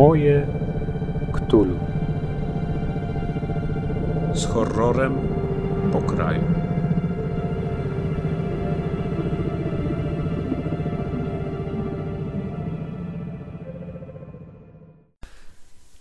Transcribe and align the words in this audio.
Moje 0.00 0.46
Ktulu. 1.32 1.78
Z 4.34 4.44
horrorem 4.44 5.14
po 5.92 6.02
kraju. 6.02 6.42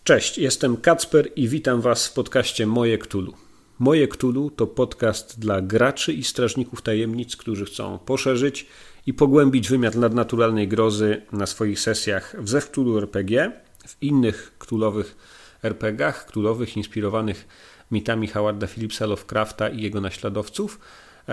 Cześć, 0.04 0.38
jestem 0.38 0.78
Kacper 0.78 1.30
i 1.36 1.48
witam 1.48 1.82
Was 1.82 2.08
w 2.08 2.14
podcaście 2.14 2.68
Moje 2.68 2.98
Ktulu. 2.98 3.34
Moje 3.80 4.08
Ktulu 4.08 4.50
to 4.50 4.68
podcast 4.68 5.40
dla 5.40 5.62
graczy 5.62 6.14
i 6.14 6.24
strażników 6.24 6.82
tajemnic, 6.82 7.36
którzy 7.36 7.66
chcą 7.66 8.00
poszerzyć 8.00 8.68
i 9.06 9.14
pogłębić 9.14 9.70
wymiar 9.70 9.96
nadnaturalnej 9.96 10.68
grozy 10.68 11.22
na 11.32 11.46
swoich 11.46 11.80
sesjach 11.80 12.36
w 12.40 12.50
Zewktulu 12.50 12.98
RPG, 12.98 13.52
w 13.90 14.04
innych 14.04 14.54
ktulowych 14.60 15.18
RPGach, 15.64 16.26
ktulowych 16.26 16.78
inspirowanych 16.78 17.48
mitami 17.92 18.28
Howarda 18.28 18.68
Phillipsa 18.68 19.06
Lovecrafta 19.06 19.70
i 19.70 19.82
jego 19.82 20.02
naśladowców, 20.02 20.80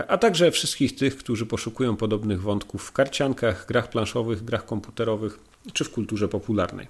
a 0.09 0.19
także 0.19 0.51
wszystkich 0.51 0.97
tych, 0.97 1.17
którzy 1.17 1.47
poszukują 1.47 1.97
podobnych 1.97 2.43
wątków 2.43 2.83
w 2.83 2.93
karciankach, 2.93 3.67
grach 3.67 3.91
planszowych, 3.91 4.45
grach 4.45 4.67
komputerowych 4.67 5.39
czy 5.73 5.85
w 5.85 5.91
kulturze 5.91 6.29
popularnej. 6.29 6.89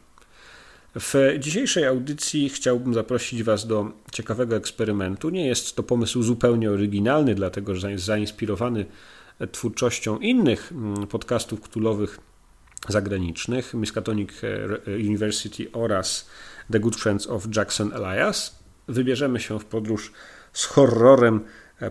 W 1.00 1.14
dzisiejszej 1.38 1.84
audycji 1.84 2.48
chciałbym 2.48 2.94
zaprosić 2.94 3.42
Was 3.42 3.66
do 3.66 3.92
ciekawego 4.12 4.56
eksperymentu. 4.56 5.30
Nie 5.30 5.46
jest 5.46 5.76
to 5.76 5.82
pomysł 5.82 6.22
zupełnie 6.22 6.70
oryginalny, 6.70 7.34
dlatego 7.34 7.74
że 7.74 7.98
zainspirowany 7.98 8.86
twórczością 9.52 10.18
innych 10.18 10.72
mm, 10.72 11.06
podcastów 11.06 11.60
ktulowych 11.60 12.18
zagranicznych, 12.88 13.74
Miskatonic 13.74 14.30
University 14.86 15.72
oraz 15.72 16.30
The 16.72 16.80
Good 16.80 16.96
Friends 16.96 17.26
of 17.26 17.56
Jackson 17.56 17.92
Elias. 17.92 18.64
Wybierzemy 18.88 19.40
się 19.40 19.58
w 19.58 19.64
podróż 19.64 20.12
z 20.52 20.64
horrorem 20.64 21.40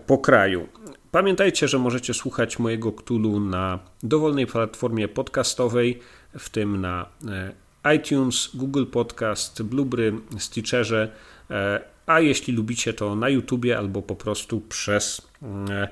po 0.07 0.17
kraju. 0.17 0.67
Pamiętajcie, 1.11 1.67
że 1.67 1.79
możecie 1.79 2.13
słuchać 2.13 2.59
mojego 2.59 2.91
Ktulu 2.91 3.39
na 3.39 3.79
dowolnej 4.03 4.47
platformie 4.47 5.07
podcastowej, 5.07 5.99
w 6.37 6.49
tym 6.49 6.81
na 6.81 7.09
e, 7.85 7.95
iTunes, 7.95 8.49
Google 8.53 8.85
Podcast, 8.85 9.63
Blueberry, 9.63 10.13
Stitcherze, 10.37 11.11
e, 11.51 11.81
a 12.05 12.19
jeśli 12.19 12.53
lubicie 12.53 12.93
to 12.93 13.15
na 13.15 13.29
YouTubie 13.29 13.77
albo 13.77 14.01
po 14.01 14.15
prostu 14.15 14.61
przez 14.61 15.21
e, 15.69 15.87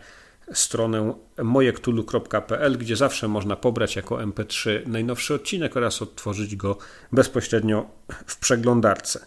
stronę 0.54 1.14
mojektulu.pl, 1.44 2.78
gdzie 2.78 2.96
zawsze 2.96 3.28
można 3.28 3.56
pobrać 3.56 3.96
jako 3.96 4.16
MP3 4.16 4.88
najnowszy 4.88 5.34
odcinek 5.34 5.78
oraz 5.78 6.02
odtworzyć 6.02 6.56
go 6.56 6.78
bezpośrednio 7.12 7.86
w 8.28 8.40
przeglądarce. 8.40 9.26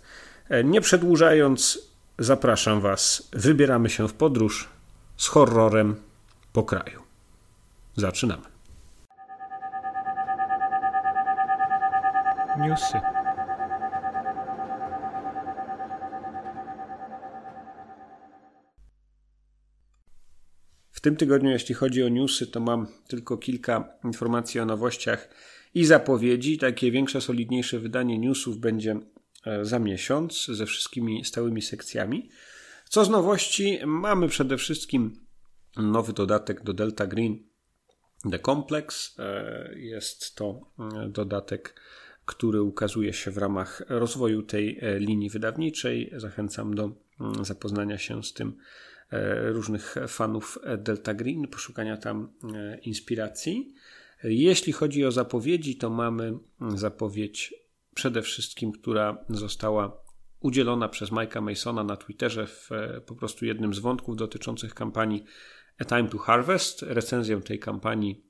Nie 0.64 0.80
przedłużając, 0.80 1.78
zapraszam 2.18 2.80
Was, 2.80 3.28
wybieramy 3.32 3.90
się 3.90 4.08
w 4.08 4.14
podróż 4.14 4.68
z 5.16 5.26
horrorem 5.26 5.96
po 6.52 6.62
kraju. 6.62 7.02
Zaczynamy. 7.96 8.42
Newsy. 12.58 13.15
Tym 21.06 21.16
tygodniu, 21.16 21.50
jeśli 21.50 21.74
chodzi 21.74 22.02
o 22.02 22.08
newsy, 22.08 22.46
to 22.46 22.60
mam 22.60 22.86
tylko 23.08 23.36
kilka 23.36 23.98
informacji 24.04 24.60
o 24.60 24.64
nowościach 24.64 25.28
i 25.74 25.84
zapowiedzi. 25.84 26.58
Takie 26.58 26.90
większe, 26.90 27.20
solidniejsze 27.20 27.78
wydanie 27.78 28.18
newsów 28.18 28.58
będzie 28.58 29.00
e, 29.46 29.64
za 29.64 29.78
miesiąc 29.78 30.46
ze 30.46 30.66
wszystkimi 30.66 31.24
stałymi 31.24 31.62
sekcjami. 31.62 32.30
Co 32.88 33.04
z 33.04 33.10
nowości? 33.10 33.78
Mamy 33.86 34.28
przede 34.28 34.56
wszystkim 34.56 35.26
nowy 35.76 36.12
dodatek 36.12 36.62
do 36.62 36.72
Delta 36.72 37.06
Green 37.06 37.38
The 38.30 38.38
Complex. 38.38 39.16
E, 39.18 39.78
jest 39.78 40.34
to 40.34 40.60
e, 40.78 41.08
dodatek, 41.08 41.80
który 42.24 42.62
ukazuje 42.62 43.12
się 43.12 43.30
w 43.30 43.38
ramach 43.38 43.82
rozwoju 43.88 44.42
tej 44.42 44.80
linii 44.98 45.30
wydawniczej. 45.30 46.12
Zachęcam 46.16 46.74
do 46.74 46.92
mm, 47.20 47.44
zapoznania 47.44 47.98
się 47.98 48.22
z 48.22 48.32
tym 48.32 48.56
różnych 49.52 49.94
fanów 50.08 50.58
Delta 50.78 51.14
Green, 51.14 51.48
poszukania 51.48 51.96
tam 51.96 52.32
e, 52.54 52.78
inspiracji. 52.78 53.74
Jeśli 54.24 54.72
chodzi 54.72 55.04
o 55.04 55.12
zapowiedzi, 55.12 55.76
to 55.76 55.90
mamy 55.90 56.38
zapowiedź 56.74 57.54
przede 57.94 58.22
wszystkim, 58.22 58.72
która 58.72 59.24
została 59.28 60.02
udzielona 60.40 60.88
przez 60.88 61.10
Mike'a 61.10 61.42
Masona 61.42 61.84
na 61.84 61.96
Twitterze 61.96 62.46
w 62.46 62.72
e, 62.72 63.00
po 63.00 63.14
prostu 63.14 63.44
jednym 63.44 63.74
z 63.74 63.78
wątków 63.78 64.16
dotyczących 64.16 64.74
kampanii 64.74 65.24
A 65.78 65.84
Time 65.84 66.08
to 66.08 66.18
Harvest. 66.18 66.82
Recenzją 66.82 67.42
tej 67.42 67.58
kampanii 67.58 68.26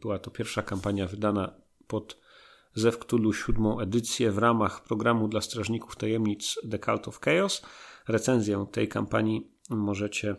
była 0.00 0.18
to 0.18 0.30
pierwsza 0.30 0.62
kampania 0.62 1.06
wydana 1.06 1.60
pod 1.86 2.20
Zew 2.74 2.98
siódmą 3.32 3.80
edycję 3.80 4.30
w 4.30 4.38
ramach 4.38 4.82
programu 4.82 5.28
dla 5.28 5.40
strażników 5.40 5.96
tajemnic 5.96 6.54
The 6.70 6.78
Cult 6.78 7.08
of 7.08 7.20
Chaos. 7.20 7.62
Recenzję 8.08 8.66
tej 8.72 8.88
kampanii 8.88 9.55
możecie 9.70 10.36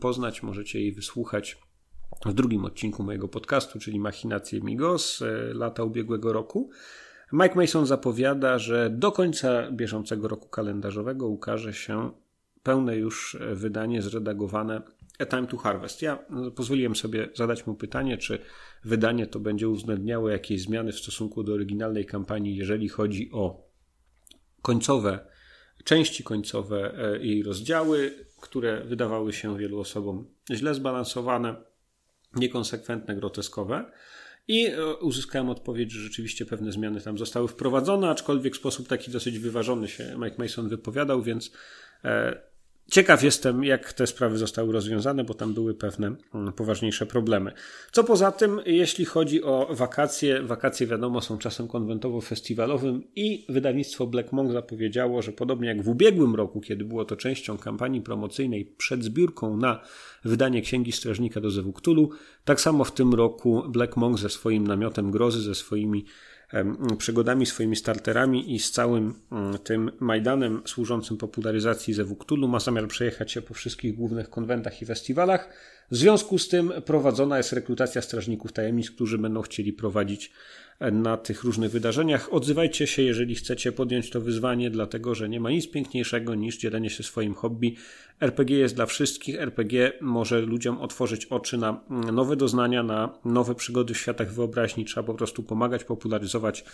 poznać, 0.00 0.42
możecie 0.42 0.80
jej 0.80 0.92
wysłuchać 0.92 1.58
w 2.26 2.32
drugim 2.32 2.64
odcinku 2.64 3.02
mojego 3.02 3.28
podcastu, 3.28 3.78
czyli 3.78 4.00
Machinacje 4.00 4.60
Migos 4.60 5.22
lata 5.54 5.84
ubiegłego 5.84 6.32
roku. 6.32 6.70
Mike 7.32 7.54
Mason 7.54 7.86
zapowiada, 7.86 8.58
że 8.58 8.90
do 8.90 9.12
końca 9.12 9.70
bieżącego 9.70 10.28
roku 10.28 10.48
kalendarzowego 10.48 11.28
ukaże 11.28 11.74
się 11.74 12.10
pełne 12.62 12.96
już 12.96 13.36
wydanie 13.52 14.02
zredagowane 14.02 14.82
A 15.18 15.26
Time 15.26 15.46
to 15.46 15.56
Harvest. 15.56 16.02
Ja 16.02 16.18
pozwoliłem 16.56 16.96
sobie 16.96 17.28
zadać 17.34 17.66
mu 17.66 17.74
pytanie, 17.74 18.18
czy 18.18 18.38
wydanie 18.84 19.26
to 19.26 19.40
będzie 19.40 19.68
uwzględniało 19.68 20.28
jakieś 20.28 20.62
zmiany 20.62 20.92
w 20.92 20.98
stosunku 20.98 21.42
do 21.42 21.52
oryginalnej 21.52 22.06
kampanii, 22.06 22.56
jeżeli 22.56 22.88
chodzi 22.88 23.30
o 23.32 23.68
końcowe 24.62 25.26
części 25.84 26.24
końcowe 26.24 26.94
e, 26.98 27.18
jej 27.26 27.42
rozdziały, 27.42 28.26
które 28.40 28.84
wydawały 28.84 29.32
się 29.32 29.58
wielu 29.58 29.80
osobom 29.80 30.26
źle 30.50 30.74
zbalansowane, 30.74 31.54
niekonsekwentne, 32.34 33.16
groteskowe. 33.16 33.92
I 34.48 34.66
e, 34.66 34.94
uzyskałem 34.94 35.48
odpowiedź, 35.50 35.92
że 35.92 36.00
rzeczywiście 36.00 36.46
pewne 36.46 36.72
zmiany 36.72 37.00
tam 37.00 37.18
zostały 37.18 37.48
wprowadzone, 37.48 38.10
aczkolwiek 38.10 38.54
w 38.54 38.58
sposób 38.58 38.88
taki 38.88 39.10
dosyć 39.10 39.38
wyważony 39.38 39.88
się 39.88 40.16
Mike 40.18 40.36
Mason 40.38 40.68
wypowiadał, 40.68 41.22
więc 41.22 41.52
e, 42.04 42.47
Ciekaw 42.90 43.22
jestem, 43.22 43.64
jak 43.64 43.92
te 43.92 44.06
sprawy 44.06 44.38
zostały 44.38 44.72
rozwiązane, 44.72 45.24
bo 45.24 45.34
tam 45.34 45.54
były 45.54 45.74
pewne 45.74 46.16
mm, 46.34 46.52
poważniejsze 46.52 47.06
problemy. 47.06 47.52
Co 47.92 48.04
poza 48.04 48.32
tym, 48.32 48.60
jeśli 48.66 49.04
chodzi 49.04 49.42
o 49.42 49.68
wakacje, 49.70 50.42
wakacje 50.42 50.86
wiadomo 50.86 51.20
są 51.20 51.38
czasem 51.38 51.68
konwentowo-festiwalowym 51.68 53.02
i 53.16 53.46
wydawnictwo 53.48 54.06
Black 54.06 54.32
Monk 54.32 54.52
zapowiedziało, 54.52 55.22
że 55.22 55.32
podobnie 55.32 55.68
jak 55.68 55.82
w 55.82 55.88
ubiegłym 55.88 56.34
roku, 56.34 56.60
kiedy 56.60 56.84
było 56.84 57.04
to 57.04 57.16
częścią 57.16 57.58
kampanii 57.58 58.00
promocyjnej 58.00 58.64
przed 58.64 59.04
zbiórką 59.04 59.56
na 59.56 59.80
wydanie 60.24 60.62
Księgi 60.62 60.92
Strażnika 60.92 61.40
do 61.40 61.50
Zewu 61.50 61.72
tak 62.44 62.60
samo 62.60 62.84
w 62.84 62.92
tym 62.92 63.14
roku 63.14 63.62
Black 63.68 63.96
Monk 63.96 64.18
ze 64.18 64.28
swoim 64.28 64.66
namiotem 64.66 65.10
grozy, 65.10 65.42
ze 65.42 65.54
swoimi 65.54 66.04
przygodami, 66.98 67.46
swoimi 67.46 67.76
starterami 67.76 68.54
i 68.54 68.58
z 68.58 68.70
całym 68.70 69.14
mm, 69.32 69.58
tym 69.58 69.90
Majdanem 70.00 70.62
służącym 70.64 71.16
popularyzacji 71.16 71.94
Zewu 71.94 72.16
Cthulhu 72.16 72.48
ma 72.48 72.60
zamiar 72.60 72.88
przejechać 72.88 73.32
się 73.32 73.42
po 73.42 73.54
wszystkich 73.54 73.94
głównych 73.94 74.30
konwentach 74.30 74.82
i 74.82 74.86
festiwalach. 74.86 75.48
W 75.90 75.96
związku 75.96 76.38
z 76.38 76.48
tym 76.48 76.72
prowadzona 76.84 77.36
jest 77.36 77.52
rekrutacja 77.52 78.02
strażników 78.02 78.52
tajemnic, 78.52 78.90
którzy 78.90 79.18
będą 79.18 79.42
chcieli 79.42 79.72
prowadzić 79.72 80.32
na 80.80 81.16
tych 81.16 81.44
różnych 81.44 81.70
wydarzeniach. 81.70 82.32
Odzywajcie 82.32 82.86
się, 82.86 83.02
jeżeli 83.02 83.34
chcecie 83.34 83.72
podjąć 83.72 84.10
to 84.10 84.20
wyzwanie, 84.20 84.70
dlatego 84.70 85.14
że 85.14 85.28
nie 85.28 85.40
ma 85.40 85.50
nic 85.50 85.70
piękniejszego 85.70 86.34
niż 86.34 86.58
dzielenie 86.58 86.90
się 86.90 87.02
swoim 87.02 87.34
hobby. 87.34 87.74
RPG 88.20 88.58
jest 88.58 88.74
dla 88.74 88.86
wszystkich. 88.86 89.40
RPG 89.40 89.92
może 90.00 90.40
ludziom 90.40 90.78
otworzyć 90.78 91.26
oczy 91.26 91.58
na 91.58 91.84
nowe 92.12 92.36
doznania, 92.36 92.82
na 92.82 93.18
nowe 93.24 93.54
przygody 93.54 93.94
w 93.94 93.98
światach 93.98 94.32
wyobraźni. 94.32 94.84
Trzeba 94.84 95.06
po 95.06 95.14
prostu 95.14 95.42
pomagać, 95.42 95.84
popularyzować 95.84 96.64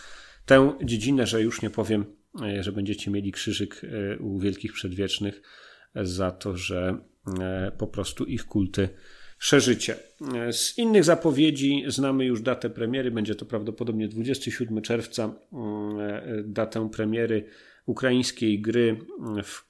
tę 0.46 0.72
dziedzinę, 0.84 1.26
że 1.26 1.42
już 1.42 1.62
nie 1.62 1.70
powiem, 1.70 2.04
e, 2.42 2.62
że 2.62 2.72
będziecie 2.72 3.10
mieli 3.10 3.32
krzyżyk 3.32 3.80
e, 3.84 4.18
u 4.18 4.38
wielkich 4.38 4.72
przedwiecznych 4.72 5.42
za 5.94 6.30
to, 6.30 6.56
że 6.56 6.98
e, 7.40 7.72
po 7.78 7.86
prostu 7.86 8.24
ich 8.24 8.44
kulty 8.44 8.88
szerzycie. 9.38 9.96
Z 10.50 10.78
innych 10.78 11.04
zapowiedzi 11.04 11.84
znamy 11.86 12.24
już 12.24 12.42
datę 12.42 12.70
premiery, 12.70 13.10
będzie 13.10 13.34
to 13.34 13.46
prawdopodobnie 13.46 14.08
27 14.08 14.82
czerwca, 14.82 15.34
mm, 15.52 16.52
datę 16.52 16.90
premiery 16.90 17.44
ukraińskiej 17.86 18.60
gry 18.60 18.96
w, 19.42 19.64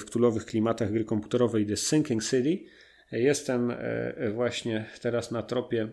w 0.00 0.04
ktulowych 0.04 0.46
klimatach 0.46 0.92
gry 0.92 1.04
komputerowej 1.04 1.66
The 1.66 1.76
Sinking 1.76 2.24
City. 2.24 2.64
Jestem 3.12 3.70
e, 3.70 4.30
właśnie 4.32 4.84
teraz 5.00 5.30
na 5.30 5.42
tropie 5.42 5.88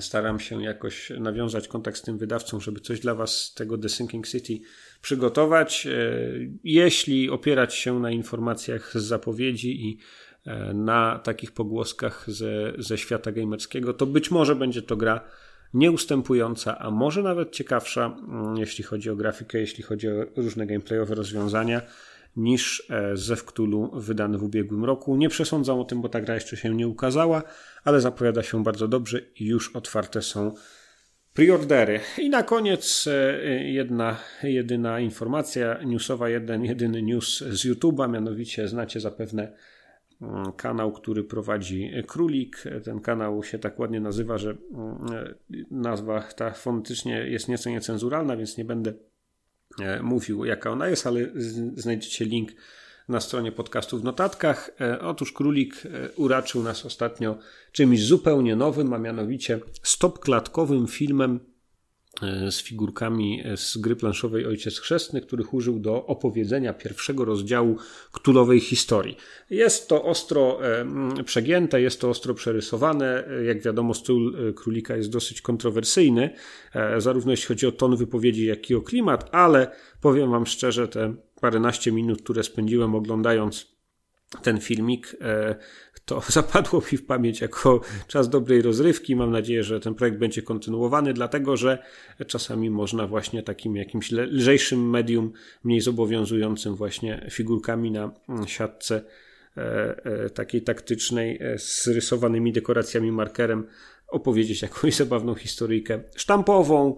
Staram 0.00 0.40
się 0.40 0.62
jakoś 0.62 1.10
nawiązać 1.10 1.68
kontakt 1.68 1.96
z 1.96 2.02
tym 2.02 2.18
wydawcą, 2.18 2.60
żeby 2.60 2.80
coś 2.80 3.00
dla 3.00 3.14
Was 3.14 3.44
z 3.44 3.54
tego 3.54 3.78
The 3.78 3.88
Sinking 3.88 4.28
City 4.28 4.58
przygotować. 5.02 5.88
Jeśli 6.64 7.30
opierać 7.30 7.74
się 7.74 8.00
na 8.00 8.10
informacjach 8.10 8.92
z 8.92 9.04
zapowiedzi 9.04 9.86
i 9.88 9.98
na 10.74 11.18
takich 11.18 11.52
pogłoskach 11.52 12.24
ze, 12.28 12.72
ze 12.78 12.98
świata 12.98 13.32
gamerskiego, 13.32 13.92
to 13.92 14.06
być 14.06 14.30
może 14.30 14.54
będzie 14.54 14.82
to 14.82 14.96
gra 14.96 15.20
nieustępująca, 15.74 16.78
a 16.78 16.90
może 16.90 17.22
nawet 17.22 17.52
ciekawsza, 17.52 18.16
mm, 18.28 18.56
jeśli 18.56 18.84
chodzi 18.84 19.10
o 19.10 19.16
grafikę, 19.16 19.58
jeśli 19.58 19.84
chodzi 19.84 20.08
o 20.08 20.12
różne 20.36 20.66
gameplayowe 20.66 21.14
rozwiązania, 21.14 21.82
niż 22.36 22.90
e, 22.90 23.16
Zew 23.16 23.44
Cthulhu 23.44 23.90
wydany 24.00 24.38
w 24.38 24.42
ubiegłym 24.42 24.84
roku. 24.84 25.16
Nie 25.16 25.28
przesądzam 25.28 25.78
o 25.78 25.84
tym, 25.84 26.02
bo 26.02 26.08
ta 26.08 26.20
gra 26.20 26.34
jeszcze 26.34 26.56
się 26.56 26.74
nie 26.74 26.88
ukazała, 26.88 27.42
ale 27.84 28.00
zapowiada 28.00 28.42
się 28.42 28.62
bardzo 28.62 28.88
dobrze 28.88 29.20
i 29.40 29.46
już 29.46 29.76
otwarte 29.76 30.22
są 30.22 30.54
preordery. 31.34 32.00
I 32.18 32.30
na 32.30 32.42
koniec 32.42 33.06
e, 33.06 33.44
jedna, 33.64 34.16
jedyna 34.42 35.00
informacja 35.00 35.82
newsowa, 35.84 36.28
jeden, 36.28 36.64
jedyny 36.64 37.02
news 37.02 37.38
z 37.38 37.66
YouTube'a, 37.66 38.10
mianowicie 38.10 38.68
znacie 38.68 39.00
zapewne 39.00 39.52
kanał, 40.56 40.92
który 40.92 41.24
prowadzi 41.24 41.90
Królik. 42.06 42.64
Ten 42.84 43.00
kanał 43.00 43.42
się 43.42 43.58
tak 43.58 43.78
ładnie 43.78 44.00
nazywa, 44.00 44.38
że 44.38 44.50
mm, 44.50 45.34
nazwa 45.70 46.20
ta 46.20 46.50
fonetycznie 46.50 47.28
jest 47.28 47.48
nieco 47.48 47.70
niecenzuralna, 47.70 48.36
więc 48.36 48.58
nie 48.58 48.64
będę 48.64 48.92
e, 49.80 50.02
mówił 50.02 50.44
jaka 50.44 50.70
ona 50.70 50.88
jest, 50.88 51.06
ale 51.06 51.20
znajdziecie 51.74 52.24
link 52.24 52.50
na 53.08 53.20
stronie 53.20 53.52
podcastu 53.52 53.98
w 53.98 54.04
notatkach. 54.04 54.70
E, 54.80 55.00
otóż 55.00 55.32
Królik 55.32 55.82
e, 55.86 56.10
uraczył 56.16 56.62
nas 56.62 56.86
ostatnio 56.86 57.38
czymś 57.72 58.04
zupełnie 58.04 58.56
nowym, 58.56 58.92
a 58.92 58.98
mianowicie 58.98 59.60
stopklatkowym 59.82 60.86
filmem 60.86 61.40
E, 61.40 61.55
z 62.50 62.62
figurkami 62.62 63.42
z 63.56 63.76
gry 63.76 63.96
planszowej 63.96 64.46
Ojciec 64.46 64.78
Chrzestny, 64.78 65.20
których 65.20 65.54
użył 65.54 65.78
do 65.78 66.06
opowiedzenia 66.06 66.72
pierwszego 66.72 67.24
rozdziału 67.24 67.76
ktulowej 68.12 68.60
historii. 68.60 69.16
Jest 69.50 69.88
to 69.88 70.04
ostro 70.04 70.58
e, 70.64 70.86
przegięte, 71.24 71.80
jest 71.80 72.00
to 72.00 72.10
ostro 72.10 72.34
przerysowane. 72.34 73.24
Jak 73.46 73.62
wiadomo, 73.62 73.94
styl 73.94 74.48
e, 74.48 74.52
królika 74.52 74.96
jest 74.96 75.10
dosyć 75.10 75.40
kontrowersyjny, 75.40 76.30
zarówno 76.98 77.30
jeśli 77.30 77.46
chodzi 77.46 77.66
o 77.66 77.72
ton 77.72 77.96
wypowiedzi, 77.96 78.46
jak 78.46 78.70
i 78.70 78.74
o 78.74 78.80
klimat, 78.80 79.28
ale 79.32 79.70
powiem 80.00 80.30
Wam 80.30 80.46
szczerze, 80.46 80.88
te 80.88 81.14
paręnaście 81.40 81.92
minut, 81.92 82.22
które 82.22 82.42
spędziłem 82.42 82.94
oglądając 82.94 83.76
ten 84.42 84.60
filmik, 84.60 85.16
to 86.06 86.22
zapadło 86.28 86.82
mi 86.92 86.98
w 86.98 87.06
pamięć 87.06 87.40
jako 87.40 87.80
czas 88.06 88.28
dobrej 88.28 88.62
rozrywki. 88.62 89.16
Mam 89.16 89.30
nadzieję, 89.30 89.64
że 89.64 89.80
ten 89.80 89.94
projekt 89.94 90.18
będzie 90.18 90.42
kontynuowany, 90.42 91.12
dlatego 91.12 91.56
że 91.56 91.78
czasami 92.26 92.70
można 92.70 93.06
właśnie 93.06 93.42
takim 93.42 93.76
jakimś 93.76 94.12
lżejszym 94.12 94.90
medium, 94.90 95.32
mniej 95.64 95.80
zobowiązującym 95.80 96.74
właśnie 96.74 97.26
figurkami 97.30 97.90
na 97.90 98.10
siatce 98.46 99.02
e, 99.56 99.62
e, 100.04 100.30
takiej 100.30 100.62
taktycznej 100.62 101.38
e, 101.40 101.58
z 101.58 101.86
rysowanymi 101.86 102.52
dekoracjami 102.52 103.12
markerem 103.12 103.66
opowiedzieć 104.08 104.62
jakąś 104.62 104.94
zabawną 105.04 105.34
historyjkę 105.34 106.00
sztampową, 106.16 106.96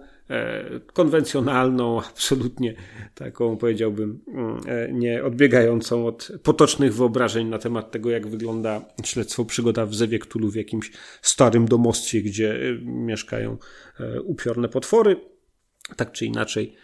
konwencjonalną, 0.92 2.00
absolutnie 2.10 2.74
taką 3.14 3.56
powiedziałbym, 3.56 4.20
mm, 4.28 4.60
e, 4.66 4.92
nie 4.92 5.24
odbiegającą 5.24 6.06
od 6.06 6.32
potocznych 6.42 6.94
wyobrażeń 6.94 7.48
na 7.48 7.58
temat 7.58 7.90
tego, 7.90 8.10
jak 8.10 8.26
wygląda 8.26 8.84
śledztwo 9.04 9.44
przygoda 9.44 9.86
w 9.86 9.94
Zewie 9.94 10.18
w 10.50 10.54
jakimś 10.54 10.92
starym 11.22 11.66
domostwie, 11.66 12.22
gdzie 12.22 12.54
e, 12.54 12.78
mieszkają 12.84 13.56
upiorne 14.24 14.68
potwory. 14.68 15.16
Tak 15.96 16.12
czy 16.12 16.26
inaczej, 16.26 16.74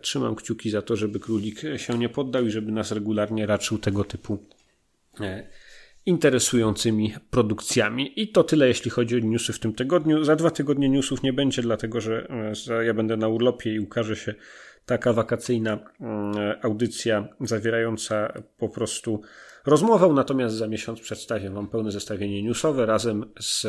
trzymam 0.00 0.34
kciuki 0.34 0.70
za 0.70 0.82
to, 0.82 0.96
żeby 0.96 1.20
królik 1.20 1.60
się 1.76 1.98
nie 1.98 2.08
poddał 2.08 2.46
i 2.46 2.50
żeby 2.50 2.72
nas 2.72 2.92
regularnie 2.92 3.46
raczył 3.46 3.78
tego 3.78 4.04
typu 4.04 4.38
interesującymi 6.08 7.14
produkcjami. 7.30 8.22
I 8.22 8.28
to 8.28 8.44
tyle, 8.44 8.68
jeśli 8.68 8.90
chodzi 8.90 9.16
o 9.16 9.18
newsy 9.18 9.52
w 9.52 9.58
tym 9.58 9.74
tygodniu. 9.74 10.24
Za 10.24 10.36
dwa 10.36 10.50
tygodnie 10.50 10.88
newsów 10.88 11.22
nie 11.22 11.32
będzie, 11.32 11.62
dlatego 11.62 12.00
że 12.00 12.28
e, 12.70 12.84
ja 12.84 12.94
będę 12.94 13.16
na 13.16 13.28
urlopie 13.28 13.74
i 13.74 13.80
ukaże 13.80 14.16
się 14.16 14.34
taka 14.86 15.12
wakacyjna 15.12 15.78
mm, 16.00 16.34
audycja 16.62 17.28
zawierająca 17.40 18.42
po 18.58 18.68
prostu 18.68 19.20
rozmowę, 19.66 20.08
natomiast 20.14 20.56
za 20.56 20.68
miesiąc 20.68 21.00
przedstawię 21.00 21.50
Wam 21.50 21.68
pełne 21.68 21.90
zestawienie 21.90 22.42
newsowe 22.42 22.86
razem 22.86 23.24
z 23.40 23.66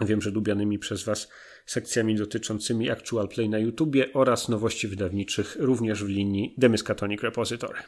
wiem, 0.00 0.22
że 0.22 0.30
lubianymi 0.30 0.78
przez 0.78 1.04
Was 1.04 1.28
sekcjami 1.66 2.16
dotyczącymi 2.16 2.90
Actual 2.90 3.28
Play 3.28 3.48
na 3.48 3.58
YouTubie 3.58 4.12
oraz 4.12 4.48
nowości 4.48 4.88
wydawniczych 4.88 5.56
również 5.60 6.04
w 6.04 6.08
linii 6.08 6.54
Demiskatonic 6.58 7.22
Repository. 7.22 7.78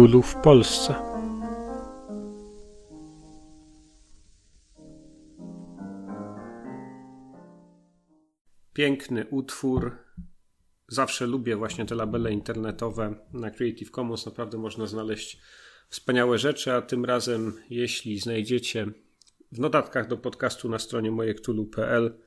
Ktulu 0.00 0.22
w 0.22 0.34
Polsce. 0.34 0.94
Piękny 8.72 9.26
utwór. 9.30 9.96
Zawsze 10.88 11.26
lubię 11.26 11.56
właśnie 11.56 11.86
te 11.86 11.94
labele 11.94 12.32
internetowe. 12.32 13.14
Na 13.32 13.50
Creative 13.50 13.90
Commons 13.90 14.26
naprawdę 14.26 14.58
można 14.58 14.86
znaleźć 14.86 15.40
wspaniałe 15.88 16.38
rzeczy, 16.38 16.72
a 16.72 16.82
tym 16.82 17.04
razem, 17.04 17.52
jeśli 17.70 18.18
znajdziecie 18.18 18.86
w 19.52 19.60
notatkach 19.60 20.08
do 20.08 20.16
podcastu 20.16 20.68
na 20.68 20.78
stronie 20.78 21.10
mojektulu.pl 21.10 22.18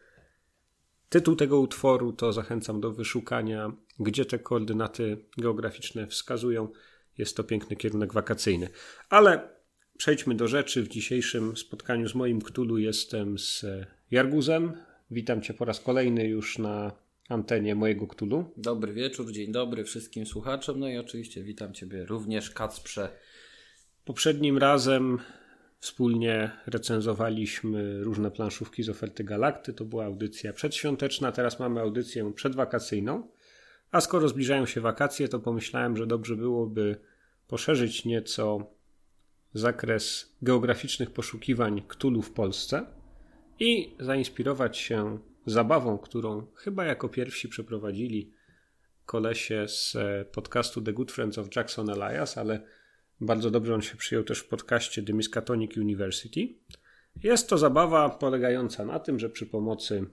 tytuł 1.10 1.36
tego 1.36 1.60
utworu, 1.60 2.13
to 2.13 2.34
zachęcam 2.34 2.82
do 2.82 2.92
wyszukania, 2.92 3.72
gdzie 4.00 4.25
te 4.25 4.39
koordynaty 4.39 5.25
geograficzne 5.38 6.08
wskazują. 6.08 6.68
Jest 7.17 7.38
to 7.38 7.43
piękny 7.43 7.75
kierunek 7.75 8.13
wakacyjny. 8.13 8.70
Ale 9.10 9.50
przejdźmy 9.98 10.36
do 10.36 10.48
rzeczy. 10.48 10.84
W 10.84 10.88
dzisiejszym 10.88 11.58
spotkaniu 11.58 12.10
z 12.10 12.15
moim 12.15 12.41
Ktulu 12.41 12.77
jestem 12.77 13.39
z 13.39 13.65
Jarguzem. 14.12 14.74
Witam 15.12 15.41
Cię 15.41 15.53
po 15.53 15.65
raz 15.65 15.79
kolejny 15.79 16.27
już 16.27 16.58
na 16.58 16.91
antenie 17.29 17.75
mojego 17.75 18.08
Ktulu. 18.08 18.51
Dobry 18.58 18.93
wieczór, 18.93 19.32
dzień 19.32 19.51
dobry 19.51 19.84
wszystkim 19.84 20.25
słuchaczom. 20.25 20.79
No 20.79 20.89
i 20.89 20.98
oczywiście 20.98 21.43
witam 21.43 21.74
Ciebie 21.74 22.05
również, 22.05 22.51
Kacprze. 22.51 23.10
Poprzednim 24.05 24.58
razem 24.58 25.20
wspólnie 25.79 26.51
recenzowaliśmy 26.65 28.03
różne 28.03 28.32
planszówki 28.32 28.84
z 28.84 28.89
oferty 28.89 29.24
Galakty. 29.24 29.74
To 29.74 29.86
była 29.86 30.05
audycja 30.05 30.53
przedświąteczna, 30.53 31.32
teraz 31.32 31.60
mamy 31.60 31.82
audycję 31.82 32.34
przedwakacyjną. 32.34 33.27
A 33.93 34.01
skoro 34.01 34.27
zbliżają 34.27 34.65
się 34.65 34.81
wakacje, 34.81 35.27
to 35.27 35.39
pomyślałem, 35.39 35.97
że 35.97 36.07
dobrze 36.07 36.35
byłoby 36.35 37.00
poszerzyć 37.47 38.05
nieco 38.05 38.71
zakres 39.53 40.35
geograficznych 40.41 41.12
poszukiwań 41.12 41.81
Ktulu 41.88 42.21
w 42.21 42.31
Polsce 42.31 42.85
i 43.59 43.95
zainspirować 44.00 44.77
się 44.77 45.19
zabawą, 45.45 45.97
którą 45.97 46.47
chyba 46.55 46.85
jako 46.85 47.09
pierwsi 47.09 47.50
przeprowadzili 47.50 48.33
kolesie 49.05 49.65
z 49.67 49.97
podcastu 50.31 50.81
The 50.81 50.93
Good 50.93 51.12
Friends 51.12 51.38
of 51.38 51.55
Jackson 51.55 51.89
Elias, 51.89 52.38
ale 52.38 52.62
bardzo 53.21 53.51
dobrze 53.51 53.73
on 53.73 53.81
się 53.81 53.97
przyjął 53.97 54.23
też 54.23 54.39
w 54.39 54.47
podcaście 54.47 55.03
The 55.03 55.13
Miskatonic 55.13 55.77
University. 55.77 56.55
Jest 57.23 57.50
to 57.50 57.57
zabawa 57.57 58.09
polegająca 58.09 58.85
na 58.85 59.00
tym, 59.00 59.19
że 59.19 59.29
przy 59.29 59.45
pomocy 59.45 60.05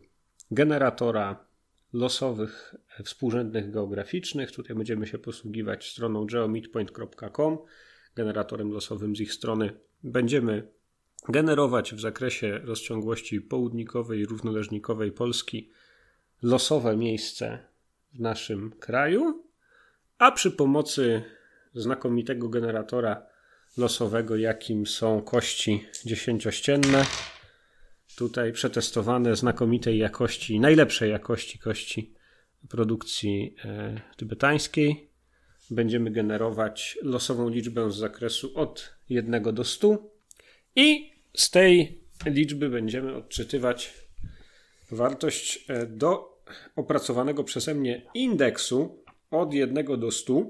generatora 0.51 1.50
losowych 1.93 2.75
współrzędnych 3.05 3.71
geograficznych, 3.71 4.53
tutaj 4.53 4.77
będziemy 4.77 5.07
się 5.07 5.19
posługiwać 5.19 5.91
stroną 5.91 6.27
geomidpoint.com, 6.27 7.59
generatorem 8.15 8.71
losowym 8.73 9.17
z 9.17 9.21
ich 9.21 9.33
strony, 9.33 9.73
będziemy 10.03 10.69
generować 11.29 11.95
w 11.95 12.01
zakresie 12.01 12.59
rozciągłości 12.65 13.41
południkowej 13.41 14.21
i 14.21 14.27
równoleżnikowej 14.27 15.13
Polski 15.13 15.71
losowe 16.43 16.97
miejsce 16.97 17.59
w 18.15 18.21
naszym 18.21 18.71
kraju, 18.71 19.45
a 20.19 20.33
przy 20.33 20.51
pomocy 20.51 21.23
znakomitego 21.75 22.49
generatora 22.49 23.27
losowego, 23.77 24.37
jakim 24.37 24.87
są 24.87 25.23
kości 25.23 25.87
dziesięciościenne, 26.05 27.05
tutaj 28.21 28.53
przetestowane 28.53 29.37
znakomitej 29.37 29.99
jakości, 29.99 30.61
najlepszej 30.61 31.11
jakości 31.11 31.59
kości 31.59 32.15
produkcji 32.69 33.55
e, 33.65 34.01
tybetańskiej. 34.17 35.11
Będziemy 35.71 36.11
generować 36.11 36.99
losową 37.03 37.49
liczbę 37.49 37.91
z 37.91 37.97
zakresu 37.97 38.53
od 38.55 38.95
1 39.09 39.43
do 39.55 39.65
100 39.65 39.99
i 40.77 41.13
z 41.37 41.51
tej 41.51 42.01
liczby 42.27 42.69
będziemy 42.69 43.15
odczytywać 43.15 43.95
wartość 44.91 45.65
e, 45.69 45.87
do 45.87 46.43
opracowanego 46.77 47.45
przeze 47.45 47.75
mnie 47.75 48.03
indeksu 48.15 49.05
od 49.31 49.55
1 49.55 50.01
do 50.01 50.11
100 50.11 50.47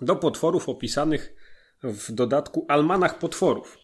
do 0.00 0.16
potworów 0.16 0.68
opisanych 0.68 1.34
w 1.82 2.12
dodatku 2.12 2.64
Almanach 2.68 3.18
Potworów. 3.18 3.83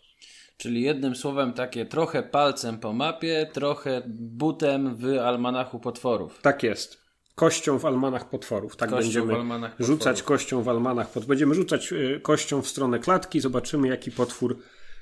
Czyli 0.61 0.83
jednym 0.83 1.17
słowem 1.17 1.53
takie 1.53 1.87
trochę 1.87 2.23
palcem 2.23 2.79
po 2.79 2.93
mapie, 2.93 3.51
trochę 3.53 4.03
butem 4.09 4.97
w 4.97 5.19
almanachu 5.19 5.81
potworów. 5.81 6.39
Tak 6.43 6.63
jest. 6.63 7.01
Kością 7.35 7.79
w 7.79 7.87
almanach 7.87 8.31
potworów. 8.31 8.77
Tak 8.77 8.91
Kością 8.91 9.03
będziemy 9.05 9.33
w 9.33 9.37
almanach 9.37 9.71
potworów. 9.71 9.99
rzucać 9.99 10.23
kością 10.23 10.63
w 10.63 10.69
almanach 10.69 11.07
potworów. 11.07 11.29
Będziemy 11.29 11.55
rzucać 11.55 11.93
y, 11.93 12.21
kością 12.23 12.63
w 12.63 12.69
stronę 12.69 12.99
klatki, 12.99 13.41
zobaczymy 13.41 13.89
jaki 13.89 14.11
potwór 14.11 14.59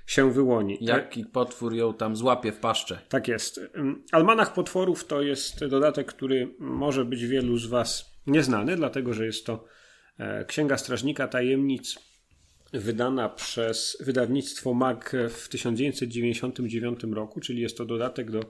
się 0.07 0.33
wyłoni. 0.33 0.79
Jaki 0.81 1.25
potwór 1.25 1.75
ją 1.75 1.95
tam 1.95 2.17
złapie 2.17 2.53
w 2.53 2.59
paszczę. 2.59 2.99
Tak 3.09 3.29
jest. 3.29 3.61
Ym, 3.77 4.05
Almanach 4.13 4.55
Potworów 4.55 5.05
to 5.07 5.23
jest 5.23 5.65
dodatek, 5.65 6.07
który 6.07 6.55
może 6.59 7.05
być 7.05 7.27
wielu 7.27 7.57
z 7.57 7.67
Was 7.67 8.11
nieznany, 8.27 8.77
dlatego 8.77 9.15
że 9.15 9.27
jest 9.27 9.47
to 9.47 9.65
e, 10.19 10.45
Księga 10.45 10.79
Strażnika 10.79 11.29
Tajemnic 11.29 12.08
wydana 12.73 13.29
przez 13.29 13.97
wydawnictwo 14.01 14.75
MAG 14.75 15.13
w 15.31 15.49
1999 15.49 17.01
roku, 17.13 17.41
czyli 17.41 17.63
jest 17.63 17.77
to 17.77 17.85
dodatek 17.85 18.31
do 18.31 18.41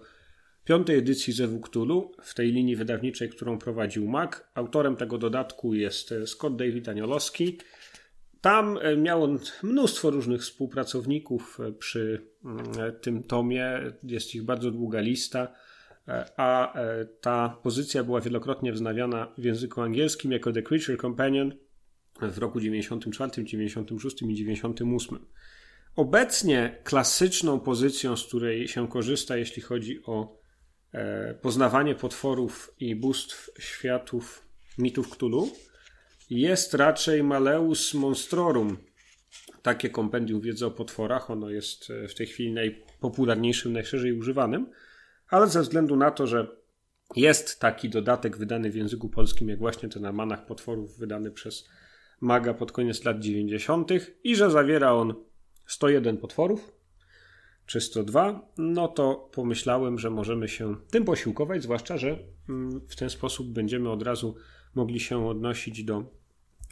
piątej 0.68 0.98
edycji 0.98 1.32
Zewu 1.32 1.60
w 2.22 2.34
tej 2.34 2.52
linii 2.52 2.76
wydawniczej, 2.76 3.28
którą 3.28 3.58
prowadził 3.58 4.08
MAG. 4.08 4.50
Autorem 4.54 4.96
tego 4.96 5.18
dodatku 5.18 5.74
jest 5.74 6.12
e, 6.12 6.26
Scott 6.26 6.56
David 6.56 6.88
Aniolowski. 6.88 7.58
Tam 8.40 8.78
e, 8.82 8.96
miał 8.96 9.24
on 9.24 9.38
mnóstwo 9.62 10.10
różnych 10.10 10.40
współpracowników 10.40 11.58
e, 11.60 11.72
przy 11.72 12.26
mm, 12.44 12.62
tym 13.00 13.22
tomie. 13.22 13.80
Jest 14.02 14.34
ich 14.34 14.42
bardzo 14.42 14.70
długa 14.70 15.00
lista, 15.00 15.52
a 16.36 16.74
ta 17.20 17.58
pozycja 17.62 18.04
była 18.04 18.20
wielokrotnie 18.20 18.72
wznawiana 18.72 19.32
w 19.38 19.44
języku 19.44 19.80
angielskim 19.80 20.32
jako 20.32 20.52
The 20.52 20.62
Creature 20.62 20.98
Companion 21.00 21.52
w 22.22 22.38
roku 22.38 22.60
94, 22.60 23.44
96 23.44 24.22
i 24.22 24.34
98. 24.34 25.18
Obecnie 25.96 26.78
klasyczną 26.84 27.60
pozycją, 27.60 28.16
z 28.16 28.24
której 28.26 28.68
się 28.68 28.88
korzysta, 28.88 29.36
jeśli 29.36 29.62
chodzi 29.62 30.02
o 30.06 30.38
e, 30.92 31.34
poznawanie 31.34 31.94
potworów 31.94 32.74
i 32.80 32.96
bóstw 32.96 33.50
światów 33.58 34.46
mitów 34.78 35.08
Cthulhu, 35.08 35.50
jest 36.30 36.74
raczej 36.74 37.22
Maleus 37.22 37.94
Monstrorum. 37.94 38.76
Takie 39.62 39.90
kompendium 39.90 40.40
wiedzy 40.40 40.66
o 40.66 40.70
potworach. 40.70 41.30
Ono 41.30 41.50
jest 41.50 41.90
e, 41.90 42.08
w 42.08 42.14
tej 42.14 42.26
chwili 42.26 42.52
najpopularniejszym, 42.52 43.72
najszerzej 43.72 44.12
używanym, 44.12 44.70
ale 45.28 45.46
ze 45.46 45.62
względu 45.62 45.96
na 45.96 46.10
to, 46.10 46.26
że 46.26 46.58
jest 47.16 47.60
taki 47.60 47.88
dodatek 47.88 48.36
wydany 48.36 48.70
w 48.70 48.74
języku 48.74 49.08
polskim, 49.08 49.48
jak 49.48 49.58
właśnie 49.58 49.88
ten 49.88 50.04
Almanach 50.04 50.46
Potworów, 50.46 50.98
wydany 50.98 51.30
przez 51.30 51.68
Maga 52.20 52.54
pod 52.54 52.72
koniec 52.72 53.04
lat 53.04 53.20
90. 53.20 53.90
i 54.24 54.36
że 54.36 54.50
zawiera 54.50 54.92
on 54.92 55.14
101 55.66 56.16
potworów, 56.16 56.72
czy 57.66 57.80
102, 57.80 58.48
no 58.58 58.88
to 58.88 59.28
pomyślałem, 59.32 59.98
że 59.98 60.10
możemy 60.10 60.48
się 60.48 60.76
tym 60.90 61.04
posiłkować, 61.04 61.62
zwłaszcza, 61.62 61.96
że 61.96 62.18
mm, 62.48 62.80
w 62.88 62.96
ten 62.96 63.10
sposób 63.10 63.52
będziemy 63.52 63.90
od 63.90 64.02
razu 64.02 64.36
mogli 64.74 65.00
się 65.00 65.28
odnosić 65.28 65.84
do 65.84 66.04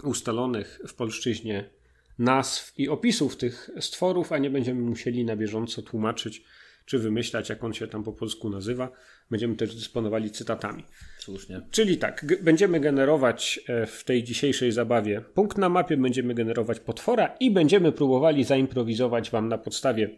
ustalonych 0.02 0.80
w 0.88 0.94
polszczyźnie 0.94 1.70
nazw 2.18 2.78
i 2.78 2.88
opisów 2.88 3.36
tych 3.36 3.70
stworów, 3.80 4.32
a 4.32 4.38
nie 4.38 4.50
będziemy 4.50 4.80
musieli 4.80 5.24
na 5.24 5.36
bieżąco 5.36 5.82
tłumaczyć 5.82 6.44
czy 6.86 6.98
wymyślać, 6.98 7.48
jak 7.48 7.64
on 7.64 7.72
się 7.72 7.86
tam 7.86 8.04
po 8.04 8.12
polsku 8.12 8.50
nazywa. 8.50 8.90
Będziemy 9.30 9.56
też 9.56 9.74
dysponowali 9.74 10.30
cytatami. 10.30 10.84
Słusznie. 11.18 11.60
Czyli 11.70 11.96
tak, 11.96 12.26
będziemy 12.42 12.80
generować 12.80 13.60
e, 13.68 13.86
w 13.86 14.04
tej 14.04 14.24
dzisiejszej 14.24 14.72
zabawie 14.72 15.20
punkt 15.20 15.58
na 15.58 15.68
mapie, 15.68 15.96
będziemy 15.96 16.34
generować 16.34 16.80
potwora 16.80 17.36
i 17.40 17.50
będziemy 17.50 17.92
próbowali 17.92 18.44
zaimprowizować 18.44 19.30
Wam 19.30 19.48
na 19.48 19.58
podstawie 19.58 20.10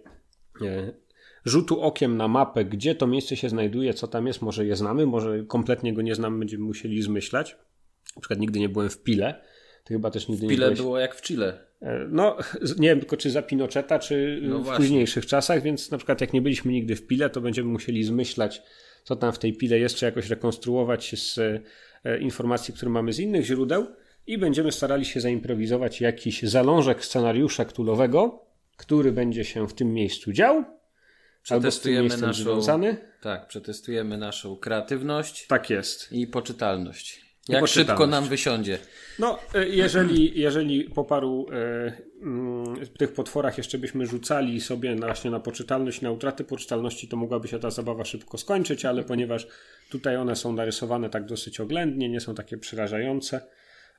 e, 0.62 0.92
rzutu 1.44 1.80
okiem 1.80 2.16
na 2.16 2.28
mapę, 2.28 2.64
gdzie 2.64 2.94
to 2.94 3.06
miejsce 3.06 3.36
się 3.36 3.48
znajduje, 3.48 3.94
co 3.94 4.08
tam 4.08 4.26
jest. 4.26 4.42
Może 4.42 4.66
je 4.66 4.76
znamy, 4.76 5.06
może 5.06 5.44
kompletnie 5.48 5.94
go 5.94 6.02
nie 6.02 6.14
znamy, 6.14 6.38
będziemy 6.38 6.64
musieli 6.64 7.02
zmyślać. 7.02 7.56
Na 8.16 8.20
przykład 8.20 8.40
nigdy 8.40 8.60
nie 8.60 8.68
byłem 8.68 8.90
w 8.90 9.02
Pile. 9.02 9.42
Ty 9.84 9.94
chyba 9.94 10.10
też 10.10 10.28
nigdy 10.28 10.46
nie 10.46 10.54
Ile 10.54 10.66
byłeś. 10.66 10.80
było 10.80 10.98
jak 10.98 11.14
w 11.14 11.22
Chile. 11.22 11.67
E, 11.82 12.06
No, 12.10 12.36
nie 12.78 12.88
wiem 12.88 13.00
tylko 13.00 13.16
czy 13.16 13.30
za 13.30 13.42
Pinocheta, 13.42 13.98
czy 13.98 14.38
No 14.42 14.58
w 14.58 14.64
właśnie. 14.64 14.76
późniejszych 14.84 15.26
czasach, 15.26 15.62
więc 15.62 15.90
na 15.90 15.98
przykład 15.98 16.20
jak 16.20 16.32
nie 16.32 16.42
byliśmy 16.42 16.72
nigdy 16.72 16.96
w 16.96 17.06
Pile, 17.06 17.30
to 17.30 17.40
będziemy 17.40 17.68
musieli 17.68 18.04
zmyślać, 18.04 18.62
co 19.04 19.16
tam 19.16 19.32
w 19.32 19.38
tej 19.38 19.52
Pile 19.56 19.78
jest, 19.78 19.96
czy 19.96 20.04
jakoś 20.04 20.28
rekonstruować 20.28 21.04
się 21.04 21.16
z 21.16 21.38
e, 22.04 22.18
informacji, 22.18 22.74
które 22.74 22.90
mamy 22.90 23.12
z 23.12 23.18
innych 23.20 23.44
źródeł 23.44 23.86
i 24.26 24.38
będziemy 24.38 24.72
starali 24.72 25.04
się 25.04 25.20
zaimprowizować 25.20 26.00
jakiś 26.00 26.42
zalążek 26.42 27.04
scenariusza 27.04 27.64
ktulowego, 27.64 28.44
który 28.76 29.12
będzie 29.12 29.44
się 29.44 29.68
w 29.68 29.74
tym 29.74 29.92
miejscu 29.94 30.32
dział, 30.32 30.64
Przetestujemy 31.42 32.08
naszą, 32.16 32.32
związany. 32.44 32.96
tak, 33.22 33.48
przetestujemy 33.48 34.18
naszą 34.18 34.56
kreatywność 34.56 35.46
Tak 35.46 35.70
jest. 35.70 36.12
i 36.12 36.26
poczytalność. 36.26 37.27
Jak 37.48 37.66
szybko 37.66 38.06
nam 38.06 38.28
wysiądzie. 38.28 38.78
No, 39.18 39.38
e, 39.54 39.68
jeżeli, 39.68 40.40
jeżeli 40.40 40.84
po 40.84 41.04
paru 41.04 41.46
e, 41.52 41.92
mm, 42.22 42.86
tych 42.98 43.12
potworach 43.12 43.58
jeszcze 43.58 43.78
byśmy 43.78 44.06
rzucali 44.06 44.60
sobie 44.60 44.94
na, 44.94 45.06
właśnie 45.06 45.30
na 45.30 45.40
poczytalność, 45.40 46.00
na 46.00 46.10
utratę 46.10 46.44
poczytalności, 46.44 47.08
to 47.08 47.16
mogłaby 47.16 47.48
się 47.48 47.58
ta 47.58 47.70
zabawa 47.70 48.04
szybko 48.04 48.38
skończyć, 48.38 48.84
ale 48.84 49.04
ponieważ 49.04 49.46
tutaj 49.90 50.16
one 50.16 50.36
są 50.36 50.52
narysowane 50.52 51.10
tak 51.10 51.24
dosyć 51.24 51.60
oględnie, 51.60 52.08
nie 52.08 52.20
są 52.20 52.34
takie 52.34 52.58
przerażające. 52.58 53.40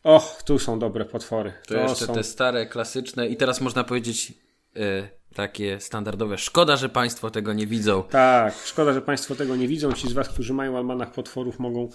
Och, 0.03 0.43
tu 0.45 0.59
są 0.59 0.79
dobre 0.79 1.05
potwory. 1.05 1.53
To, 1.67 1.73
to 1.73 1.81
jeszcze 1.81 2.05
są... 2.05 2.13
te 2.13 2.23
stare, 2.23 2.65
klasyczne 2.65 3.27
i 3.27 3.38
teraz 3.38 3.62
można 3.62 3.83
powiedzieć 3.83 4.33
e, 4.75 5.09
takie 5.35 5.79
standardowe. 5.79 6.38
Szkoda, 6.38 6.75
że 6.75 6.89
Państwo 6.89 7.31
tego 7.31 7.53
nie 7.53 7.67
widzą. 7.67 8.03
Tak, 8.03 8.53
szkoda, 8.65 8.93
że 8.93 9.01
Państwo 9.01 9.35
tego 9.35 9.55
nie 9.55 9.67
widzą. 9.67 9.93
Ci 9.93 10.09
z 10.09 10.13
Was, 10.13 10.29
którzy 10.29 10.53
mają 10.53 10.77
almanach 10.77 11.12
potworów 11.12 11.59
mogą 11.59 11.89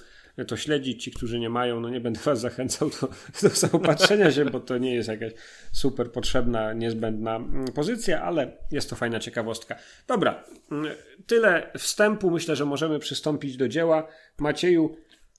to 0.47 0.57
śledzić. 0.57 1.05
Ci, 1.05 1.11
którzy 1.11 1.39
nie 1.39 1.51
mają, 1.51 1.81
no 1.81 1.89
nie 1.89 2.01
będę 2.01 2.21
Was 2.21 2.41
zachęcał 2.41 2.91
do, 2.91 3.09
do 3.43 3.49
zaopatrzenia 3.49 4.33
się, 4.33 4.45
bo 4.45 4.61
to 4.61 4.79
nie 4.79 4.95
jest 4.95 5.09
jakaś 5.09 5.33
super 5.73 6.13
potrzebna, 6.13 6.73
niezbędna 6.73 7.37
mm, 7.37 7.65
pozycja, 7.65 8.23
ale 8.23 8.57
jest 8.71 8.91
to 8.91 8.97
fajna 8.97 9.21
ciekawostka. 9.21 9.77
Dobra, 10.07 10.45
mm, 10.71 10.95
tyle 11.27 11.71
wstępu. 11.79 12.31
Myślę, 12.31 12.57
że 12.57 12.65
możemy 12.65 12.99
przystąpić 12.99 13.57
do 13.57 13.69
dzieła. 13.69 14.09
Macieju, 14.39 14.97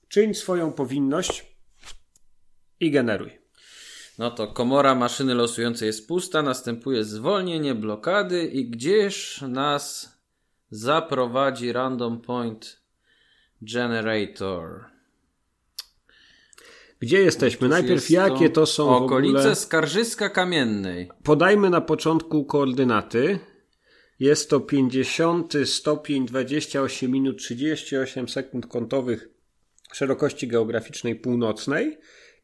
czyń 0.08 0.34
swoją 0.34 0.72
powinność 0.72 1.46
i 2.80 2.92
generuj. 2.92 3.46
No 4.18 4.32
to 4.32 4.48
komora 4.48 4.96
maszyny 4.96 5.34
losującej 5.34 5.86
jest 5.88 6.08
pusta, 6.08 6.42
następuje 6.42 7.04
zwolnienie 7.04 7.76
blokady 7.76 8.46
i 8.46 8.70
gdzież 8.70 9.42
nas 9.42 10.16
zaprowadzi 10.70 11.72
random 11.72 12.22
point 12.22 12.85
generator. 13.62 14.86
Gdzie 17.00 17.22
jesteśmy? 17.22 17.68
Najpierw 17.68 18.10
jakie 18.10 18.50
to 18.50 18.66
są 18.66 18.90
okolice 18.90 19.40
ogóle... 19.40 19.56
Skarżyska 19.56 20.30
Kamiennej. 20.30 21.10
Podajmy 21.24 21.70
na 21.70 21.82
początku 21.82 22.46
koordynaty. 22.46 23.40
Jest 24.20 24.50
to 24.50 24.60
50 24.60 25.54
stopień 25.66 26.26
28 26.26 27.12
minut 27.12 27.38
38 27.38 28.30
sekund 28.30 28.68
kątowych 28.68 29.30
szerokości 29.94 30.48
geograficznej 30.48 31.16
północnej 31.16 31.98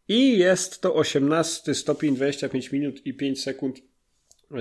i 0.08 0.38
jest 0.38 0.82
to 0.82 0.95
18 0.95 1.76
stopień 1.76 2.15
25 2.15 2.71
minut 2.71 3.06
i 3.06 3.13
5 3.13 3.43
sekund 3.43 3.80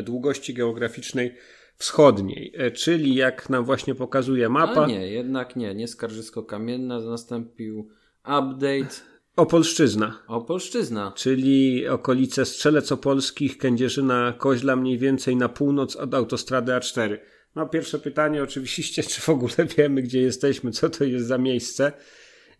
długości 0.02 0.54
geograficznej 0.54 1.36
wschodniej, 1.80 2.52
e, 2.56 2.70
czyli 2.70 3.14
jak 3.14 3.50
nam 3.50 3.64
właśnie 3.64 3.94
pokazuje 3.94 4.48
mapa. 4.48 4.82
A 4.82 4.86
nie, 4.86 5.10
jednak 5.10 5.56
nie, 5.56 5.74
nie 5.74 5.88
Skarżysko-Kamienna, 5.88 7.00
nastąpił 7.10 7.88
update. 8.20 8.94
Opolszczyzna. 9.36 10.18
Opolszczyzna. 10.26 11.12
Czyli 11.16 11.88
okolice 11.88 12.44
Strzelec 12.44 12.92
Opolskich, 12.92 13.58
Kędzierzyna, 13.58 14.34
Koźla 14.38 14.76
mniej 14.76 14.98
więcej 14.98 15.36
na 15.36 15.48
północ 15.48 15.96
od 15.96 16.14
autostrady 16.14 16.72
A4. 16.72 17.18
No 17.54 17.66
pierwsze 17.66 17.98
pytanie 17.98 18.42
oczywiście, 18.42 19.02
czy 19.10 19.20
w 19.20 19.28
ogóle 19.28 19.54
wiemy, 19.76 20.02
gdzie 20.02 20.20
jesteśmy, 20.20 20.70
co 20.70 20.90
to 20.90 21.04
jest 21.04 21.26
za 21.26 21.38
miejsce. 21.38 21.92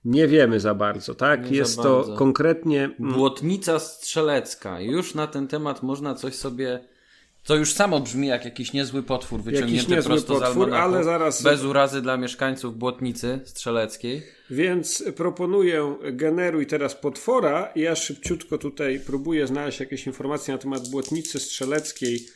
Nie 0.04 0.28
wiemy 0.28 0.60
za 0.60 0.74
bardzo, 0.74 1.14
tak? 1.14 1.50
Nie 1.50 1.56
jest 1.56 1.76
to 1.76 1.96
bardzo. 1.96 2.16
konkretnie. 2.16 2.84
Mm, 3.00 3.12
Błotnica 3.12 3.78
Strzelecka. 3.78 4.80
Już 4.80 5.14
na 5.14 5.26
ten 5.26 5.48
temat 5.48 5.82
można 5.82 6.14
coś 6.14 6.34
sobie. 6.34 6.80
To 7.44 7.56
już 7.56 7.72
samo 7.72 8.00
brzmi 8.00 8.28
jak 8.28 8.44
jakiś 8.44 8.72
niezły 8.72 9.02
potwór 9.02 9.42
wyciągnięty 9.42 9.90
niezły 9.90 10.10
prosto 10.10 10.34
potwór, 10.34 10.70
z 10.70 10.72
almanachu, 10.72 10.94
ale 10.94 11.04
zaraz... 11.04 11.42
bez 11.42 11.64
urazy 11.64 12.02
dla 12.02 12.16
mieszkańców 12.16 12.78
Błotnicy 12.78 13.40
Strzeleckiej. 13.44 14.26
Więc 14.50 15.04
proponuję 15.16 15.96
generuj 16.12 16.66
teraz 16.66 16.94
potwora. 16.94 17.72
Ja 17.76 17.96
szybciutko 17.96 18.58
tutaj 18.58 19.00
próbuję 19.06 19.46
znaleźć 19.46 19.80
jakieś 19.80 20.06
informacje 20.06 20.54
na 20.54 20.58
temat 20.58 20.88
Błotnicy 20.88 21.40
Strzeleckiej 21.40 22.26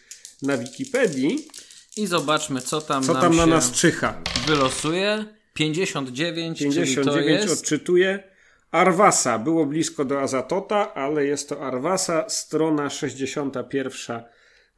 na 0.42 0.56
Wikipedii. 0.56 1.48
I 1.96 2.06
zobaczmy, 2.06 2.60
co 2.60 2.80
tam, 2.80 3.02
co 3.02 3.12
nam 3.12 3.22
tam 3.22 3.36
na 3.36 3.46
nas 3.46 3.72
czyha. 3.72 4.22
Wylosuje. 4.46 5.24
59, 5.54 6.58
59 6.58 7.50
odczytuje. 7.50 8.22
Arwasa 8.70 9.38
było 9.38 9.66
blisko 9.66 10.04
do 10.04 10.20
Azatota, 10.20 10.94
ale 10.94 11.24
jest 11.24 11.48
to 11.48 11.60
Arwasa, 11.60 12.28
strona 12.28 12.90
61 12.90 14.22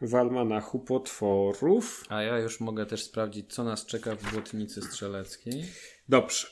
w 0.01 0.15
almanachu 0.15 0.79
potworów. 0.79 2.05
A 2.09 2.23
ja 2.23 2.39
już 2.39 2.61
mogę 2.61 2.87
też 2.87 3.03
sprawdzić, 3.03 3.55
co 3.55 3.65
nas 3.65 3.87
czeka 3.87 4.17
w 4.17 4.33
Błotnicy 4.33 4.83
Strzeleckiej. 4.83 5.65
Dobrze. 6.09 6.47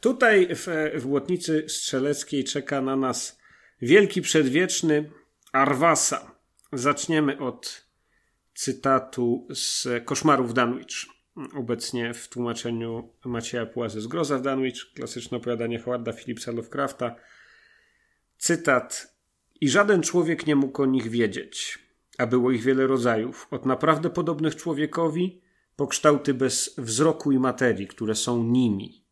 Tutaj 0.00 0.48
w, 0.54 0.66
w 0.94 1.06
Błotnicy 1.06 1.64
Strzeleckiej 1.68 2.44
czeka 2.44 2.80
na 2.80 2.96
nas 2.96 3.38
wielki 3.82 4.22
przedwieczny 4.22 5.10
Arwasa. 5.52 6.34
Zaczniemy 6.72 7.38
od 7.38 7.86
cytatu 8.54 9.48
z 9.54 9.88
Koszmarów 10.04 10.54
Danwich 10.54 11.14
obecnie 11.54 12.14
w 12.14 12.28
tłumaczeniu 12.28 13.08
Macieja 13.24 13.66
Płazy 13.66 14.00
z 14.00 14.06
Groza 14.06 14.38
w 14.38 14.42
Danwich, 14.42 14.74
klasyczne 14.94 15.36
opowiadanie 15.36 15.78
Howarda 15.78 16.12
Phillipsa 16.12 16.52
Lovecrafta. 16.52 17.16
Cytat. 18.38 19.14
I 19.60 19.68
żaden 19.68 20.02
człowiek 20.02 20.46
nie 20.46 20.56
mógł 20.56 20.82
o 20.82 20.86
nich 20.86 21.10
wiedzieć, 21.10 21.78
a 22.18 22.26
było 22.26 22.50
ich 22.50 22.62
wiele 22.62 22.86
rodzajów, 22.86 23.46
od 23.50 23.66
naprawdę 23.66 24.10
podobnych 24.10 24.56
człowiekowi, 24.56 25.42
po 25.76 25.86
kształty 25.86 26.34
bez 26.34 26.74
wzroku 26.78 27.32
i 27.32 27.38
materii, 27.38 27.86
które 27.86 28.14
są 28.14 28.44
nimi. 28.44 29.04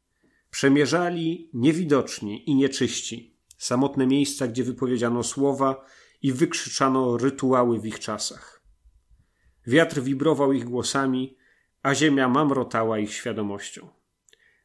Przemierzali 0.50 1.50
niewidoczni 1.54 2.50
i 2.50 2.54
nieczyści, 2.54 3.36
samotne 3.58 4.06
miejsca, 4.06 4.48
gdzie 4.48 4.64
wypowiedziano 4.64 5.22
słowa 5.22 5.84
i 6.22 6.32
wykrzyczano 6.32 7.16
rytuały 7.16 7.80
w 7.80 7.86
ich 7.86 7.98
czasach. 7.98 8.62
Wiatr 9.66 10.00
wibrował 10.00 10.52
ich 10.52 10.64
głosami, 10.64 11.36
a 11.82 11.94
ziemia 11.94 12.28
mamrotała 12.28 12.98
ich 12.98 13.12
świadomością. 13.12 14.01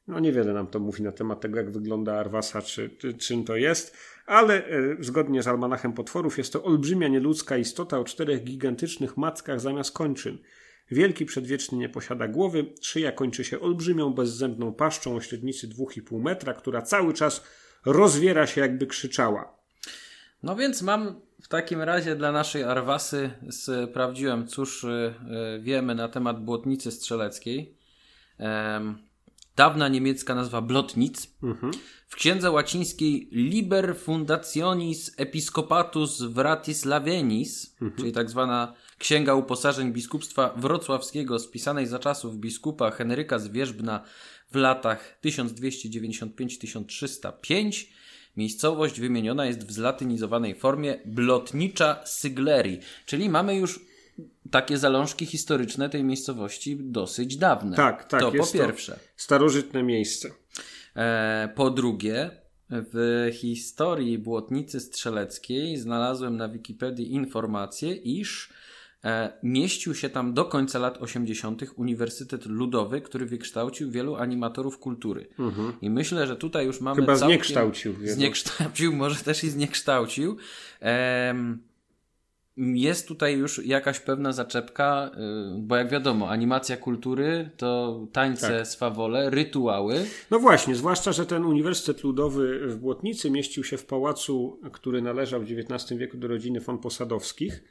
No 0.07 0.19
niewiele 0.19 0.53
nam 0.53 0.67
to 0.67 0.79
mówi 0.79 1.03
na 1.03 1.11
temat 1.11 1.41
tego, 1.41 1.57
jak 1.57 1.71
wygląda 1.71 2.19
Arwasa, 2.19 2.61
czy, 2.61 2.89
czy 2.89 3.13
czym 3.13 3.43
to 3.43 3.55
jest, 3.55 3.97
ale 4.25 4.65
e, 4.65 4.95
zgodnie 4.99 5.43
z 5.43 5.47
almanachem 5.47 5.93
potworów 5.93 6.37
jest 6.37 6.53
to 6.53 6.63
olbrzymia 6.63 7.07
nieludzka 7.07 7.57
istota 7.57 7.99
o 7.99 8.03
czterech 8.03 8.43
gigantycznych 8.43 9.17
mackach 9.17 9.61
zamiast 9.61 9.91
kończyn. 9.91 10.37
Wielki 10.91 11.25
przedwieczny 11.25 11.77
nie 11.77 11.89
posiada 11.89 12.27
głowy, 12.27 12.65
szyja 12.81 13.11
kończy 13.11 13.43
się 13.43 13.59
olbrzymią, 13.59 14.13
bezzębną 14.13 14.73
paszczą 14.73 15.15
o 15.15 15.21
średnicy 15.21 15.67
2,5 15.67 16.21
metra, 16.21 16.53
która 16.53 16.81
cały 16.81 17.13
czas 17.13 17.43
rozwiera 17.85 18.47
się 18.47 18.61
jakby 18.61 18.87
krzyczała. 18.87 19.57
No 20.43 20.55
więc 20.55 20.81
mam 20.81 21.21
w 21.43 21.47
takim 21.47 21.81
razie 21.81 22.15
dla 22.15 22.31
naszej 22.31 22.63
Arwasy 22.63 23.29
sprawdziłem, 23.51 24.47
cóż 24.47 24.83
y, 24.83 25.13
y, 25.57 25.61
wiemy 25.61 25.95
na 25.95 26.07
temat 26.09 26.43
błotnicy 26.43 26.91
strzeleckiej. 26.91 27.77
Dawna 29.57 29.87
niemiecka 29.87 30.35
nazwa 30.35 30.61
Blotnic. 30.61 31.27
Mhm. 31.43 31.73
W 32.07 32.15
księdze 32.15 32.51
łacińskiej 32.51 33.29
Liber 33.31 33.97
Fundationis 33.97 35.11
Episcopatus 35.17 36.21
Vratislavenis, 36.21 37.75
mhm. 37.81 37.99
czyli 37.99 38.11
tak 38.11 38.29
zwana 38.29 38.73
Księga 38.97 39.33
Uposażeń 39.33 39.93
Biskupstwa 39.93 40.53
Wrocławskiego, 40.57 41.39
spisanej 41.39 41.87
za 41.87 41.99
czasów 41.99 42.37
biskupa 42.37 42.91
Henryka 42.91 43.39
Zwierzbna 43.39 44.03
w 44.51 44.55
latach 44.55 45.19
1295-1305, 45.25 47.85
Miejscowość 48.37 48.99
wymieniona 48.99 49.45
jest 49.45 49.67
w 49.67 49.71
zlatynizowanej 49.71 50.55
formie 50.55 50.99
Blotnicza 51.05 52.01
Syglerii, 52.05 52.79
czyli 53.05 53.29
mamy 53.29 53.55
już 53.55 53.86
takie 54.51 54.77
zalążki 54.77 55.25
historyczne 55.25 55.89
tej 55.89 56.03
miejscowości 56.03 56.77
dosyć 56.79 57.37
dawne. 57.37 57.75
Tak, 57.75 58.03
tak. 58.03 58.21
To 58.21 58.31
po 58.31 58.47
pierwsze. 58.47 58.91
To 58.91 58.99
starożytne 59.15 59.83
miejsce. 59.83 60.29
E, 60.95 61.49
po 61.55 61.69
drugie, 61.69 62.31
w 62.69 63.29
historii 63.33 64.17
Błotnicy 64.17 64.79
Strzeleckiej 64.79 65.77
znalazłem 65.77 66.37
na 66.37 66.49
Wikipedii 66.49 67.13
informację, 67.13 67.93
iż 67.93 68.53
E, 69.03 69.33
mieścił 69.43 69.95
się 69.95 70.09
tam 70.09 70.33
do 70.33 70.45
końca 70.45 70.79
lat 70.79 70.97
80. 70.97 71.61
Uniwersytet 71.75 72.45
Ludowy, 72.45 73.01
który 73.01 73.25
wykształcił 73.25 73.91
wielu 73.91 74.15
animatorów 74.15 74.79
kultury. 74.79 75.27
Mhm. 75.39 75.73
I 75.81 75.89
myślę, 75.89 76.27
że 76.27 76.35
tutaj 76.35 76.65
już 76.65 76.81
mamy. 76.81 77.01
Chyba 77.01 77.15
całkiem... 77.15 77.27
zniekształcił. 77.27 77.95
Zniekształcił, 78.03 78.93
może 79.03 79.15
też 79.15 79.43
i 79.43 79.49
zniekształcił. 79.49 80.37
Ehm, 80.79 81.57
jest 82.57 83.07
tutaj 83.07 83.37
już 83.37 83.65
jakaś 83.65 83.99
pewna 83.99 84.31
zaczepka, 84.31 85.11
y, 85.13 85.61
bo 85.61 85.75
jak 85.75 85.89
wiadomo, 85.89 86.29
animacja 86.29 86.77
kultury 86.77 87.49
to 87.57 87.99
tańce, 88.11 88.57
tak. 88.57 88.67
swawole, 88.67 89.29
rytuały. 89.29 90.05
No 90.31 90.39
właśnie, 90.39 90.75
zwłaszcza, 90.75 91.11
że 91.11 91.25
ten 91.25 91.45
Uniwersytet 91.45 92.03
Ludowy 92.03 92.67
w 92.67 92.77
Błotnicy 92.77 93.31
mieścił 93.31 93.63
się 93.63 93.77
w 93.77 93.85
pałacu, 93.85 94.59
który 94.71 95.01
należał 95.01 95.41
w 95.41 95.43
XIX 95.43 95.99
wieku 95.99 96.17
do 96.17 96.27
rodziny 96.27 96.59
von 96.59 96.77
Posadowskich, 96.77 97.63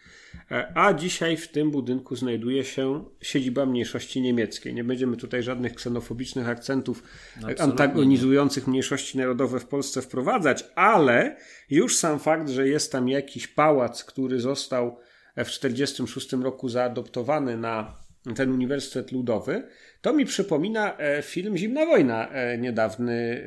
a 0.75 0.92
dzisiaj 0.92 1.37
w 1.37 1.49
tym 1.49 1.70
budynku 1.70 2.16
znajduje 2.16 2.64
się 2.64 3.05
siedziba 3.22 3.66
mniejszości 3.66 4.20
niemieckiej. 4.20 4.75
Nie 4.75 4.85
będziemy 4.85 5.16
tutaj 5.16 5.42
żadnych 5.42 5.75
ksenofobicznych 5.75 6.49
akcentów 6.49 7.03
Absolutnie. 7.37 7.62
antagonizujących 7.62 8.66
mniejszości 8.66 9.18
narodowe 9.18 9.61
w 9.61 9.66
Polsce 9.66 10.03
wprowadzać, 10.03 10.64
ale 10.75 11.37
już 11.70 11.96
sam 11.96 12.18
fakt, 12.18 12.49
że 12.49 12.68
jest 12.68 12.92
tam 12.92 13.09
jakiś 13.09 13.49
pałac, 13.49 14.05
który 14.05 14.40
został 14.40 14.96
w 15.37 15.59
1946 15.59 16.33
roku 16.33 16.68
zaadoptowany 16.68 17.57
na 17.57 18.07
ten 18.35 18.53
Uniwersytet 18.53 19.12
Ludowy, 19.12 19.62
to 20.01 20.12
mi 20.12 20.25
przypomina 20.25 20.99
e, 20.99 21.22
film 21.22 21.57
Zimna 21.57 21.87
Wojna 21.87 22.29
e, 22.29 22.59
niedawny, 22.59 23.44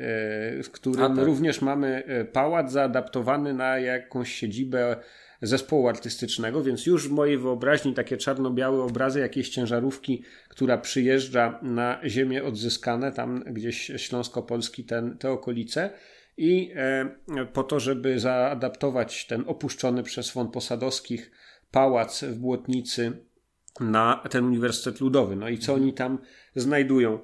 e, 0.58 0.62
w 0.62 0.70
którym 0.70 1.16
tak. 1.16 1.26
również 1.26 1.62
mamy 1.62 2.02
pałac 2.32 2.72
zaadaptowany 2.72 3.54
na 3.54 3.78
jakąś 3.78 4.32
siedzibę 4.32 4.96
zespołu 5.42 5.88
artystycznego, 5.88 6.62
więc 6.62 6.86
już 6.86 7.08
w 7.08 7.12
mojej 7.12 7.38
wyobraźni 7.38 7.94
takie 7.94 8.16
czarno-białe 8.16 8.82
obrazy 8.82 9.20
jakiejś 9.20 9.48
ciężarówki, 9.48 10.24
która 10.48 10.78
przyjeżdża 10.78 11.58
na 11.62 12.00
ziemię 12.06 12.44
odzyskane, 12.44 13.12
tam 13.12 13.44
gdzieś 13.46 13.92
Śląsko-Polski, 13.96 14.84
ten, 14.84 15.18
te 15.18 15.30
okolice, 15.30 15.90
i 16.36 16.72
po 17.52 17.62
to, 17.62 17.80
żeby 17.80 18.20
zaadaptować 18.20 19.26
ten 19.26 19.44
opuszczony 19.46 20.02
przez 20.02 20.32
von 20.32 20.50
Posadowskich 20.50 21.30
pałac 21.70 22.24
w 22.24 22.38
Błotnicy 22.38 23.12
na 23.80 24.22
ten 24.30 24.44
Uniwersytet 24.44 25.00
Ludowy. 25.00 25.36
No 25.36 25.48
i 25.48 25.58
co 25.58 25.74
oni 25.74 25.92
tam 25.92 26.18
znajdują? 26.56 27.18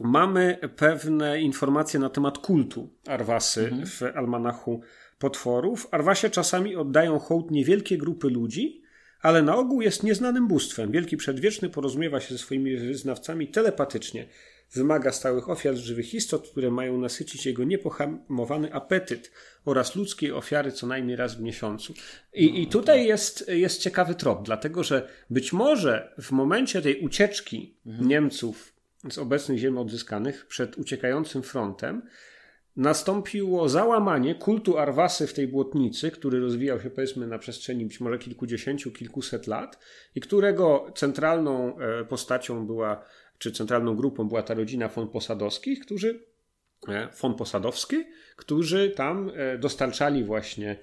Mamy 0.00 0.58
pewne 0.76 1.40
informacje 1.40 2.00
na 2.00 2.10
temat 2.10 2.38
kultu 2.38 2.90
Arwasy 3.06 3.64
mhm. 3.64 3.86
w 3.86 4.02
almanachu 4.02 4.80
potworów. 5.18 5.88
Arwasie 5.90 6.30
czasami 6.30 6.76
oddają 6.76 7.18
hołd 7.18 7.50
niewielkie 7.50 7.98
grupy 7.98 8.28
ludzi, 8.28 8.82
ale 9.20 9.42
na 9.42 9.56
ogół 9.56 9.82
jest 9.82 10.02
nieznanym 10.02 10.48
bóstwem. 10.48 10.92
Wielki 10.92 11.16
Przedwieczny 11.16 11.68
porozumiewa 11.68 12.20
się 12.20 12.34
ze 12.34 12.38
swoimi 12.38 12.76
wyznawcami 12.76 13.48
telepatycznie. 13.48 14.26
Wymaga 14.72 15.12
stałych 15.12 15.50
ofiar 15.50 15.74
żywych 15.74 16.14
istot, 16.14 16.48
które 16.50 16.70
mają 16.70 16.98
nasycić 16.98 17.46
jego 17.46 17.64
niepohamowany 17.64 18.74
apetyt 18.74 19.30
oraz 19.64 19.96
ludzkiej 19.96 20.32
ofiary 20.32 20.72
co 20.72 20.86
najmniej 20.86 21.16
raz 21.16 21.34
w 21.34 21.40
miesiącu. 21.40 21.94
I, 22.34 22.62
i 22.62 22.66
tutaj 22.66 23.06
jest, 23.06 23.48
jest 23.48 23.80
ciekawy 23.80 24.14
trop, 24.14 24.42
dlatego 24.44 24.84
że 24.84 25.08
być 25.30 25.52
może 25.52 26.14
w 26.22 26.32
momencie 26.32 26.82
tej 26.82 27.00
ucieczki 27.00 27.76
mhm. 27.86 28.08
Niemców 28.08 28.72
z 29.10 29.18
obecnych 29.18 29.58
ziem 29.58 29.78
odzyskanych 29.78 30.46
przed 30.46 30.78
uciekającym 30.78 31.42
frontem, 31.42 32.02
nastąpiło 32.76 33.68
załamanie 33.68 34.34
kultu 34.34 34.78
Arwasy 34.78 35.26
w 35.26 35.34
tej 35.34 35.48
błotnicy, 35.48 36.10
który 36.10 36.40
rozwijał 36.40 36.80
się 36.80 36.90
powiedzmy 36.90 37.26
na 37.26 37.38
przestrzeni 37.38 37.86
być 37.86 38.00
może 38.00 38.18
kilkudziesięciu, 38.18 38.92
kilkuset 38.92 39.46
lat 39.46 39.78
i 40.14 40.20
którego 40.20 40.92
centralną 40.94 41.78
e, 41.78 42.04
postacią 42.04 42.66
była, 42.66 43.04
czy 43.38 43.52
centralną 43.52 43.96
grupą 43.96 44.28
była 44.28 44.42
ta 44.42 44.54
rodzina 44.54 44.88
von 44.88 45.08
Posadowskich, 45.08 45.80
którzy 45.80 46.24
e, 46.88 47.08
von 47.20 47.34
Posadowski, 47.34 47.96
którzy 48.36 48.90
tam 48.90 49.30
e, 49.34 49.58
dostarczali 49.58 50.24
właśnie 50.24 50.76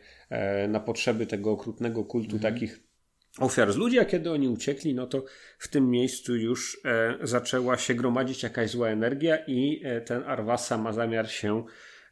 na 0.68 0.80
potrzeby 0.80 1.26
tego 1.26 1.52
okrutnego 1.52 2.04
kultu 2.04 2.36
mhm. 2.36 2.54
takich 2.54 2.93
ofiar 3.40 3.74
z 3.74 3.76
ludzi, 3.76 4.00
a 4.00 4.06
kiedy 4.06 4.32
oni 4.32 4.48
uciekli, 4.48 4.94
no 4.94 5.08
to 5.08 5.24
w 5.58 5.68
tym 5.68 5.90
miejscu 5.90 6.36
już 6.36 6.82
e, 6.86 7.18
zaczęła 7.22 7.78
się 7.78 7.94
gromadzić 7.94 8.44
jakaś 8.44 8.70
zła 8.70 8.88
energia 8.88 9.38
i 9.48 9.82
e, 9.84 10.02
ten 10.02 10.24
Arwasa 10.24 10.78
ma 10.78 10.94
zamiar 10.94 11.32
się 11.32 11.64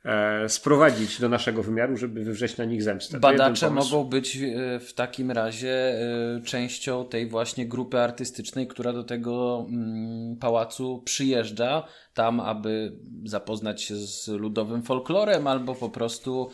e, 0.05 0.49
sprowadzić 0.49 1.21
do 1.21 1.29
naszego 1.29 1.63
wymiaru, 1.63 1.97
żeby 1.97 2.23
wywrzeć 2.23 2.57
na 2.57 2.65
nich 2.65 2.84
zemstę. 2.84 3.19
Badacze 3.19 3.69
mogą 3.69 4.03
być 4.03 4.38
e, 4.38 4.79
w 4.79 4.93
takim 4.93 5.31
razie 5.31 5.73
e, 5.73 6.41
częścią 6.45 7.05
tej 7.05 7.27
właśnie 7.27 7.65
grupy 7.65 7.99
artystycznej, 7.99 8.67
która 8.67 8.93
do 8.93 9.03
tego 9.03 9.65
mm, 9.69 10.36
pałacu 10.36 11.01
przyjeżdża, 11.05 11.88
tam 12.13 12.39
aby 12.39 12.97
zapoznać 13.25 13.81
się 13.81 13.95
z 13.95 14.27
ludowym 14.27 14.84
folklorem 14.84 15.47
albo 15.47 15.75
po 15.75 15.89
prostu 15.89 16.49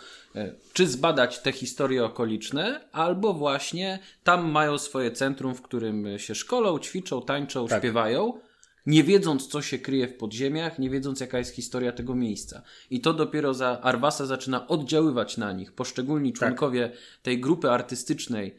czy 0.73 0.87
zbadać 0.87 1.39
te 1.39 1.51
historie 1.51 2.05
okoliczne, 2.05 2.89
albo 2.91 3.33
właśnie 3.33 3.99
tam 4.23 4.51
mają 4.51 4.77
swoje 4.77 5.11
centrum, 5.11 5.55
w 5.55 5.61
którym 5.61 6.19
się 6.19 6.35
szkolą, 6.35 6.79
ćwiczą, 6.79 7.21
tańczą, 7.21 7.67
tak. 7.67 7.79
śpiewają, 7.79 8.33
nie 8.85 9.03
wiedząc, 9.03 9.47
co 9.47 9.61
się 9.61 9.79
kryje 9.79 10.07
w 10.07 10.17
podziemiach, 10.17 10.79
nie 10.79 10.89
wiedząc, 10.89 11.19
jaka 11.19 11.37
jest 11.37 11.55
historia 11.55 11.91
tego 11.91 12.15
miejsca. 12.15 12.61
I 12.89 13.01
to 13.01 13.13
dopiero 13.13 13.53
za 13.53 13.81
Arwasa 13.81 14.25
zaczyna 14.25 14.67
oddziaływać 14.67 15.37
na 15.37 15.51
nich. 15.51 15.71
Poszczególni 15.71 16.31
tak. 16.33 16.39
członkowie 16.39 16.89
tak. 16.89 16.99
tej 17.21 17.39
grupy 17.39 17.71
artystycznej 17.71 18.57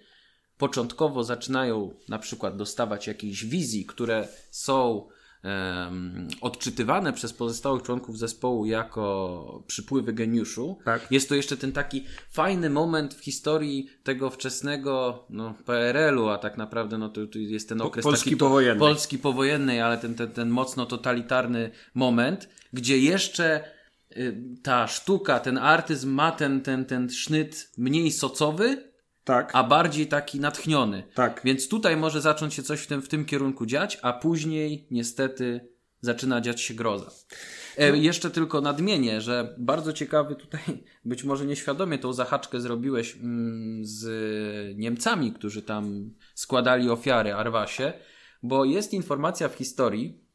początkowo 0.58 1.24
zaczynają 1.24 1.94
na 2.08 2.18
przykład 2.18 2.56
dostawać 2.56 3.06
jakieś 3.06 3.44
wizji, 3.44 3.86
które 3.86 4.28
są 4.50 5.08
odczytywane 6.40 7.12
przez 7.12 7.33
pozostałych 7.33 7.83
członków 7.83 8.18
zespołu 8.18 8.66
jako 8.66 9.64
przypływy 9.66 10.12
geniuszu. 10.12 10.79
Tak. 10.85 11.07
Jest 11.11 11.29
to 11.29 11.35
jeszcze 11.35 11.57
ten 11.57 11.72
taki 11.72 12.05
fajny 12.31 12.70
moment 12.70 13.14
w 13.14 13.24
historii 13.24 13.88
tego 14.03 14.31
wczesnego 14.31 15.24
no, 15.31 15.55
PRL-u, 15.64 16.29
a 16.29 16.38
tak 16.38 16.59
naprawdę 16.59 16.98
no, 16.98 17.09
to, 17.09 17.27
to 17.27 17.38
jest 17.38 17.68
ten 17.68 17.81
okres 17.81 18.05
Polski 18.05 18.31
taki 18.31 18.37
powojenny. 18.37 18.79
Polski 18.79 19.18
powojennej, 19.18 19.81
ale 19.81 19.98
ten, 19.98 20.14
ten, 20.14 20.29
ten 20.29 20.48
mocno 20.48 20.87
totalitarny 20.87 21.70
moment, 21.94 22.48
gdzie 22.72 22.98
jeszcze 22.98 23.64
y, 24.16 24.42
ta 24.62 24.87
sztuka, 24.87 25.40
ten 25.40 25.59
artyzm 25.59 26.11
ma 26.11 26.33
ten, 26.33 26.61
ten, 26.61 26.85
ten 26.85 27.11
sznyt 27.11 27.70
mniej 27.77 28.12
socowy, 28.12 28.88
tak. 29.28 29.50
a 29.52 29.64
bardziej 29.64 30.06
taki 30.06 30.40
natchniony. 30.40 31.02
Tak. 31.14 31.40
Więc 31.44 31.68
tutaj 31.68 31.96
może 31.96 32.20
zacząć 32.20 32.54
się 32.54 32.62
coś 32.62 32.80
w 32.80 32.86
tym, 32.86 33.02
w 33.02 33.08
tym 33.08 33.24
kierunku 33.24 33.66
dziać, 33.66 33.98
a 34.02 34.12
później 34.12 34.86
niestety 34.90 35.68
zaczyna 36.00 36.40
dziać 36.40 36.60
się 36.60 36.74
groza. 36.74 37.10
E, 37.76 37.90
no. 37.90 37.96
Jeszcze 37.96 38.30
tylko 38.30 38.60
nadmienię, 38.60 39.20
że 39.20 39.54
bardzo 39.58 39.92
ciekawy 39.92 40.36
tutaj, 40.36 40.60
być 41.04 41.24
może 41.24 41.46
nieświadomie 41.46 41.98
tą 41.98 42.12
zahaczkę 42.12 42.60
zrobiłeś 42.60 43.16
mm, 43.16 43.84
z 43.84 44.08
Niemcami, 44.76 45.32
którzy 45.32 45.62
tam 45.62 46.10
składali 46.34 46.90
ofiary 46.90 47.34
Arwasie, 47.34 47.92
bo 48.42 48.64
jest 48.64 48.92
informacja 48.92 49.48
w 49.48 49.54
historii, 49.54 50.28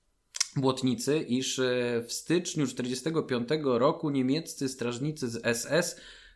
Błotnicy, 0.56 1.20
iż 1.20 1.60
e, 1.60 1.64
w 2.08 2.14
styczniu 2.14 2.68
1945 2.68 3.50
roku 3.64 4.10
niemieccy 4.10 4.70
strażnicy 4.70 5.30
z 5.30 5.58
SS 5.58 5.96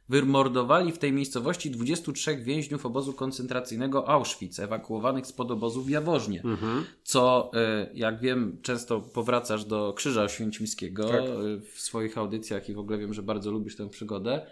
wymordowali 0.10 0.92
w 0.92 0.98
tej 0.98 1.14
miejscowości 1.14 1.72
23 1.72 2.38
więźniów 2.38 2.86
obozu 2.86 3.14
koncentracyjnego 3.14 4.10
Auschwitz, 4.10 4.60
ewakuowanych 4.60 5.28
spod 5.28 5.52
obozu 5.52 5.82
w 5.82 5.90
Jaworznie. 5.90 6.42
Mhm. 6.44 6.84
Co, 7.04 7.52
e, 7.54 7.90
jak 7.94 8.20
wiem, 8.20 8.58
często 8.62 9.02
powracasz 9.02 9.66
do 9.66 9.94
Krzyża 9.94 10.24
Oświęcimskiego 10.24 11.10
tak. 11.10 11.22
E, 11.22 11.26
w 11.74 11.80
swoich 11.82 12.18
audycjach 12.18 12.70
i 12.70 12.74
w 12.74 12.80
ogóle 12.80 12.98
wiem, 12.98 13.14
że 13.14 13.24
bardzo 13.24 13.52
lubisz 13.52 13.76
tę 13.76 13.90
przygodę. 13.90 14.46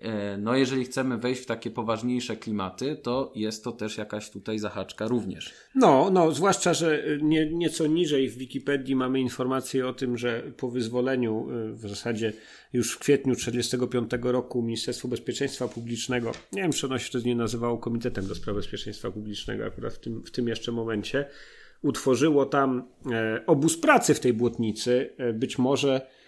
E, 0.00 0.36
no, 0.38 0.56
jeżeli 0.56 0.84
chcemy 0.84 1.18
wejść 1.18 1.42
w 1.42 1.46
takie 1.46 1.70
poważniejsze 1.70 2.36
klimaty, 2.36 2.96
to 3.02 3.32
jest 3.34 3.64
to 3.64 3.72
też 3.72 3.98
jakaś 3.98 4.30
tutaj 4.30 4.58
zahaczka 4.58 5.08
również. 5.08 5.54
No, 5.74 6.10
no, 6.10 6.32
zwłaszcza, 6.32 6.74
że 6.74 7.02
nie, 7.22 7.50
nieco 7.52 7.86
niżej 7.86 8.28
w 8.28 8.38
Wikipedii 8.38 8.96
mamy 8.96 9.20
informację 9.20 9.88
o 9.88 9.92
tym, 9.92 10.18
że 10.18 10.42
po 10.56 10.70
wyzwoleniu 10.70 11.48
w 11.72 11.88
zasadzie 11.88 12.32
już 12.72 12.92
w 12.92 12.98
kwietniu 12.98 13.34
1945 13.34 14.32
roku 14.32 14.62
Ministerstwo 14.62 15.08
Bezpieczeństwa 15.08 15.68
Publicznego, 15.68 16.32
nie 16.52 16.62
wiem 16.62 16.72
czy 16.72 16.86
ono 16.86 16.98
się 16.98 17.08
wtedy 17.08 17.24
nie 17.24 17.36
nazywało 17.36 17.78
Komitetem 17.78 18.26
do 18.26 18.34
Spraw 18.34 18.56
Bezpieczeństwa 18.56 19.10
Publicznego 19.10 19.64
akurat 19.64 19.94
w 19.94 19.98
tym, 19.98 20.22
w 20.22 20.30
tym 20.30 20.48
jeszcze 20.48 20.72
momencie, 20.72 21.26
utworzyło 21.82 22.46
tam 22.46 22.88
e, 23.12 23.42
obóz 23.46 23.76
pracy 23.80 24.14
w 24.14 24.20
tej 24.20 24.32
błotnicy, 24.32 25.10
e, 25.18 25.32
być 25.32 25.58
może 25.58 26.00
E, 26.00 26.02
e, 26.02 26.19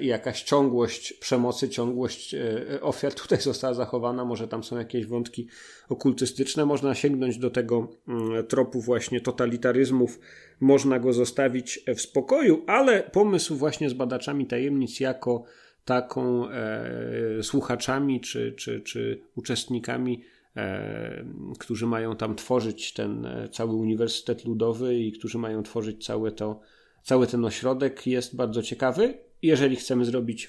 jakaś 0.00 0.42
ciągłość 0.42 1.12
przemocy, 1.12 1.68
ciągłość 1.68 2.34
e, 2.34 2.80
ofiar 2.80 3.14
tutaj 3.14 3.40
została 3.50 3.74
zachowana, 3.74 4.24
może 4.24 4.48
tam 4.48 4.64
są 4.64 4.78
jakieś 4.78 5.06
wątki 5.06 5.48
okultystyczne, 5.88 6.66
można 6.66 6.94
sięgnąć 6.94 7.38
do 7.38 7.50
tego 7.50 7.88
mm, 8.08 8.46
tropu 8.46 8.80
właśnie 8.80 9.20
totalitaryzmów, 9.20 10.20
można 10.60 10.98
go 10.98 11.12
zostawić 11.12 11.80
w 11.94 12.00
spokoju, 12.00 12.64
ale 12.66 13.02
pomysł 13.02 13.56
właśnie 13.56 13.90
z 13.90 13.92
badaczami 13.92 14.46
tajemnic 14.46 15.00
jako 15.00 15.44
taką 15.84 16.50
e, 16.50 17.42
słuchaczami 17.42 18.20
czy, 18.20 18.52
czy, 18.52 18.80
czy 18.80 19.20
uczestnikami, 19.36 20.22
e, 20.56 21.24
którzy 21.58 21.86
mają 21.86 22.16
tam 22.16 22.36
tworzyć 22.36 22.92
ten 22.92 23.28
cały 23.52 23.74
Uniwersytet 23.74 24.44
Ludowy 24.44 24.98
i 24.98 25.12
którzy 25.12 25.38
mają 25.38 25.62
tworzyć 25.62 26.06
całe 26.06 26.32
to 26.32 26.60
Cały 27.06 27.26
ten 27.26 27.44
ośrodek 27.44 28.06
jest 28.06 28.36
bardzo 28.36 28.62
ciekawy. 28.62 29.14
Jeżeli 29.42 29.76
chcemy 29.76 30.04
zrobić 30.04 30.48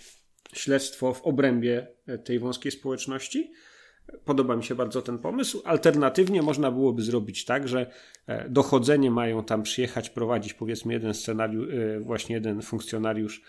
śledztwo 0.53 1.13
w 1.13 1.21
obrębie 1.21 1.87
e, 2.07 2.17
tej 2.17 2.39
wąskiej 2.39 2.71
społeczności, 2.71 3.51
Podoba 4.25 4.55
mi 4.55 4.63
się 4.63 4.75
bardzo 4.75 5.01
ten 5.01 5.19
pomysł. 5.19 5.61
Alternatywnie 5.65 6.41
można 6.41 6.71
byłoby 6.71 7.01
zrobić 7.01 7.45
tak, 7.45 7.67
że 7.67 7.91
e, 8.27 8.49
dochodzenie 8.49 9.11
mają 9.11 9.43
tam 9.43 9.63
przyjechać, 9.63 10.09
prowadzić 10.09 10.53
powiedzmy 10.53 10.93
jeden 10.93 11.13
scenariusz, 11.13 11.69
e, 11.73 11.99
właśnie 11.99 12.35
jeden 12.35 12.61
funkcjonariusz 12.61 13.41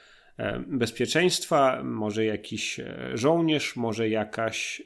bezpieczeństwa, 0.67 1.83
może 1.85 2.25
jakiś 2.25 2.81
żołnierz, 3.15 3.77
może 3.77 4.09
jakaś 4.09 4.83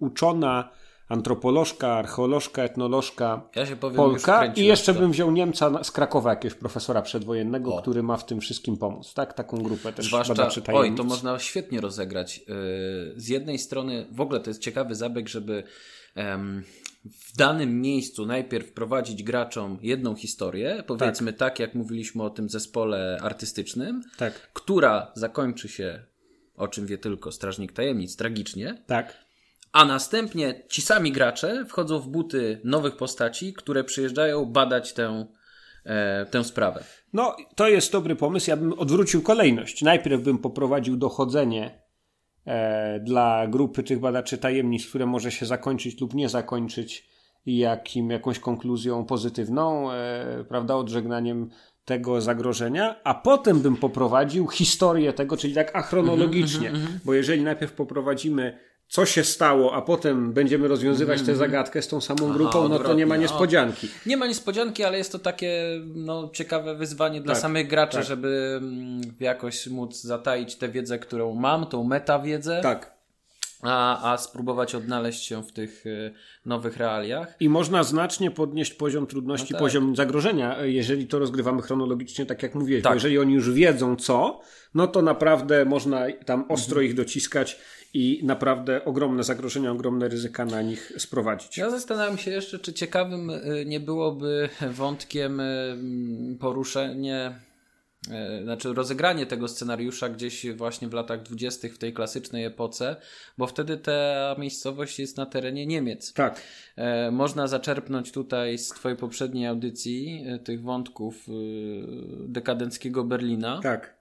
uczona, 0.00 0.70
antropolożka, 1.08 1.92
archeolożka, 1.92 2.62
etnolożka, 2.62 3.48
ja 3.56 3.66
się 3.66 3.76
powiem, 3.76 3.96
Polka 3.96 4.46
i 4.46 4.64
jeszcze 4.64 4.94
bym 4.94 5.12
wziął 5.12 5.30
Niemca 5.30 5.84
z 5.84 5.90
Krakowa, 5.90 6.30
jakiegoś 6.30 6.58
profesora 6.58 7.02
przedwojennego, 7.02 7.74
o. 7.74 7.82
który 7.82 8.02
ma 8.02 8.16
w 8.16 8.26
tym 8.26 8.40
wszystkim 8.40 8.76
pomóc. 8.76 9.14
Tak, 9.14 9.32
taką 9.32 9.62
grupę 9.62 9.92
też 9.92 10.06
Zwłaszcza, 10.06 10.34
badaczy 10.34 10.62
tajemnic. 10.62 10.90
Oj, 10.90 10.96
to 10.96 11.04
można 11.04 11.38
świetnie 11.38 11.80
rozegrać. 11.80 12.38
Y, 12.38 13.20
z 13.20 13.28
jednej 13.28 13.58
strony, 13.58 14.06
w 14.12 14.20
ogóle 14.20 14.40
to 14.40 14.50
jest 14.50 14.60
ciekawy 14.60 14.94
zabieg, 14.94 15.28
żeby 15.28 15.62
w 17.04 17.36
danym 17.36 17.80
miejscu 17.80 18.26
najpierw 18.26 18.72
prowadzić 18.72 19.22
graczom 19.22 19.78
jedną 19.82 20.14
historię, 20.14 20.84
powiedzmy 20.86 21.32
tak, 21.32 21.38
tak 21.38 21.58
jak 21.58 21.74
mówiliśmy 21.74 22.22
o 22.22 22.30
tym 22.30 22.48
zespole 22.48 23.18
artystycznym, 23.22 24.02
tak. 24.16 24.52
która 24.52 25.12
zakończy 25.14 25.68
się, 25.68 26.04
o 26.56 26.68
czym 26.68 26.86
wie 26.86 26.98
tylko 26.98 27.32
Strażnik 27.32 27.72
Tajemnic, 27.72 28.16
tragicznie. 28.16 28.82
Tak 28.86 29.27
a 29.72 29.84
następnie 29.84 30.62
ci 30.68 30.82
sami 30.82 31.12
gracze 31.12 31.64
wchodzą 31.68 31.98
w 31.98 32.08
buty 32.08 32.60
nowych 32.64 32.96
postaci, 32.96 33.52
które 33.52 33.84
przyjeżdżają 33.84 34.44
badać 34.46 34.92
tę, 34.92 35.26
e, 35.84 36.26
tę 36.26 36.44
sprawę. 36.44 36.84
No, 37.12 37.36
to 37.54 37.68
jest 37.68 37.92
dobry 37.92 38.16
pomysł. 38.16 38.50
Ja 38.50 38.56
bym 38.56 38.72
odwrócił 38.72 39.22
kolejność. 39.22 39.82
Najpierw 39.82 40.22
bym 40.22 40.38
poprowadził 40.38 40.96
dochodzenie 40.96 41.82
e, 42.46 43.00
dla 43.00 43.46
grupy 43.46 43.82
tych 43.82 44.00
badaczy 44.00 44.38
tajemnic, 44.38 44.86
które 44.86 45.06
może 45.06 45.30
się 45.30 45.46
zakończyć 45.46 46.00
lub 46.00 46.14
nie 46.14 46.28
zakończyć 46.28 47.08
jakim, 47.46 48.10
jakąś 48.10 48.38
konkluzją 48.38 49.04
pozytywną, 49.04 49.92
e, 49.92 50.44
prawda, 50.48 50.76
odżegnaniem 50.76 51.50
tego 51.84 52.20
zagrożenia, 52.20 53.00
a 53.04 53.14
potem 53.14 53.60
bym 53.60 53.76
poprowadził 53.76 54.48
historię 54.48 55.12
tego, 55.12 55.36
czyli 55.36 55.54
tak 55.54 55.76
achronologicznie, 55.76 56.68
mm 56.68 56.80
-hmm, 56.80 56.86
mm 56.86 56.98
-hmm. 56.98 57.04
bo 57.04 57.14
jeżeli 57.14 57.42
najpierw 57.42 57.72
poprowadzimy 57.72 58.58
co 58.88 59.06
się 59.06 59.24
stało, 59.24 59.74
a 59.74 59.82
potem 59.82 60.32
będziemy 60.32 60.68
rozwiązywać 60.68 61.16
tę 61.16 61.32
mhm. 61.32 61.38
zagadkę 61.38 61.82
z 61.82 61.88
tą 61.88 62.00
samą 62.00 62.24
Aha, 62.24 62.34
grupą, 62.34 62.68
no 62.68 62.78
to 62.78 62.94
nie 62.94 63.06
ma 63.06 63.16
niespodzianki. 63.16 63.88
Nie 64.06 64.16
ma 64.16 64.26
niespodzianki, 64.26 64.84
ale 64.84 64.98
jest 64.98 65.12
to 65.12 65.18
takie 65.18 65.80
no, 65.94 66.30
ciekawe 66.32 66.74
wyzwanie 66.74 67.20
dla 67.20 67.34
tak, 67.34 67.42
samych 67.42 67.68
graczy, 67.68 67.96
tak. 67.96 68.06
żeby 68.06 68.58
mm, 68.62 69.00
jakoś 69.20 69.66
móc 69.66 70.02
zataić 70.02 70.56
tę 70.56 70.68
wiedzę, 70.68 70.98
którą 70.98 71.34
mam, 71.34 71.66
tą 71.66 71.84
metawiedzę. 71.84 72.60
Tak. 72.62 72.98
A, 73.62 74.12
a 74.12 74.18
spróbować 74.18 74.74
odnaleźć 74.74 75.24
się 75.24 75.42
w 75.42 75.52
tych 75.52 75.86
y, 75.86 76.12
nowych 76.46 76.76
realiach. 76.76 77.36
I 77.40 77.48
można 77.48 77.84
znacznie 77.84 78.30
podnieść 78.30 78.74
poziom 78.74 79.06
trudności, 79.06 79.52
no 79.52 79.58
tak. 79.58 79.64
poziom 79.64 79.96
zagrożenia, 79.96 80.62
jeżeli 80.62 81.06
to 81.06 81.18
rozgrywamy 81.18 81.62
chronologicznie, 81.62 82.26
tak 82.26 82.42
jak 82.42 82.54
mówiłeś. 82.54 82.82
Tak. 82.82 82.92
Bo 82.92 82.94
jeżeli 82.94 83.18
oni 83.18 83.34
już 83.34 83.50
wiedzą 83.50 83.96
co, 83.96 84.40
no 84.74 84.86
to 84.86 85.02
naprawdę 85.02 85.64
można 85.64 86.06
tam 86.24 86.44
ostro 86.48 86.74
mhm. 86.74 86.86
ich 86.86 86.94
dociskać 86.94 87.58
i 87.94 88.20
naprawdę 88.24 88.84
ogromne 88.84 89.24
zagrożenia, 89.24 89.72
ogromne 89.72 90.08
ryzyka 90.08 90.44
na 90.44 90.62
nich 90.62 90.92
sprowadzić. 90.98 91.58
Ja 91.58 91.70
zastanawiam 91.70 92.18
się 92.18 92.30
jeszcze, 92.30 92.58
czy 92.58 92.72
ciekawym 92.72 93.30
y, 93.30 93.64
nie 93.66 93.80
byłoby 93.80 94.48
wątkiem 94.70 95.40
y, 95.40 96.36
poruszenie 96.40 97.40
y, 98.40 98.42
znaczy 98.42 98.74
rozegranie 98.74 99.26
tego 99.26 99.48
scenariusza 99.48 100.08
gdzieś 100.08 100.52
właśnie 100.52 100.88
w 100.88 100.92
latach 100.92 101.22
dwudziestych 101.22 101.74
w 101.74 101.78
tej 101.78 101.92
klasycznej 101.92 102.44
epoce, 102.44 102.96
bo 103.38 103.46
wtedy 103.46 103.76
ta 103.76 104.34
miejscowość 104.38 104.98
jest 104.98 105.16
na 105.16 105.26
terenie 105.26 105.66
Niemiec. 105.66 106.12
Tak. 106.12 106.42
E, 106.76 107.10
można 107.10 107.46
zaczerpnąć 107.46 108.12
tutaj 108.12 108.58
z 108.58 108.68
twojej 108.68 108.98
poprzedniej 108.98 109.46
audycji 109.46 110.26
tych 110.44 110.62
wątków 110.62 111.26
dekadenckiego 112.28 113.04
Berlina. 113.04 113.60
Tak. 113.62 113.97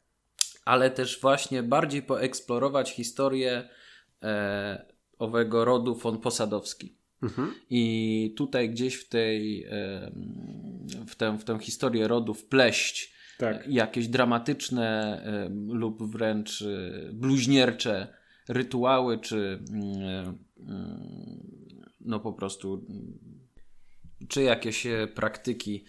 Ale 0.67 0.91
też 0.91 1.21
właśnie 1.21 1.63
bardziej 1.63 2.01
poeksplorować 2.01 2.91
historię 2.91 3.69
e, 4.23 4.85
owego 5.19 5.65
rodu 5.65 5.95
von 5.95 6.19
Posadowski. 6.19 6.97
Mhm. 7.23 7.53
I 7.69 8.33
tutaj 8.37 8.69
gdzieś 8.69 8.95
w 8.95 9.09
tej, 9.09 9.63
e, 9.63 10.11
w, 11.07 11.15
tę, 11.15 11.37
w 11.37 11.43
tę 11.43 11.59
historię 11.59 12.07
rodu 12.07 12.33
wpleść 12.33 13.13
tak. 13.37 13.67
jakieś 13.67 14.07
dramatyczne 14.07 15.21
e, 15.23 15.49
lub 15.73 16.11
wręcz 16.11 16.61
e, 16.61 16.65
bluźniercze 17.13 18.07
rytuały, 18.47 19.19
czy 19.19 19.59
mm, 19.71 20.37
mm, 20.59 21.77
no 22.01 22.19
po 22.19 22.33
prostu 22.33 22.85
czy 24.27 24.43
jakieś 24.43 24.85
e, 24.85 25.07
praktyki, 25.07 25.85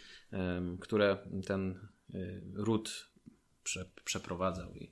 które 0.81 1.19
ten 1.47 1.71
e, 2.15 2.19
ród 2.55 3.08
prze, 3.69 3.85
przeprowadzał 4.05 4.75
i 4.75 4.91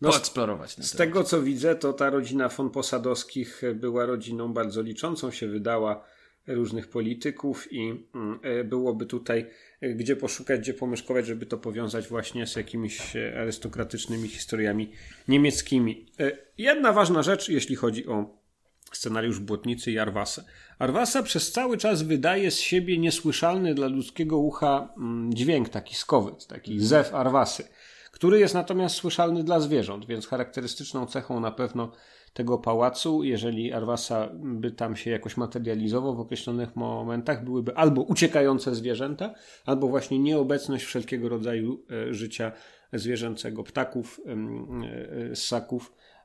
no, 0.00 0.10
poeksplorować. 0.10 0.70
Z, 0.70 0.84
z 0.84 0.96
tego 0.96 1.24
co 1.24 1.42
widzę, 1.42 1.74
to 1.74 1.92
ta 1.92 2.10
rodzina 2.10 2.48
von 2.48 2.70
Posadowskich 2.70 3.62
była 3.74 4.06
rodziną 4.06 4.52
bardzo 4.52 4.82
liczącą 4.82 5.30
się, 5.30 5.48
wydała 5.48 6.04
różnych 6.46 6.88
polityków 6.88 7.72
i 7.72 8.08
mm, 8.14 8.38
e, 8.42 8.64
byłoby 8.64 9.06
tutaj 9.06 9.46
e, 9.80 9.94
gdzie 9.94 10.16
poszukać, 10.16 10.60
gdzie 10.60 10.74
pomieszkować, 10.74 11.26
żeby 11.26 11.46
to 11.46 11.58
powiązać 11.58 12.08
właśnie 12.08 12.46
z 12.46 12.56
jakimiś 12.56 13.16
e, 13.16 13.40
arystokratycznymi 13.40 14.28
historiami 14.28 14.92
niemieckimi. 15.28 16.06
Jedna 16.58 16.92
ważna 16.92 17.22
rzecz, 17.22 17.48
jeśli 17.48 17.76
chodzi 17.76 18.06
o 18.06 18.38
scenariusz 18.92 19.40
Błotnicy 19.40 19.92
i 19.92 19.98
Arwasa. 19.98 20.44
Arwasa 20.78 21.22
przez 21.22 21.52
cały 21.52 21.78
czas 21.78 22.02
wydaje 22.02 22.50
z 22.50 22.58
siebie 22.58 22.98
niesłyszalny 22.98 23.74
dla 23.74 23.86
ludzkiego 23.86 24.38
ucha 24.38 24.88
mm, 24.96 25.34
dźwięk, 25.34 25.68
taki 25.68 25.94
skowyt, 25.94 26.46
taki 26.46 26.72
mhm. 26.72 26.88
zew 26.88 27.14
Arwasy 27.14 27.64
który 28.16 28.38
jest 28.38 28.54
natomiast 28.54 28.94
słyszalny 28.94 29.44
dla 29.44 29.60
zwierząt, 29.60 30.06
więc 30.06 30.26
charakterystyczną 30.26 31.06
cechą 31.06 31.40
na 31.40 31.50
pewno 31.50 31.92
tego 32.32 32.58
pałacu, 32.58 33.24
jeżeli 33.24 33.72
Arwasa 33.72 34.28
by 34.34 34.70
tam 34.70 34.96
się 34.96 35.10
jakoś 35.10 35.36
materializował 35.36 36.16
w 36.16 36.20
określonych 36.20 36.76
momentach, 36.76 37.44
byłyby 37.44 37.76
albo 37.76 38.02
uciekające 38.02 38.74
zwierzęta, 38.74 39.34
albo 39.66 39.88
właśnie 39.88 40.18
nieobecność 40.18 40.84
wszelkiego 40.84 41.28
rodzaju 41.28 41.84
e, 41.90 42.14
życia 42.14 42.52
zwierzęcego, 42.92 43.64
ptaków, 43.64 44.20
e, 45.30 45.36
ssaków, 45.36 45.92
e, 45.92 46.15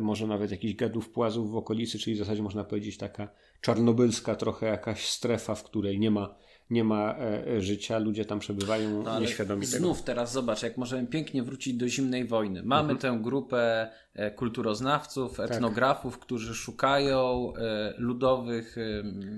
może 0.00 0.26
nawet 0.26 0.50
jakichś 0.50 0.74
gadów, 0.74 1.10
płazów 1.10 1.50
w 1.50 1.56
okolicy, 1.56 1.98
czyli 1.98 2.16
w 2.16 2.18
zasadzie 2.18 2.42
można 2.42 2.64
powiedzieć 2.64 2.98
taka 2.98 3.28
czarnobylska 3.60 4.34
trochę 4.34 4.66
jakaś 4.66 5.08
strefa, 5.08 5.54
w 5.54 5.62
której 5.62 5.98
nie 5.98 6.10
ma 6.10 6.34
nie 6.70 6.84
ma 6.84 7.14
e, 7.14 7.46
e, 7.46 7.60
życia, 7.60 7.98
ludzie 7.98 8.24
tam 8.24 8.38
przebywają 8.38 9.02
no, 9.02 9.20
nieświadomi 9.20 9.66
znów 9.66 9.72
tego. 9.72 9.84
Znów 9.84 10.02
teraz 10.02 10.32
zobacz, 10.32 10.62
jak 10.62 10.76
możemy 10.76 11.06
pięknie 11.06 11.42
wrócić 11.42 11.74
do 11.74 11.88
zimnej 11.88 12.24
wojny. 12.24 12.62
Mamy 12.62 12.92
mhm. 12.92 12.98
tę 12.98 13.22
grupę 13.22 13.90
e, 14.14 14.30
kulturoznawców, 14.30 15.36
tak. 15.36 15.50
etnografów, 15.50 16.14
tak. 16.14 16.22
którzy 16.22 16.54
szukają 16.54 17.52
ludowych 17.98 18.76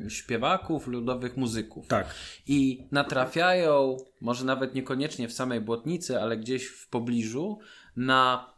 śpiewaków, 0.09 0.87
ludowych 0.87 1.37
muzyków. 1.37 1.87
Tak. 1.87 2.15
I 2.47 2.87
natrafiają, 2.91 3.97
może 4.21 4.45
nawet 4.45 4.75
niekoniecznie 4.75 5.29
w 5.29 5.33
samej 5.33 5.61
błotnicy, 5.61 6.21
ale 6.21 6.37
gdzieś 6.37 6.67
w 6.67 6.89
pobliżu, 6.89 7.59
na 7.97 8.50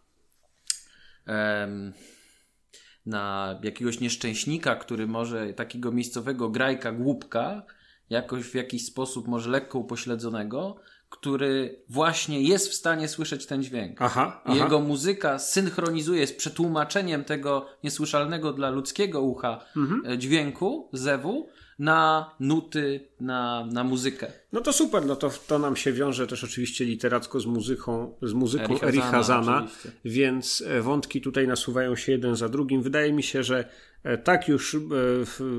na 3.07 3.59
jakiegoś 3.63 4.01
nieszczęśnika, 4.01 4.77
który 4.77 5.07
może 5.07 5.53
takiego 5.53 5.93
miejscowego 5.93 6.51
grajka, 6.51 6.93
głupka, 6.93 7.63
jakoś 8.11 8.43
w 8.45 8.55
jakiś 8.55 8.87
sposób, 8.87 9.29
może 9.29 9.51
lekko 9.51 9.79
upośledzonego, 9.79 10.77
który 11.09 11.83
właśnie 11.89 12.43
jest 12.43 12.69
w 12.69 12.75
stanie 12.75 13.09
słyszeć 13.09 13.47
ten 13.47 13.63
dźwięk. 13.63 14.03
Aha, 14.03 14.41
aha. 14.45 14.55
Jego 14.57 14.81
muzyka 14.81 15.39
synchronizuje 15.39 16.27
z 16.27 16.33
przetłumaczeniem 16.33 17.25
tego 17.25 17.67
niesłyszalnego 17.85 18.53
dla 18.53 18.71
ludzkiego 18.71 19.21
ucha 19.21 19.65
mhm. 19.77 20.03
E, 20.07 20.19
dźwięku, 20.19 20.89
zewu, 20.93 21.49
na 21.79 22.31
nuty, 22.41 23.09
na, 23.21 23.67
na 23.73 23.85
muzykę. 23.85 24.33
No 24.53 24.61
to 24.61 24.73
super, 24.73 25.07
no 25.07 25.17
to, 25.17 25.31
to 25.47 25.59
nam 25.59 25.77
się 25.77 25.93
wiąże 25.93 26.27
też 26.27 26.45
oczywiście 26.45 26.85
literacko 26.85 27.41
z 27.41 27.47
muzyką, 27.47 28.15
z 28.23 28.33
muzyką 28.33 28.81
Ericha 28.83 29.23
Zana, 29.23 29.67
więc 30.05 30.65
e, 30.67 30.83
wątki 30.83 31.21
tutaj 31.21 31.49
nasuwają 31.49 31.97
się 31.97 32.13
jeden 32.13 32.37
za 32.37 32.49
drugim. 32.49 32.83
Wydaje 32.83 33.13
mi 33.13 33.23
się, 33.23 33.43
że 33.43 33.69
e, 34.03 34.19
tak 34.19 34.49
już 34.49 34.75
e, 34.75 34.79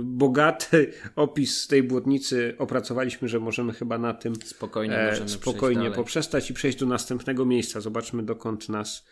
bogaty 0.03 0.93
opis 1.15 1.67
tej 1.67 1.83
błotnicy 1.83 2.55
opracowaliśmy, 2.57 3.27
że 3.27 3.39
możemy 3.39 3.73
chyba 3.73 3.97
na 3.97 4.13
tym 4.13 4.35
spokojnie, 4.35 5.11
spokojnie 5.25 5.91
poprzestać 5.91 6.49
i 6.49 6.53
przejść 6.53 6.77
do 6.77 6.85
następnego 6.85 7.45
miejsca. 7.45 7.81
Zobaczmy 7.81 8.23
dokąd 8.23 8.69
nas 8.69 9.05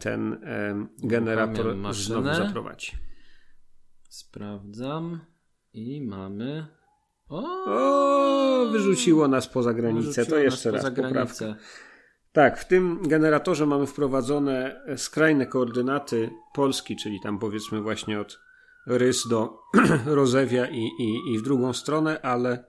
ten 0.00 0.40
generator 0.98 1.94
znowu 1.94 2.34
zaprowadzi. 2.34 2.92
Sprawdzam. 4.08 5.33
I 5.74 6.02
mamy. 6.02 6.66
O, 7.28 7.64
o 7.64 8.70
wyrzuciło 8.72 9.28
nas 9.28 9.48
poza 9.48 9.74
granicę. 9.74 10.26
To 10.26 10.38
jeszcze 10.38 10.70
raz 10.70 10.84
poprawka. 10.84 11.56
Tak, 12.32 12.58
w 12.58 12.68
tym 12.68 12.98
generatorze 13.02 13.66
mamy 13.66 13.86
wprowadzone 13.86 14.82
skrajne 14.96 15.46
koordynaty 15.46 16.30
Polski, 16.54 16.96
czyli 16.96 17.20
tam 17.20 17.38
powiedzmy 17.38 17.80
właśnie 17.82 18.20
od 18.20 18.38
rys 18.86 19.28
do 19.28 19.58
rozewia 20.06 20.66
i, 20.66 20.90
i, 20.98 21.34
i 21.34 21.38
w 21.38 21.42
drugą 21.42 21.72
stronę, 21.72 22.20
ale 22.20 22.64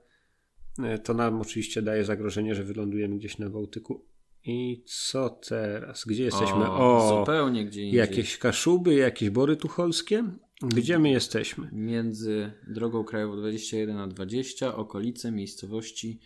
e, 0.83 0.99
to 0.99 1.13
nam 1.13 1.41
oczywiście 1.41 1.81
daje 1.81 2.05
zagrożenie, 2.05 2.55
że 2.55 2.63
wylądujemy 2.63 3.17
gdzieś 3.17 3.37
na 3.37 3.49
Bałtyku. 3.49 4.05
I 4.43 4.83
co 4.87 5.29
teraz? 5.29 6.05
Gdzie 6.05 6.23
jesteśmy? 6.23 6.69
O, 6.69 6.97
o 6.97 7.19
zupełnie 7.19 7.65
gdzie 7.65 7.81
indziej. 7.81 7.99
Jakieś 7.99 8.37
Kaszuby, 8.37 8.93
jakieś 8.93 9.29
Bory 9.29 9.55
Tucholskie? 9.55 10.23
Gdzie 10.61 10.99
my 10.99 11.09
jesteśmy? 11.09 11.69
Między 11.71 12.51
drogą 12.67 13.03
krajową 13.03 13.37
21 13.37 13.97
a 13.97 14.07
20, 14.07 14.75
okolice 14.75 15.31
miejscowości 15.31 16.19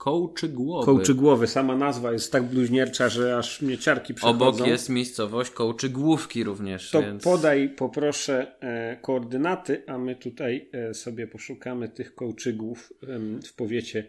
Kołczygłowy. 0.00 0.86
Kołczygłowy, 0.86 1.46
sama 1.46 1.76
nazwa 1.76 2.12
jest 2.12 2.32
tak 2.32 2.44
bluźniercza, 2.44 3.08
że 3.08 3.38
aż 3.38 3.62
mnie 3.62 3.78
ciarki 3.78 4.14
przechodzą. 4.14 4.46
Obok 4.46 4.66
jest 4.66 4.88
miejscowość 4.88 5.50
Kołczygłówki 5.50 6.44
również. 6.44 6.90
To 6.90 7.02
więc... 7.02 7.24
podaj 7.24 7.68
poproszę 7.68 8.56
e, 8.60 8.96
koordynaty, 8.96 9.82
a 9.86 9.98
my 9.98 10.16
tutaj 10.16 10.68
e, 10.72 10.94
sobie 10.94 11.26
poszukamy 11.26 11.88
tych 11.88 12.14
kołczygłów 12.14 12.92
e, 13.02 13.06
w 13.46 13.54
powiecie 13.54 14.06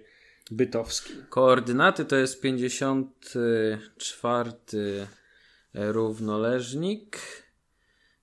bytowskim. 0.52 1.16
Koordynaty 1.30 2.06
to 2.06 2.16
jest 2.16 2.42
54 2.42 4.52
równoleżnik. 5.74 7.20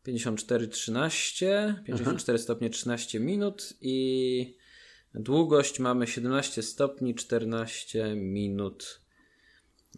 54 0.09 0.68
13, 0.68 1.74
54 1.86 2.36
Aha. 2.36 2.42
stopnie 2.42 2.70
13 2.70 3.20
minut 3.20 3.72
i 3.80 4.56
Długość 5.14 5.80
mamy 5.80 6.06
17 6.06 6.62
stopni 6.62 7.14
14 7.14 8.14
minut. 8.16 9.00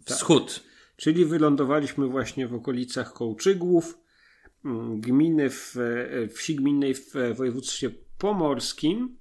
Tak. 0.05 0.17
Wschód. 0.17 0.53
Tak. 0.53 0.63
Czyli 0.97 1.25
wylądowaliśmy 1.25 2.07
właśnie 2.07 2.47
w 2.47 2.53
okolicach 2.53 3.13
Kołczygłów, 3.13 3.97
mm, 4.65 5.01
gminy 5.01 5.49
w 5.49 5.77
e, 5.77 6.27
wsi 6.27 6.55
gminnej 6.55 6.93
w 6.93 7.13
województwie 7.35 7.89
pomorskim 8.17 9.17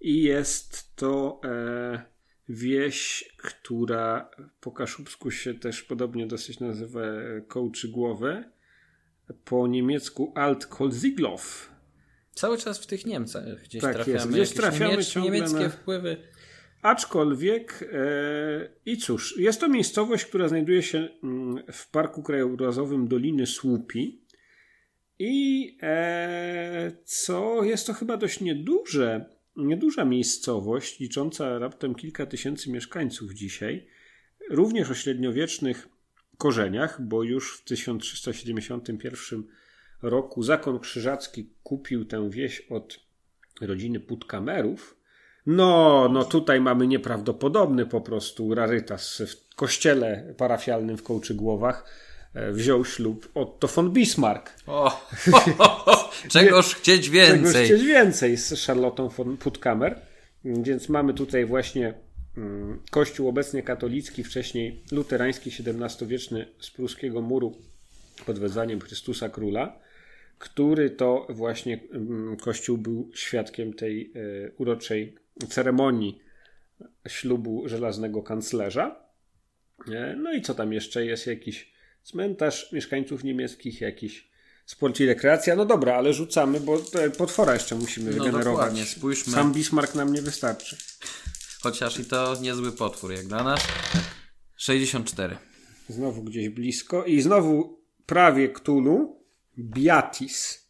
i 0.00 0.22
jest 0.22 0.96
to 0.96 1.40
e, 1.44 2.04
wieś, 2.48 3.24
która 3.36 4.30
po 4.60 4.72
kaszubsku 4.72 5.30
się 5.30 5.54
też 5.54 5.82
podobnie 5.82 6.26
dosyć 6.26 6.60
nazywa 6.60 7.00
Kołczygłowe, 7.48 8.52
po 9.44 9.66
niemiecku 9.66 10.32
Alt-Kolziglow 10.34 11.72
Cały 12.34 12.58
czas 12.58 12.78
w 12.78 12.86
tych 12.86 13.06
Niemcach 13.06 13.62
gdzieś 13.64 13.82
tak 13.82 13.94
trafiamy. 13.94 14.18
Jest. 14.18 14.30
Gdzieś 14.30 14.52
trafiamy 14.52 14.90
niemiec, 14.90 15.16
niemieckie 15.16 15.58
na... 15.58 15.68
wpływy. 15.68 16.16
Aczkolwiek 16.82 17.88
e, 17.92 18.68
i 18.86 18.96
cóż, 18.96 19.38
jest 19.38 19.60
to 19.60 19.68
miejscowość, 19.68 20.24
która 20.24 20.48
znajduje 20.48 20.82
się 20.82 21.08
mm, 21.22 21.62
w 21.72 21.90
Parku 21.90 22.22
Krajobrazowym 22.22 23.08
Doliny 23.08 23.46
Słupi 23.46 24.26
i 25.18 25.76
e, 25.82 26.92
co 27.04 27.64
jest 27.64 27.86
to 27.86 27.92
chyba 27.92 28.16
dość 28.16 28.40
nieduże, 28.40 29.24
nieduża 29.56 30.04
miejscowość, 30.04 31.00
licząca 31.00 31.58
raptem 31.58 31.94
kilka 31.94 32.26
tysięcy 32.26 32.70
mieszkańców 32.70 33.34
dzisiaj, 33.34 33.86
również 34.50 34.90
o 34.90 34.94
średniowiecznych 34.94 35.88
korzeniach, 36.42 37.02
bo 37.02 37.22
już 37.22 37.58
w 37.58 37.64
1371 37.64 39.44
roku 40.02 40.42
zakon 40.42 40.78
krzyżacki 40.78 41.50
kupił 41.62 42.04
tę 42.04 42.30
wieś 42.30 42.60
od 42.60 43.00
rodziny 43.60 44.00
Putkamerów. 44.00 44.96
No, 45.46 46.08
no 46.12 46.24
tutaj 46.24 46.60
mamy 46.60 46.86
nieprawdopodobny 46.86 47.86
po 47.86 48.00
prostu 48.00 48.54
rarytas. 48.54 49.22
W 49.26 49.54
kościele 49.54 50.34
parafialnym 50.36 50.96
w 50.96 51.02
Kołczygłowach 51.02 51.84
e, 52.34 52.52
wziął 52.52 52.84
ślub 52.84 53.28
Otto 53.34 53.68
von 53.68 53.90
Bismarck. 53.90 54.56
O, 54.66 55.08
czegoż 56.28 56.74
chcieć 56.74 57.10
więcej. 57.10 57.52
Czegoż 57.52 57.64
chcieć 57.64 57.82
więcej 57.82 58.36
z 58.36 58.66
Charlottą 58.66 59.08
von 59.08 59.36
Putkamer. 59.36 60.00
Więc 60.44 60.88
mamy 60.88 61.14
tutaj 61.14 61.46
właśnie 61.46 61.94
kościół 62.90 63.28
obecnie 63.28 63.62
katolicki, 63.62 64.24
wcześniej 64.24 64.82
luterański 64.92 65.50
XVII-wieczny 65.50 66.46
z 66.60 66.70
pruskiego 66.70 67.20
muru 67.20 67.56
pod 68.26 68.38
wezwaniem 68.38 68.80
Chrystusa 68.80 69.28
Króla 69.28 69.82
który 70.42 70.90
to 70.90 71.26
właśnie 71.30 71.80
mm, 71.92 72.36
Kościół 72.36 72.78
był 72.78 73.10
świadkiem 73.14 73.72
tej 73.72 74.12
e, 74.14 74.50
uroczej 74.50 75.14
ceremonii 75.48 76.18
ślubu 77.08 77.62
żelaznego 77.68 78.22
kanclerza. 78.22 78.96
E, 79.92 80.16
no 80.16 80.32
i 80.32 80.42
co 80.42 80.54
tam 80.54 80.72
jeszcze? 80.72 81.06
Jest 81.06 81.26
jakiś 81.26 81.72
cmentarz 82.02 82.72
mieszkańców 82.72 83.24
niemieckich, 83.24 83.80
jakiś 83.80 84.30
sport 84.66 85.00
i 85.00 85.06
rekreacja. 85.06 85.56
No 85.56 85.64
dobra, 85.64 85.94
ale 85.94 86.12
rzucamy, 86.12 86.60
bo 86.60 86.78
potwora 87.18 87.54
jeszcze 87.54 87.74
musimy 87.74 88.10
no 88.10 88.24
wygenerować. 88.24 88.88
Spójrzmy. 88.88 89.32
Sam 89.32 89.52
Bismarck 89.52 89.94
nam 89.94 90.12
nie 90.12 90.22
wystarczy. 90.22 90.76
Chociaż 91.62 91.98
i 91.98 92.04
to 92.04 92.36
niezły 92.40 92.72
potwór 92.72 93.12
jak 93.12 93.26
dla 93.26 93.42
nas. 93.42 93.66
64. 94.56 95.36
Znowu 95.88 96.22
gdzieś 96.22 96.48
blisko 96.48 97.04
i 97.04 97.20
znowu 97.20 97.82
prawie 98.06 98.48
Ktulu. 98.48 99.22
Biatis. 99.58 100.68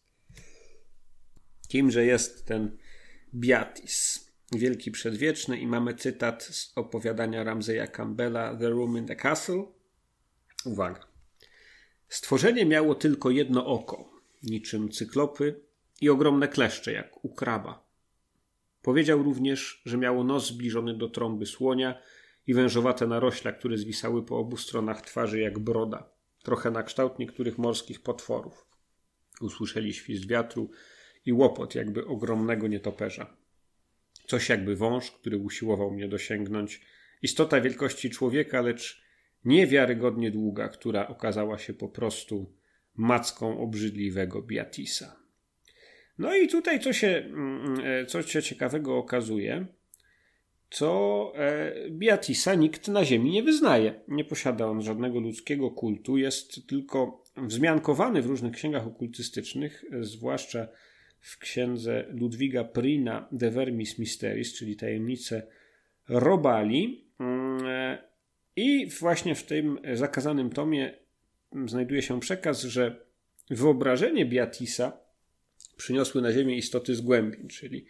Kimże 1.69 2.05
jest 2.05 2.47
ten 2.47 2.77
Biatis? 3.35 4.27
Wielki 4.53 4.91
przedwieczny 4.91 5.61
i 5.61 5.67
mamy 5.67 5.95
cytat 5.95 6.43
z 6.43 6.73
opowiadania 6.77 7.45
Ramseya 7.45 7.89
Campbella 7.93 8.57
The 8.57 8.71
Room 8.71 8.99
in 8.99 9.07
the 9.07 9.17
Castle. 9.17 9.65
Uwaga. 10.65 11.07
Stworzenie 12.09 12.67
miało 12.67 12.95
tylko 12.95 13.31
jedno 13.31 13.67
oko, 13.67 14.11
niczym 14.43 14.91
cyklopy 14.91 15.61
i 16.01 16.09
ogromne 16.09 16.49
kleszcze, 16.49 16.93
jak 16.93 17.25
u 17.25 17.35
kraba. 17.35 17.82
Powiedział 18.83 19.23
również, 19.23 19.83
że 19.85 19.99
miało 19.99 20.25
nos 20.25 20.47
zbliżony 20.47 20.95
do 20.95 21.09
trąby 21.09 21.47
słonia 21.47 22.03
i 22.47 22.55
wężowate 22.55 23.07
narośla, 23.07 23.53
które 23.53 23.79
zwisały 23.79 24.25
po 24.25 24.39
obu 24.39 24.57
stronach 24.57 25.03
twarzy 25.03 25.41
jak 25.41 25.59
broda, 25.59 26.11
trochę 26.43 26.71
na 26.71 26.83
kształt 26.83 27.19
niektórych 27.19 27.59
morskich 27.59 28.03
potworów. 28.03 28.67
Usłyszeli 29.41 29.95
świst 29.95 30.29
wiatru 30.29 30.71
i 31.27 31.33
łopot 31.33 31.75
jakby 31.75 32.07
ogromnego 32.07 32.69
nietoperza. 32.69 33.37
Coś 34.27 34.49
jakby 34.49 34.77
wąż, 34.77 35.11
który 35.11 35.39
usiłował 35.39 35.91
mnie 35.91 36.09
dosięgnąć. 36.09 36.81
Istota 37.23 37.61
wielkości 37.61 38.11
człowieka, 38.11 38.61
lecz 38.61 39.03
niewiarygodnie 39.45 40.31
długa, 40.31 40.69
która 40.69 41.09
okazała 41.09 41.59
się 41.59 41.75
po 41.75 41.89
prostu 41.89 42.57
macką 42.95 43.59
obrzydliwego 43.59 44.43
Beatisa. 44.43 45.22
No 46.19 46.37
i 46.37 46.49
tutaj 46.49 46.81
co 46.81 46.93
się, 46.93 47.09
mm, 47.09 47.81
e, 47.85 48.07
co 48.07 48.23
się 48.23 48.43
ciekawego 48.43 48.99
okazuje, 48.99 49.67
co 50.71 51.33
e, 51.37 51.73
Beatisa 51.91 52.55
nikt 52.55 52.89
na 52.89 53.05
ziemi 53.05 53.31
nie 53.31 53.43
wyznaje. 53.43 54.01
Nie 54.09 54.25
posiada 54.25 54.67
on 54.67 54.83
żadnego 54.83 55.21
ludzkiego 55.21 55.71
kultu, 55.71 56.17
jest 56.17 56.67
tylko 56.69 57.25
wzmiankowany 57.37 58.23
w 58.23 58.27
różnych 58.27 58.53
księgach 58.53 58.87
okultystycznych, 58.87 59.85
zwłaszcza 60.01 60.69
w 61.21 61.39
księdze 61.39 62.05
Ludwiga 62.11 62.65
Prina 62.65 63.29
De 63.33 63.51
Vermis 63.51 63.99
Mysteris, 63.99 64.55
czyli 64.55 64.77
tajemnice 64.77 65.47
Robali. 66.09 67.05
Mm, 67.21 67.59
I 68.57 68.87
właśnie 69.01 69.35
w 69.35 69.43
tym 69.43 69.79
zakazanym 69.93 70.51
tomie 70.51 70.95
znajduje 71.67 72.03
się 72.03 72.21
przekaz, 72.21 72.63
że 72.63 73.05
wyobrażenie 73.51 74.27
Beatisa 74.27 74.99
przyniosły 75.83 76.23
na 76.23 76.33
Ziemię 76.33 76.57
istoty 76.57 76.95
z 76.95 77.01
głębin, 77.01 77.49
czyli 77.49 77.87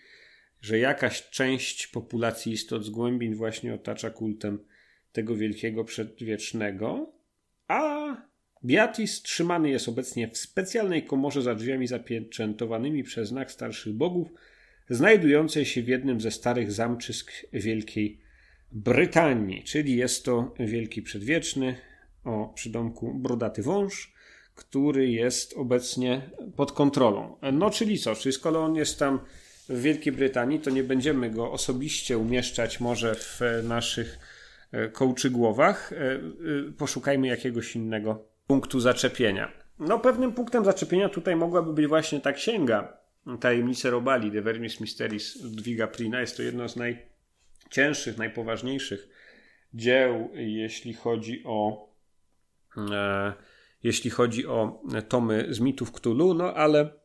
że 0.60 0.78
jakaś 0.78 1.30
część 1.30 1.86
populacji 1.86 2.52
istot 2.52 2.84
z 2.84 2.90
głębin 2.90 3.34
właśnie 3.34 3.74
otacza 3.74 4.10
kultem 4.10 4.58
tego 5.12 5.36
wielkiego 5.36 5.84
przedwiecznego, 5.84 7.12
a 7.68 8.16
Beatis 8.62 9.22
trzymany 9.22 9.70
jest 9.70 9.88
obecnie 9.88 10.28
w 10.28 10.38
specjalnej 10.38 11.04
komorze 11.04 11.42
za 11.42 11.54
drzwiami 11.54 11.86
zapieczętowanymi 11.86 13.02
przez 13.02 13.28
znak 13.28 13.52
starszych 13.52 13.92
bogów, 13.92 14.28
znajdującej 14.90 15.64
się 15.64 15.82
w 15.82 15.88
jednym 15.88 16.20
ze 16.20 16.30
starych 16.30 16.72
zamczysk 16.72 17.32
Wielkiej 17.52 18.20
Brytanii, 18.72 19.64
czyli 19.64 19.96
jest 19.96 20.24
to 20.24 20.54
wielki 20.60 21.02
przedwieczny 21.02 21.76
o 22.24 22.52
przydomku 22.54 23.14
brodaty 23.14 23.62
wąż, 23.62 24.14
który 24.62 25.10
jest 25.10 25.54
obecnie 25.56 26.30
pod 26.56 26.72
kontrolą. 26.72 27.36
No 27.52 27.70
czyli 27.70 27.98
co, 27.98 28.14
czyli 28.14 28.32
skoro 28.32 28.64
on 28.64 28.74
jest 28.74 28.98
tam 28.98 29.20
w 29.68 29.82
Wielkiej 29.82 30.12
Brytanii, 30.12 30.60
to 30.60 30.70
nie 30.70 30.84
będziemy 30.84 31.30
go 31.30 31.52
osobiście 31.52 32.18
umieszczać 32.18 32.80
może 32.80 33.14
w 33.14 33.40
naszych 33.64 34.18
e, 34.72 34.88
kołczygłowach. 34.88 35.92
E, 35.92 35.96
e, 35.96 36.18
poszukajmy 36.78 37.26
jakiegoś 37.26 37.76
innego 37.76 38.24
punktu 38.46 38.80
zaczepienia. 38.80 39.52
No, 39.78 39.98
pewnym 39.98 40.32
punktem 40.32 40.64
zaczepienia 40.64 41.08
tutaj 41.08 41.36
mogłaby 41.36 41.72
być 41.72 41.86
właśnie 41.86 42.20
ta 42.20 42.32
księga 42.32 42.96
Tajemnice 43.40 43.90
Robali, 43.90 44.32
The 44.32 44.42
Vermis 44.42 44.80
Mysteries 44.80 45.42
Ludwiga 45.42 45.86
Prina. 45.86 46.20
Jest 46.20 46.36
to 46.36 46.42
jedno 46.42 46.68
z 46.68 46.76
najcięższych, 46.76 48.18
najpoważniejszych 48.18 49.08
dzieł, 49.74 50.30
jeśli 50.34 50.94
chodzi 50.94 51.42
o 51.44 51.88
jeśli 53.82 54.10
chodzi 54.10 54.46
o 54.46 54.82
tomy 55.08 55.46
z 55.50 55.60
mitów 55.60 55.92
Cthulhu, 55.92 56.34
no 56.34 56.54
ale 56.54 57.02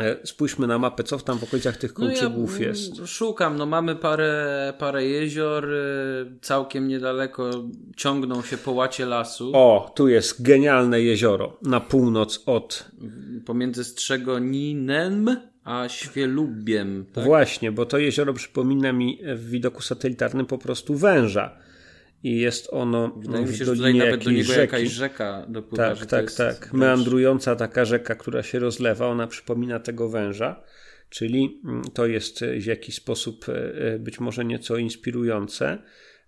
E, 0.00 0.26
spójrzmy 0.26 0.66
na 0.66 0.78
mapę, 0.78 1.04
co 1.04 1.18
tam 1.18 1.38
w 1.38 1.44
okolicach 1.44 1.76
tych 1.76 1.94
kołczygłów 1.94 2.54
no 2.54 2.60
ja, 2.60 2.68
jest. 2.68 3.06
Szukam, 3.06 3.56
no 3.56 3.66
mamy 3.66 3.96
parę, 3.96 4.74
parę 4.78 5.04
jezior, 5.04 5.72
y, 5.72 6.38
całkiem 6.42 6.88
niedaleko 6.88 7.50
ciągną 7.96 8.42
się 8.42 8.56
połacie 8.56 9.06
lasu. 9.06 9.50
O, 9.54 9.92
tu 9.94 10.08
jest 10.08 10.42
genialne 10.42 11.00
jezioro, 11.00 11.58
na 11.62 11.80
północ 11.80 12.42
od... 12.46 12.90
Pomiędzy 13.46 13.84
Strzegoninem 13.84 15.36
a 15.64 15.88
Świelubiem. 15.88 17.06
Tak? 17.12 17.24
Właśnie, 17.24 17.72
bo 17.72 17.86
to 17.86 17.98
jezioro 17.98 18.32
przypomina 18.32 18.92
mi 18.92 19.18
w 19.34 19.50
widoku 19.50 19.82
satelitarnym 19.82 20.46
po 20.46 20.58
prostu 20.58 20.94
węża 20.94 21.58
i 22.22 22.40
jest 22.40 22.68
ono 22.72 23.08
Wydaje 23.16 23.46
mi 23.46 23.56
się, 23.56 23.64
że 23.64 23.72
tutaj 23.72 23.94
nawet 23.94 24.24
do 24.24 24.30
niego 24.30 24.44
rzeki. 24.52 24.60
jakaś 24.60 24.88
rzeka 24.88 25.46
dopływa. 25.48 25.94
Tak, 25.94 26.06
tak, 26.06 26.32
tak. 26.32 26.72
Meandrująca 26.72 27.56
taka 27.56 27.84
rzeka, 27.84 28.14
która 28.14 28.42
się 28.42 28.58
rozlewa, 28.58 29.06
ona 29.06 29.26
przypomina 29.26 29.80
tego 29.80 30.08
węża, 30.08 30.62
czyli 31.08 31.60
mm, 31.64 31.82
to 31.94 32.06
jest 32.06 32.44
w 32.44 32.66
jakiś 32.66 32.94
sposób 32.94 33.48
e, 33.48 33.52
e, 33.94 33.98
być 33.98 34.20
może 34.20 34.44
nieco 34.44 34.76
inspirujące. 34.76 35.78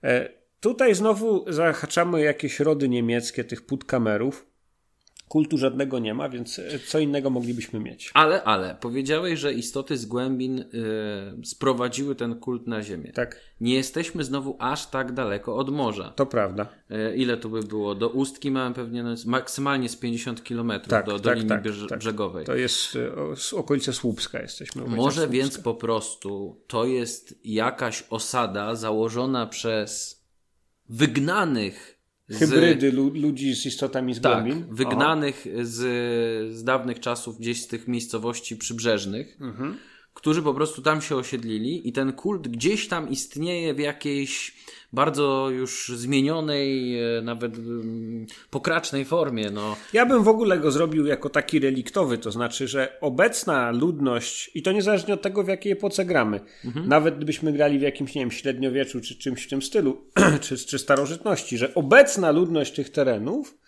E, 0.05 0.29
tutaj 0.61 0.95
znowu 0.95 1.53
zahaczamy 1.53 2.23
jakieś 2.23 2.61
rody 2.61 2.89
niemieckie 2.89 3.45
tych 3.45 3.67
putkamerów, 3.67 4.50
kultu 5.31 5.59
żadnego 5.59 5.99
nie 5.99 6.15
ma, 6.15 6.29
więc 6.29 6.59
e, 6.59 6.79
co 6.79 6.99
innego 6.99 7.31
moglibyśmy 7.31 7.81
mieć. 7.81 8.11
Ale, 8.15 8.45
ale, 8.45 8.77
powiedziałeś, 8.81 9.39
że 9.39 9.53
istoty 9.53 9.97
z 9.97 10.07
głębin 10.07 10.59
y, 10.59 10.67
sprowadziły 11.45 12.15
ten 12.15 12.35
kult 12.35 12.67
na 12.67 12.83
ziemię. 12.83 13.13
Tak. 13.13 13.41
Nie 13.61 13.75
jesteśmy 13.75 14.25
znowu 14.25 14.57
aż 14.59 14.87
tak 14.87 15.13
daleko 15.13 15.57
od 15.57 15.71
morza. 15.71 16.13
To 16.17 16.27
prawda. 16.27 16.69
Y, 16.91 17.17
ile 17.17 17.37
tu 17.37 17.51
by 17.51 17.63
było? 17.63 17.95
Do 17.95 18.09
Ustki 18.09 18.51
mamy 18.51 18.75
pewnie 18.75 19.03
no, 19.03 19.15
maksymalnie 19.27 19.89
z 19.89 19.97
50 19.97 20.43
km 20.43 20.73
tak, 20.89 21.07
do, 21.07 21.13
do 21.13 21.19
tak, 21.19 21.37
linii 21.37 21.49
tak, 21.49 21.63
tak, 21.89 21.99
brzegowej. 21.99 22.47
To 22.47 22.55
jest 22.55 22.99
z 23.37 23.53
okolice 23.53 23.93
Słupska 23.93 24.43
jesteśmy. 24.43 24.83
Może 24.83 25.21
Słupska. 25.21 25.33
więc 25.33 25.59
po 25.59 25.75
prostu 25.75 26.61
to 26.67 26.85
jest 26.85 27.39
jakaś 27.45 28.05
osada 28.11 28.75
założona 28.75 29.47
przez 29.47 30.21
wygnanych 30.89 32.00
Hybrydy 32.31 32.91
z, 32.91 32.95
ludzi 32.95 33.55
z 33.55 33.67
istotami 33.67 34.15
z 34.15 34.21
tak, 34.21 34.45
wygnanych 34.71 35.47
z, 35.63 35.79
z 36.57 36.65
dawnych 36.65 37.01
czasów 37.01 37.39
gdzieś 37.39 37.63
z 37.63 37.67
tych 37.67 37.89
miejscowości 37.89 38.57
przybrzeżnych, 38.57 39.37
mhm. 39.41 39.77
którzy 40.15 40.43
po 40.43 40.55
prostu 40.55 40.83
tam 40.83 41.03
się 41.03 41.17
osiedlili 41.17 41.89
i 41.89 41.93
ten 41.93 42.13
kult 42.13 42.49
gdzieś 42.49 42.89
tam 42.89 43.09
istnieje 43.09 43.75
w 43.75 43.79
jakiejś 43.79 44.55
bardzo 44.93 45.51
już 45.51 45.93
zmienionej, 45.95 46.99
e, 46.99 47.23
nawet 47.23 47.59
mm, 47.59 48.27
pokracznej 48.51 49.05
formie. 49.05 49.51
No. 49.51 49.77
Ja 49.93 50.07
bym 50.07 50.23
w 50.23 50.29
ogóle 50.29 50.59
go 50.59 50.71
zrobił 50.71 51.07
jako 51.07 51.29
taki 51.29 51.59
reliktowy, 51.59 52.19
to 52.19 52.31
znaczy, 52.31 52.69
że 52.69 53.01
obecna 53.01 53.71
ludność, 53.71 54.51
i 54.55 54.63
to 54.63 54.73
niezależnie 54.73 55.15
od 55.15 55.23
tego, 55.23 55.43
w 55.43 55.49
jakiej 55.49 55.73
epoce 55.73 56.05
gramy, 56.05 56.41
mhm. 56.65 56.89
nawet 56.89 57.17
gdybyśmy 57.17 57.53
grali 57.53 57.79
w 57.79 57.83
jakimś, 57.83 58.15
nie 58.15 58.23
wiem, 58.23 58.31
średniowieczu 58.31 59.01
czy 59.01 59.19
czymś 59.19 59.45
w 59.45 59.49
tym 59.49 59.63
stylu, 59.63 60.05
czy, 60.41 60.57
czy 60.57 60.79
starożytności, 60.79 61.59
że 61.59 61.75
obecna 61.75 62.31
ludność 62.31 62.75
tych 62.75 62.91
terenów 62.91 63.59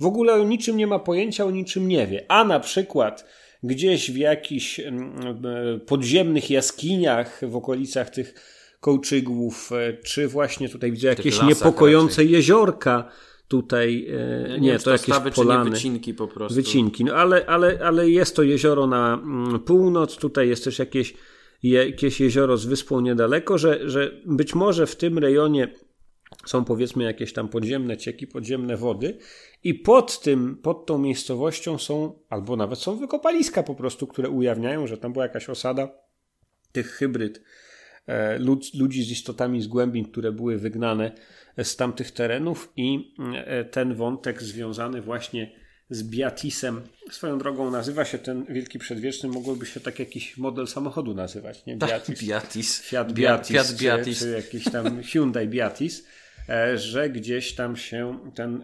w 0.00 0.06
ogóle 0.06 0.34
o 0.34 0.44
niczym 0.44 0.76
nie 0.76 0.86
ma 0.86 0.98
pojęcia, 0.98 1.44
o 1.44 1.50
niczym 1.50 1.88
nie 1.88 2.06
wie. 2.06 2.24
A 2.28 2.44
na 2.44 2.60
przykład 2.60 3.26
gdzieś 3.62 4.10
w 4.10 4.16
jakichś 4.16 4.80
mm, 4.80 5.46
e, 5.46 5.78
podziemnych 5.78 6.50
jaskiniach 6.50 7.40
w 7.48 7.56
okolicach 7.56 8.10
tych 8.10 8.34
kołczygłów, 8.82 9.72
e, 9.72 9.92
czy 9.92 10.28
właśnie 10.28 10.68
tutaj 10.68 10.92
widzę 10.92 11.08
jakieś 11.08 11.42
niepokojące 11.42 12.22
raczej. 12.22 12.30
jeziorka 12.30 13.08
tutaj, 13.48 14.06
e, 14.46 14.48
nie, 14.48 14.60
nie, 14.60 14.78
to, 14.78 14.84
to 14.84 14.90
jakieś 14.90 15.34
polany. 15.34 15.70
wycinki 15.70 16.14
po 16.14 16.28
prostu. 16.28 16.54
Wycinki, 16.54 17.04
no 17.04 17.14
ale, 17.14 17.46
ale, 17.46 17.78
ale 17.84 18.10
jest 18.10 18.36
to 18.36 18.42
jezioro 18.42 18.86
na 18.86 19.14
mm, 19.14 19.60
północ, 19.60 20.16
tutaj 20.16 20.48
jest 20.48 20.64
też 20.64 20.78
jakieś, 20.78 21.14
jakieś 21.62 22.20
jezioro 22.20 22.56
z 22.56 22.66
wyspą 22.66 23.00
niedaleko, 23.00 23.58
że, 23.58 23.90
że 23.90 24.20
być 24.26 24.54
może 24.54 24.86
w 24.86 24.96
tym 24.96 25.18
rejonie 25.18 25.74
są 26.46 26.64
powiedzmy 26.64 27.04
jakieś 27.04 27.32
tam 27.32 27.48
podziemne 27.48 27.96
cieki, 27.96 28.26
podziemne 28.26 28.76
wody 28.76 29.18
i 29.64 29.74
pod 29.74 30.20
tym, 30.20 30.56
pod 30.56 30.86
tą 30.86 30.98
miejscowością 30.98 31.78
są, 31.78 32.18
albo 32.28 32.56
nawet 32.56 32.78
są 32.78 32.96
wykopaliska 32.96 33.62
po 33.62 33.74
prostu, 33.74 34.06
które 34.06 34.30
ujawniają, 34.30 34.86
że 34.86 34.98
tam 34.98 35.12
była 35.12 35.24
jakaś 35.24 35.48
osada 35.48 35.88
tych 36.72 36.90
hybryd 36.90 37.42
lud, 38.38 38.74
ludzi 38.74 39.04
z 39.04 39.10
istotami 39.10 39.62
z 39.62 39.66
głębin, 39.66 40.04
które 40.04 40.32
były 40.32 40.58
wygnane 40.58 41.12
z 41.62 41.76
tamtych 41.76 42.10
terenów 42.10 42.72
i 42.76 43.14
e, 43.46 43.64
ten 43.64 43.94
wątek 43.94 44.42
związany 44.42 45.02
właśnie 45.02 45.52
z 45.90 46.02
Beatisem. 46.02 46.80
Swoją 47.10 47.38
drogą 47.38 47.70
nazywa 47.70 48.04
się 48.04 48.18
ten 48.18 48.44
Wielki 48.44 48.78
Przedwieczny, 48.78 49.28
mogłoby 49.28 49.66
się 49.66 49.80
tak 49.80 49.98
jakiś 49.98 50.36
model 50.36 50.66
samochodu 50.66 51.14
nazywać, 51.14 51.66
nie? 51.66 51.78
Tak, 51.78 51.90
Beatis. 51.90 52.24
Beatis. 52.28 52.80
Fiat 52.80 53.12
Beatis, 53.12 53.52
Fiat 53.52 53.82
Beatis. 53.82 54.18
Czy, 54.18 54.24
czy 54.24 54.30
jakiś 54.30 54.64
tam 54.64 55.02
Hyundai 55.02 55.48
Beatis, 55.48 56.06
e, 56.48 56.78
że 56.78 57.10
gdzieś 57.10 57.54
tam 57.54 57.76
się 57.76 58.18
ten 58.34 58.62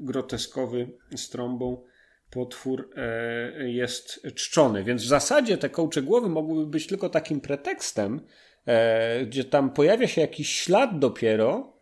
groteskowy 0.00 0.88
z 1.16 1.28
trąbą 1.28 1.84
potwór 2.30 2.90
e, 2.96 3.70
jest 3.70 4.26
czczony. 4.34 4.84
Więc 4.84 5.02
w 5.02 5.06
zasadzie 5.06 5.58
te 5.58 5.68
kołcze 5.68 6.02
głowy 6.02 6.28
mogłyby 6.28 6.66
być 6.66 6.86
tylko 6.86 7.08
takim 7.08 7.40
pretekstem, 7.40 8.20
e, 8.66 9.26
gdzie 9.26 9.44
tam 9.44 9.70
pojawia 9.70 10.08
się 10.08 10.20
jakiś 10.20 10.52
ślad 10.52 10.98
dopiero. 10.98 11.78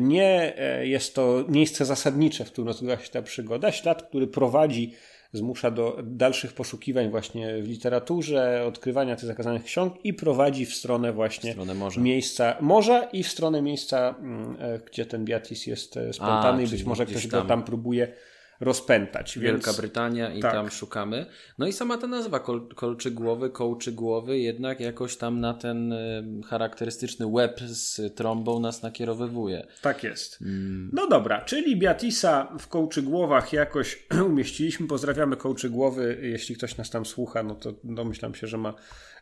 Nie 0.00 0.58
e, 0.58 0.86
jest 0.86 1.14
to 1.14 1.44
miejsce 1.48 1.84
zasadnicze, 1.84 2.44
w 2.44 2.52
którym 2.52 2.68
rozgrywa 2.68 2.98
się 3.02 3.10
ta 3.10 3.22
przygoda. 3.22 3.72
Ślad, 3.72 4.02
który 4.02 4.26
prowadzi, 4.26 4.94
zmusza 5.32 5.70
do 5.70 5.98
dalszych 6.02 6.52
poszukiwań 6.52 7.10
właśnie 7.10 7.62
w 7.62 7.68
literaturze, 7.68 8.64
odkrywania 8.66 9.16
tych 9.16 9.24
zakazanych 9.24 9.64
ksiąg 9.64 10.04
i 10.04 10.14
prowadzi 10.14 10.66
w 10.66 10.74
stronę 10.74 11.12
właśnie 11.12 11.50
w 11.50 11.52
stronę 11.52 11.74
morza. 11.74 12.00
miejsca 12.00 12.56
morza 12.60 13.04
i 13.04 13.22
w 13.22 13.28
stronę 13.28 13.62
miejsca, 13.62 14.14
mm, 14.18 14.56
gdzie 14.86 15.06
ten 15.06 15.24
Beatis 15.24 15.66
jest 15.66 15.98
spontaniczny 16.12 16.76
i 16.76 16.78
być 16.78 16.86
może 16.86 17.06
ktoś 17.06 17.28
tam. 17.28 17.42
go 17.42 17.48
tam 17.48 17.64
próbuje 17.64 18.12
rozpętać. 18.60 19.38
Wielka 19.38 19.70
więc... 19.70 19.80
Brytania 19.80 20.34
i 20.34 20.40
tak. 20.40 20.52
tam 20.52 20.70
szukamy. 20.70 21.26
No 21.58 21.66
i 21.66 21.72
sama 21.72 21.98
ta 21.98 22.06
nazwa 22.06 22.40
kol, 22.40 22.68
kolczy 22.74 23.10
głowy, 23.10 23.50
kołczy 23.50 23.92
głowy 23.92 24.38
jednak 24.38 24.80
jakoś 24.80 25.16
tam 25.16 25.40
na 25.40 25.54
ten 25.54 25.92
y, 25.92 26.24
charakterystyczny 26.48 27.26
łeb 27.26 27.60
z 27.60 28.14
trąbą 28.14 28.60
nas 28.60 28.82
nakierowywuje. 28.82 29.66
Tak 29.82 30.04
jest. 30.04 30.42
Mm. 30.42 30.90
No 30.92 31.08
dobra, 31.08 31.40
czyli 31.40 31.76
Beatisa 31.76 32.56
w 32.60 32.68
kołczy 32.68 33.02
głowach 33.02 33.52
jakoś 33.52 34.06
umieściliśmy. 34.30 34.86
Pozdrawiamy 34.86 35.36
kołczy 35.36 35.70
głowy. 35.70 36.18
Jeśli 36.22 36.56
ktoś 36.56 36.76
nas 36.76 36.90
tam 36.90 37.06
słucha, 37.06 37.42
no 37.42 37.54
to 37.54 37.72
domyślam 37.84 38.34
się, 38.34 38.46
że 38.46 38.58
ma 38.58 38.74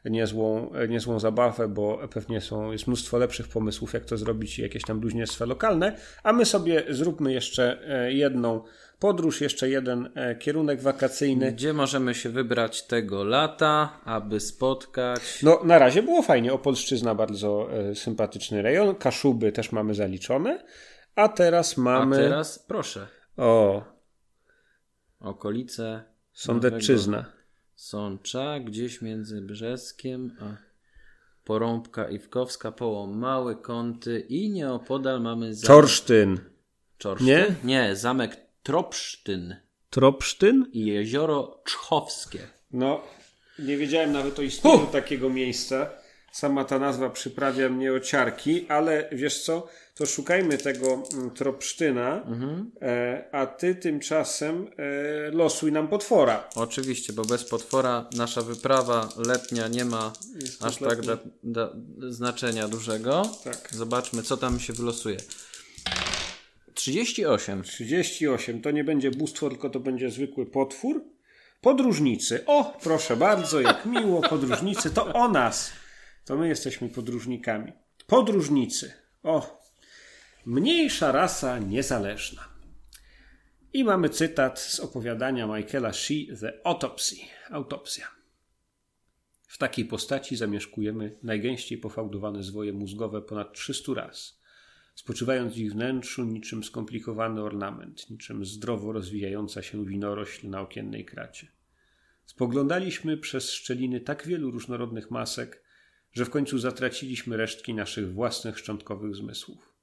niezłą, 0.04 0.72
niezłą 0.88 1.20
zabawę, 1.20 1.68
bo 1.68 2.08
pewnie 2.08 2.40
są, 2.40 2.72
jest 2.72 2.86
mnóstwo 2.86 3.18
lepszych 3.18 3.48
pomysłów, 3.48 3.92
jak 3.92 4.04
to 4.04 4.16
zrobić 4.16 4.58
i 4.58 4.62
jakieś 4.62 4.82
tam 4.82 5.00
bluźnierstwa 5.00 5.44
lokalne. 5.44 5.96
A 6.22 6.32
my 6.32 6.44
sobie 6.44 6.84
zróbmy 6.88 7.32
jeszcze 7.32 7.78
e, 7.88 8.12
jedną 8.12 8.62
podróż, 8.98 9.40
jeszcze 9.40 9.68
jeden 9.68 10.10
e, 10.14 10.36
kierunek 10.36 10.82
wakacyjny. 10.82 11.52
Gdzie 11.52 11.72
możemy 11.72 12.14
się 12.14 12.30
wybrać 12.30 12.82
tego 12.82 13.24
lata, 13.24 14.00
aby 14.04 14.40
spotkać? 14.40 15.42
No, 15.42 15.60
na 15.64 15.78
razie 15.78 16.02
było 16.02 16.22
fajnie. 16.22 16.52
Opolszczyzna 16.52 17.14
bardzo 17.14 17.68
e, 17.72 17.94
sympatyczny 17.94 18.62
rejon. 18.62 18.94
Kaszuby 18.94 19.52
też 19.52 19.72
mamy 19.72 19.94
zaliczone. 19.94 20.64
A 21.14 21.28
teraz 21.28 21.76
mamy. 21.76 22.16
A 22.16 22.18
teraz 22.18 22.58
proszę. 22.58 23.06
O. 23.36 23.84
Okolice. 25.20 26.04
Sądecczyzna. 26.32 27.24
Sącza, 27.74 28.60
gdzieś 28.60 29.02
między 29.02 29.40
Brzeskiem 29.40 30.36
a 30.40 30.74
Porąbka 31.44 32.08
Iwkowska, 32.08 32.72
połom 32.72 33.18
Małe 33.18 33.54
Kąty 33.56 34.20
i 34.20 34.50
nieopodal 34.50 35.20
mamy 35.20 35.54
zamek... 35.54 35.66
Czorsztyn. 35.66 36.40
Czorsztyn? 36.98 37.26
Nie? 37.26 37.54
Nie, 37.64 37.96
zamek 37.96 38.43
Tropsztyn. 38.64 39.56
Tropsztyn? 39.90 40.66
I 40.72 40.86
jezioro 40.86 41.60
Czchowskie. 41.64 42.38
No, 42.72 43.02
nie 43.58 43.76
wiedziałem 43.76 44.12
nawet 44.12 44.38
o 44.38 44.42
istnieniu 44.42 44.86
takiego 44.86 45.30
miejsca. 45.30 45.90
Sama 46.32 46.64
ta 46.64 46.78
nazwa 46.78 47.10
przyprawia 47.10 47.68
mnie 47.68 47.92
o 47.92 48.00
ciarki, 48.00 48.66
ale 48.68 49.08
wiesz 49.12 49.42
co, 49.42 49.66
to 49.94 50.06
szukajmy 50.06 50.58
tego 50.58 51.02
mm, 51.12 51.30
Tropsztyna, 51.30 52.22
mhm. 52.22 52.70
e, 52.82 53.24
a 53.32 53.46
ty 53.46 53.74
tymczasem 53.74 54.66
e, 54.76 55.30
losuj 55.30 55.72
nam 55.72 55.88
potwora. 55.88 56.48
Oczywiście, 56.54 57.12
bo 57.12 57.24
bez 57.24 57.44
potwora 57.44 58.08
nasza 58.16 58.42
wyprawa 58.42 59.08
letnia 59.16 59.68
nie 59.68 59.84
ma 59.84 60.12
Jest 60.40 60.64
aż 60.64 60.76
tak 60.76 61.00
da, 61.00 61.18
da, 61.42 61.72
znaczenia 62.08 62.68
dużego. 62.68 63.22
Tak. 63.44 63.68
Zobaczmy, 63.70 64.22
co 64.22 64.36
tam 64.36 64.60
się 64.60 64.72
wylosuje. 64.72 65.16
38. 66.74 67.62
38. 67.62 68.62
To 68.62 68.70
nie 68.70 68.84
będzie 68.84 69.10
bóstwo, 69.10 69.48
tylko 69.48 69.70
to 69.70 69.80
będzie 69.80 70.10
zwykły 70.10 70.46
potwór. 70.46 71.04
Podróżnicy. 71.60 72.46
O, 72.46 72.78
proszę 72.82 73.16
bardzo, 73.16 73.60
jak 73.60 73.86
miło, 73.86 74.28
podróżnicy. 74.28 74.90
To 74.90 75.12
o 75.12 75.28
nas. 75.28 75.72
To 76.24 76.36
my 76.36 76.48
jesteśmy 76.48 76.88
podróżnikami. 76.88 77.72
Podróżnicy. 78.06 78.92
O, 79.22 79.60
mniejsza 80.46 81.12
rasa 81.12 81.58
niezależna. 81.58 82.48
I 83.72 83.84
mamy 83.84 84.08
cytat 84.08 84.60
z 84.60 84.80
opowiadania 84.80 85.46
Michaela 85.46 85.92
Shee, 85.92 86.28
The 86.40 86.52
Autopsy. 86.64 87.16
Autopsja. 87.50 88.08
W 89.46 89.58
takiej 89.58 89.84
postaci 89.84 90.36
zamieszkujemy 90.36 91.18
najgęściej 91.22 91.78
pofałdowane 91.78 92.42
zwoje 92.42 92.72
mózgowe 92.72 93.22
ponad 93.22 93.52
300 93.52 93.94
raz, 93.94 94.40
spoczywając 94.94 95.54
w 95.54 95.58
ich 95.58 95.72
wnętrzu 95.72 96.24
niczym 96.24 96.64
skomplikowany 96.64 97.42
ornament, 97.42 98.10
niczym 98.10 98.44
zdrowo 98.44 98.92
rozwijająca 98.92 99.62
się 99.62 99.86
winorośl 99.86 100.48
na 100.48 100.60
okiennej 100.60 101.04
kracie. 101.04 101.48
Spoglądaliśmy 102.26 103.16
przez 103.16 103.50
szczeliny 103.50 104.00
tak 104.00 104.26
wielu 104.26 104.50
różnorodnych 104.50 105.10
masek, 105.10 105.62
że 106.12 106.24
w 106.24 106.30
końcu 106.30 106.58
zatraciliśmy 106.58 107.36
resztki 107.36 107.74
naszych 107.74 108.12
własnych 108.12 108.58
szczątkowych 108.58 109.14
zmysłów. 109.14 109.74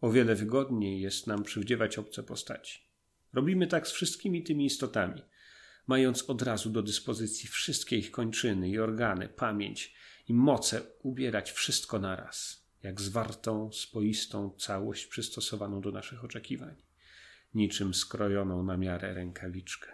O 0.00 0.10
wiele 0.10 0.34
wygodniej 0.34 1.00
jest 1.00 1.26
nam 1.26 1.42
przywdziewać 1.42 1.98
obce 1.98 2.22
postaci. 2.22 2.80
Robimy 3.32 3.66
tak 3.66 3.88
z 3.88 3.92
wszystkimi 3.92 4.42
tymi 4.42 4.66
istotami, 4.66 5.22
mając 5.86 6.30
od 6.30 6.42
razu 6.42 6.70
do 6.70 6.82
dyspozycji 6.82 7.48
wszystkie 7.48 7.96
ich 7.96 8.10
kończyny 8.10 8.68
i 8.68 8.78
organy, 8.78 9.28
pamięć 9.28 9.94
i 10.28 10.34
moce 10.34 10.82
ubierać 11.02 11.52
wszystko 11.52 11.98
naraz, 11.98 12.63
jak 12.84 13.00
zwartą, 13.00 13.72
spoistą 13.72 14.50
całość 14.58 15.06
przystosowaną 15.06 15.80
do 15.80 15.90
naszych 15.90 16.24
oczekiwań, 16.24 16.74
niczym 17.54 17.94
skrojoną 17.94 18.62
na 18.62 18.76
miarę 18.76 19.14
rękawiczkę. 19.14 19.92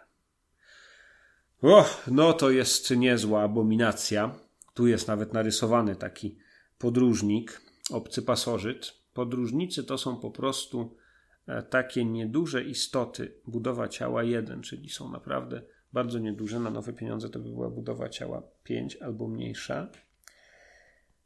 O, 1.63 1.85
no 2.07 2.33
to 2.33 2.51
jest 2.51 2.91
niezła 2.91 3.43
abominacja. 3.43 4.35
Tu 4.75 4.87
jest 4.87 5.09
nawet 5.09 5.33
narysowany 5.33 5.97
taki 5.97 6.37
podróżnik, 6.79 7.63
obcy 7.91 8.23
pasożyt. 8.23 8.95
Podróżnicy 9.15 9.85
to 9.85 9.99
są 9.99 10.17
po 10.17 10.31
prostu 10.31 10.97
e, 11.47 11.63
takie 11.63 12.05
nieduże 12.05 12.65
istoty, 12.65 13.35
budowa 13.47 13.89
ciała 13.89 14.23
1, 14.23 14.63
czyli 14.63 14.89
są 14.89 15.11
naprawdę 15.11 15.63
bardzo 15.93 16.19
nieduże. 16.19 16.61
Na 16.61 16.71
nowe 16.71 16.93
pieniądze 16.93 17.29
to 17.31 17.39
by 17.39 17.49
była 17.49 17.71
budowa 17.71 18.09
ciała 18.09 18.43
5 18.65 18.97
albo 18.97 19.29
mniejsza. 19.29 19.89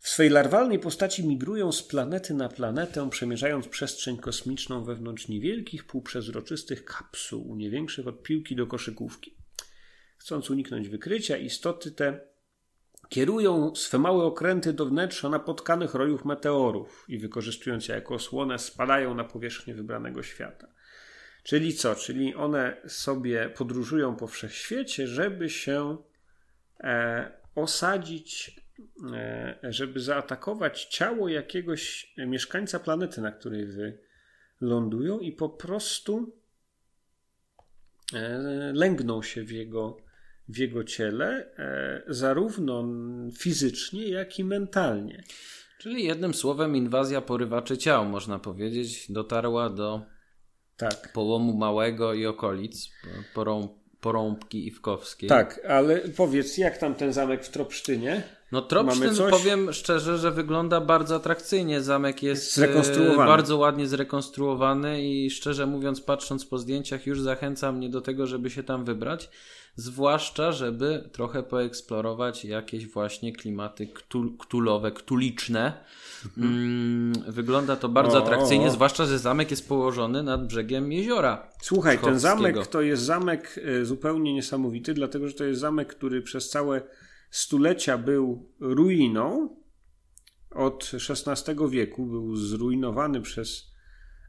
W 0.05 0.09
swej 0.09 0.31
larwalnej 0.31 0.79
postaci 0.79 1.29
migrują 1.29 1.73
z 1.73 1.83
planety 1.83 2.35
na 2.35 2.49
planetę, 2.49 3.11
przemierzając 3.11 3.69
przestrzeń 3.69 4.17
kosmiczną 4.17 4.85
wewnątrz 4.85 5.29
niewielkich, 5.29 5.87
półprzezroczystych 5.87 6.85
kapsuł, 6.85 7.57
nie 7.57 7.71
większych 7.71 8.09
od 8.09 8.23
piłki 8.23 8.57
do 8.57 8.67
koszykówki. 8.67 9.37
Chcąc 10.19 10.51
uniknąć 10.51 10.89
wykrycia, 10.89 11.37
istoty 11.37 11.93
te 11.93 12.21
kierują 13.09 13.75
swe 13.75 13.99
małe 13.99 14.25
okręty 14.25 14.73
do 14.73 14.87
wnętrza 14.87 15.29
napotkanych 15.29 15.95
rojów 15.95 16.25
meteorów 16.25 17.05
i 17.09 17.19
wykorzystując 17.19 17.89
je 17.89 17.95
jako 17.95 18.15
osłonę, 18.15 18.59
spadają 18.59 19.15
na 19.15 19.25
powierzchnię 19.25 19.75
wybranego 19.75 20.23
świata. 20.23 20.69
Czyli 21.43 21.75
co? 21.75 21.95
Czyli 21.95 22.35
one 22.35 22.77
sobie 22.87 23.51
podróżują 23.57 24.17
po 24.17 24.27
wszechświecie, 24.27 25.07
żeby 25.07 25.51
się 25.51 25.97
e, 26.81 27.33
osadzić, 27.55 28.64
żeby 29.63 30.01
zaatakować 30.01 30.85
ciało 30.85 31.29
jakiegoś 31.29 32.15
mieszkańca 32.19 32.81
planety, 32.81 33.21
na 33.21 33.33
której 33.33 33.67
wy 33.67 33.99
lądują 34.61 35.19
i 35.19 35.33
po 35.33 35.49
prostu 35.49 36.37
e, 38.15 38.39
lęgną 38.75 39.23
się 39.23 39.45
w 39.45 39.51
jego 39.51 39.97
w 40.49 40.59
jego 40.59 40.85
ciele, 40.85 41.55
e, 41.59 42.03
zarówno 42.09 42.85
fizycznie, 43.39 44.09
jak 44.09 44.39
i 44.39 44.45
mentalnie. 44.45 45.25
Czyli 45.79 46.05
jednym 46.05 46.35
słowem 46.35 46.77
inwazja 46.77 47.21
porywaczy 47.21 47.79
ciał, 47.79 48.05
można 48.05 48.39
powiedzieć, 48.39 49.13
dotarła 49.13 49.71
do 49.71 50.07
tak. 50.77 51.13
połomu 51.13 51.57
Małego 51.57 52.15
i 52.15 52.27
okolic, 52.27 52.91
porą, 53.35 53.69
porąbki 54.01 54.67
Iwkowskiej. 54.67 55.29
Tak, 55.29 55.61
ale 55.69 55.99
powiedz, 55.99 56.59
jak 56.59 56.79
tam 56.79 56.95
ten 56.95 57.13
zamek 57.13 57.45
w 57.45 57.49
Tropsztynie? 57.49 58.23
No 58.55 58.63
Tropsztyn, 58.63 59.15
powiem 59.31 59.73
szczerze, 59.73 60.19
że 60.19 60.31
wygląda 60.31 60.81
bardzo 60.81 61.17
atrakcyjnie. 61.17 61.83
Zamek 61.83 62.23
jest 62.23 62.59
e, 62.59 63.17
bardzo 63.17 63.57
ładnie 63.57 63.87
zrekonstruowany 63.89 65.05
i 65.05 65.31
szczerze 65.31 65.67
mówiąc, 65.67 66.01
patrząc 66.01 66.47
po 66.47 66.59
zdjęciach, 66.59 67.07
już 67.07 67.21
zachęca 67.21 67.73
mnie 67.73 67.89
do 67.89 68.01
tego, 68.01 68.27
żeby 68.27 68.51
się 68.51 68.63
tam 68.63 68.85
wybrać. 68.85 69.31
Zwłaszcza, 69.77 70.53
żeby 70.53 71.09
trochę 71.13 71.43
poeksplorować 71.43 72.45
jakieś 72.45 72.87
właśnie 72.87 73.33
klimaty 73.33 73.87
ktul, 73.87 74.37
ktulowe, 74.39 74.93
ktuliczne. 74.93 75.85
Mm, 76.39 77.13
wygląda 77.29 77.77
to 77.77 77.89
bardzo 77.89 78.19
o, 78.19 78.23
atrakcyjnie, 78.23 78.67
o. 78.67 78.71
zwłaszcza, 78.71 79.07
że 79.07 79.19
zamek 79.19 79.51
jest 79.51 79.69
położony 79.69 80.23
nad 80.23 80.47
brzegiem 80.47 80.93
jeziora. 80.93 81.49
Słuchaj, 81.63 81.99
ten 81.99 82.19
zamek 82.19 82.67
to 82.67 82.81
jest 82.81 83.03
zamek 83.03 83.61
e, 83.65 83.85
zupełnie 83.85 84.35
niesamowity, 84.35 84.95
dlatego 84.95 85.29
że 85.29 85.35
to 85.35 85.45
jest 85.45 85.61
zamek, 85.61 85.89
który 85.89 86.23
przez 86.23 86.49
całe 86.49 86.83
stulecia 87.37 87.99
był 87.99 88.53
ruiną. 88.61 89.57
Od 90.51 90.91
XVI 90.95 91.55
wieku 91.71 92.07
był 92.07 92.37
zrujnowany 92.37 93.21
przez 93.21 93.75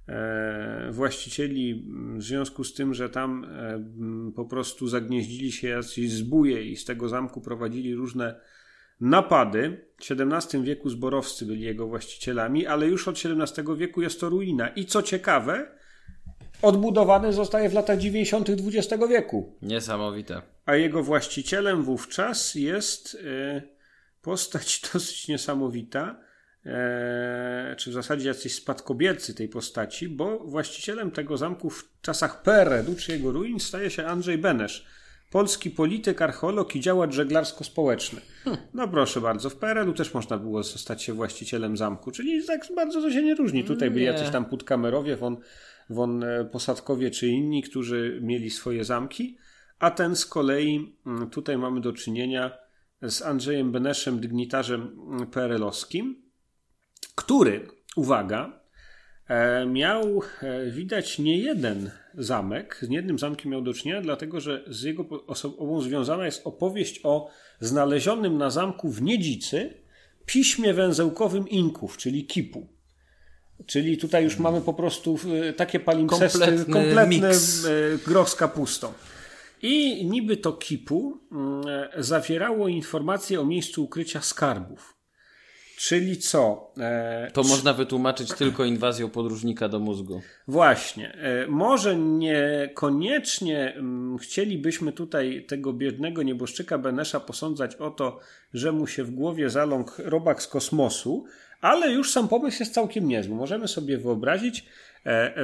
E, 0.08 0.92
właścicieli 0.92 1.86
w 2.18 2.24
związku 2.24 2.64
z 2.64 2.74
tym, 2.74 2.94
że 2.94 3.10
tam 3.10 3.46
e, 3.46 4.34
po 4.36 4.46
prostu 4.46 4.88
zagnieździli 4.88 5.52
się 5.52 5.68
jacyś 5.68 6.12
zbóje 6.12 6.64
i 6.64 6.76
z 6.76 6.86
tego 6.86 7.10
zamku 7.10 7.42
prowadzili 7.42 7.96
różne 7.96 8.40
napady. 9.02 9.88
W 10.02 10.12
XVII 10.12 10.64
wieku 10.64 10.90
zborowscy 10.90 11.46
byli 11.46 11.62
jego 11.62 11.88
właścicielami, 11.88 12.68
ale 12.68 12.88
już 12.88 13.08
od 13.08 13.16
XVII 13.26 13.78
wieku 13.78 14.02
jest 14.02 14.20
to 14.20 14.30
ruina. 14.30 14.68
I 14.68 14.86
co 14.86 15.02
ciekawe, 15.02 15.68
odbudowany 16.62 17.34
zostaje 17.34 17.70
w 17.70 17.74
latach 17.74 18.00
90. 18.00 18.50
XX 18.50 19.04
wieku. 19.10 19.56
Niesamowite. 19.62 20.55
A 20.66 20.76
jego 20.76 21.04
właścicielem 21.04 21.84
wówczas 21.84 22.56
jest 22.56 23.18
e, 23.26 23.62
postać 24.22 24.82
dosyć 24.94 25.28
niesamowita 25.28 26.20
e, 26.66 27.76
czy 27.78 27.90
w 27.90 27.94
zasadzie 27.94 28.28
jacyś 28.28 28.56
spadkobiercy 28.56 29.34
tej 29.34 29.50
postaci, 29.50 30.10
bo 30.10 30.40
właścicielem 30.40 31.12
tego 31.12 31.38
zamku 31.38 31.70
w 31.70 31.90
czasach 32.02 32.42
PRL-u 32.42 32.96
czy 32.96 33.12
jego 33.12 33.32
ruin 33.32 33.60
staje 33.60 33.90
się 33.90 34.06
Andrzej 34.06 34.38
Benesz, 34.38 34.86
polski 35.32 35.72
polityk, 35.72 36.22
archeolog 36.22 36.76
i 36.76 36.80
działacz 36.80 37.14
żeglarsko-społeczny. 37.14 38.22
No 38.74 38.88
proszę 38.88 39.22
bardzo, 39.22 39.50
w 39.50 39.56
PRL-u 39.56 39.94
też 39.94 40.14
można 40.14 40.38
było 40.38 40.64
zostać 40.64 41.04
się 41.04 41.14
właścicielem 41.14 41.78
zamku, 41.78 42.12
czyli 42.12 42.46
tak 42.46 42.68
bardzo 42.76 43.02
to 43.02 43.12
się 43.12 43.24
nie 43.24 43.36
różni. 43.36 43.64
Tutaj 43.64 43.92
byli 43.92 44.06
jacyś 44.06 44.30
tam 44.30 44.46
podkamerowie, 44.46 45.16
won, 45.18 45.38
won 45.90 46.24
e, 46.24 46.46
posadkowie 46.46 47.12
czy 47.12 47.28
inni, 47.28 47.64
którzy 47.64 48.20
mieli 48.22 48.52
swoje 48.52 48.84
zamki, 48.84 49.38
a 49.80 49.92
ten 49.92 50.16
z 50.16 50.26
kolei, 50.26 50.96
mm, 51.06 51.30
tutaj 51.30 51.58
mamy 51.58 51.82
do 51.82 51.94
czynienia 51.94 52.52
z 53.02 53.22
Andrzejem 53.22 53.72
Beneszem, 53.72 54.20
dygnitarzem 54.20 54.82
mm, 54.82 55.28
PRL-owskim, 55.28 56.16
który, 57.16 57.68
uwaga, 57.96 58.60
e, 59.28 59.66
miał 59.66 60.22
e, 60.42 60.72
widać 60.72 61.20
nie 61.20 61.38
jeden 61.38 61.92
zamek, 62.14 62.80
z 62.82 62.90
jednym 62.90 63.20
zamkiem 63.20 63.52
miał 63.52 63.62
do 63.62 63.74
czynienia, 63.74 64.02
dlatego 64.02 64.42
że 64.42 64.64
z 64.68 64.84
jego 64.84 65.26
osobą 65.28 65.82
związana 65.82 66.26
jest 66.26 66.48
opowieść 66.48 67.00
o 67.04 67.30
znalezionym 67.60 68.38
na 68.38 68.50
zamku 68.50 68.90
w 68.90 69.02
Niedzicy 69.02 69.74
piśmie 70.26 70.74
węzełkowym 70.74 71.50
Inków, 71.50 71.98
czyli 71.98 72.26
kipu. 72.26 72.68
Czyli 73.66 73.98
tutaj 73.98 74.24
już 74.24 74.40
mamy 74.40 74.62
po 74.62 74.74
prostu 74.74 75.20
e, 75.50 75.54
takie 75.54 75.80
palimpsesty, 75.80 76.40
kompletny, 76.40 76.74
kompletny 76.74 77.32
groch 78.06 78.30
z 78.30 78.36
kapustą. 78.36 78.94
I 79.66 80.06
niby 80.06 80.38
to 80.38 80.54
kipu 80.54 81.18
mm, 81.32 81.64
zawierało 81.98 82.68
informacje 82.68 83.42
o 83.42 83.46
miejscu 83.46 83.84
ukrycia 83.84 84.22
skarbów. 84.22 84.96
Czyli 85.78 86.18
co? 86.18 86.72
E, 86.78 87.32
to 87.34 87.44
czy... 87.44 87.50
można 87.50 87.74
wytłumaczyć 87.74 88.34
tylko 88.34 88.66
inwazją 88.66 89.10
podróżnika 89.10 89.70
do 89.70 89.80
mózgu. 89.80 90.22
Właśnie. 90.48 91.14
E, 91.14 91.48
może 91.48 91.96
niekoniecznie 91.96 93.74
m, 93.74 93.80
mm, 93.80 94.18
chcielibyśmy 94.18 94.92
tutaj 94.92 95.46
tego 95.48 95.74
biednego 95.74 96.24
nieboszczyka 96.24 96.78
Benesza 96.78 97.20
posądzać 97.20 97.76
o 97.76 97.92
to, 97.92 98.20
że 98.54 98.72
mu 98.72 98.88
się 98.88 99.04
w 99.04 99.12
głowie 99.12 99.50
zaląkł 99.50 99.92
robak 99.98 100.44
z 100.44 100.48
kosmosu, 100.48 101.26
ale 101.62 101.92
już 101.92 102.12
sam 102.12 102.28
pomysł 102.28 102.58
jest 102.60 102.74
całkiem 102.74 103.08
niezły. 103.08 103.36
Możemy 103.36 103.68
sobie 103.68 103.98
wyobrazić 103.98 104.66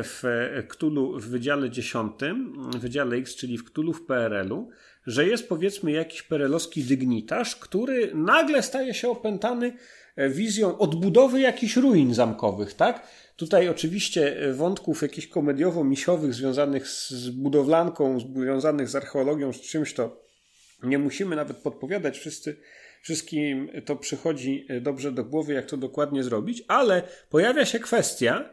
w 0.03 0.24
Ktulu 0.68 1.20
w 1.20 1.28
Wydziale 1.28 1.70
10, 1.70 2.12
w 2.74 2.78
Wydziale 2.78 3.16
X, 3.16 3.36
czyli 3.36 3.57
w 3.57 3.64
Ktulu 3.64 3.93
w 3.93 4.05
PRL-u, 4.05 4.70
że 5.07 5.28
jest 5.28 5.49
powiedzmy 5.49 5.91
jakiś 5.91 6.24
perelowski 6.24 6.84
dygnitarz, 6.84 7.55
który 7.55 8.12
nagle 8.16 8.64
staje 8.64 8.93
się 8.93 9.09
opętany 9.09 9.74
E, 10.16 10.30
wizją 10.30 10.78
odbudowy 10.78 11.39
jakichś 11.39 11.76
ruin 11.76 12.14
zamkowych, 12.14 12.74
tak? 12.74 13.07
Tutaj 13.36 13.70
oczywiście 13.70 14.41
e, 14.41 14.53
wątków 14.53 15.01
jakichś 15.01 15.28
komediowo-misiowych 15.28 16.34
związanych 16.34 16.88
z 16.88 17.30
budowlanką, 17.30 18.20
związanych 18.20 18.89
z 18.89 18.95
archeologią, 18.95 19.53
z 19.53 19.62
czymś 19.62 19.93
to 19.93 20.22
nie 20.84 20.99
musimy 20.99 21.36
nawet 21.36 21.57
podpowiadać. 21.57 22.20
Wszyscy, 22.20 22.57
wszystkim 23.01 23.70
to 23.86 23.95
przychodzi 23.95 24.66
e, 24.70 24.82
dobrze 24.82 25.12
do 25.12 25.24
głowy, 25.24 25.53
jak 25.53 25.66
to 25.66 25.78
dokładnie 25.78 26.24
zrobić, 26.24 26.64
ale 26.68 27.03
pojawia 27.30 27.66
się 27.66 27.80
kwestia 27.80 28.49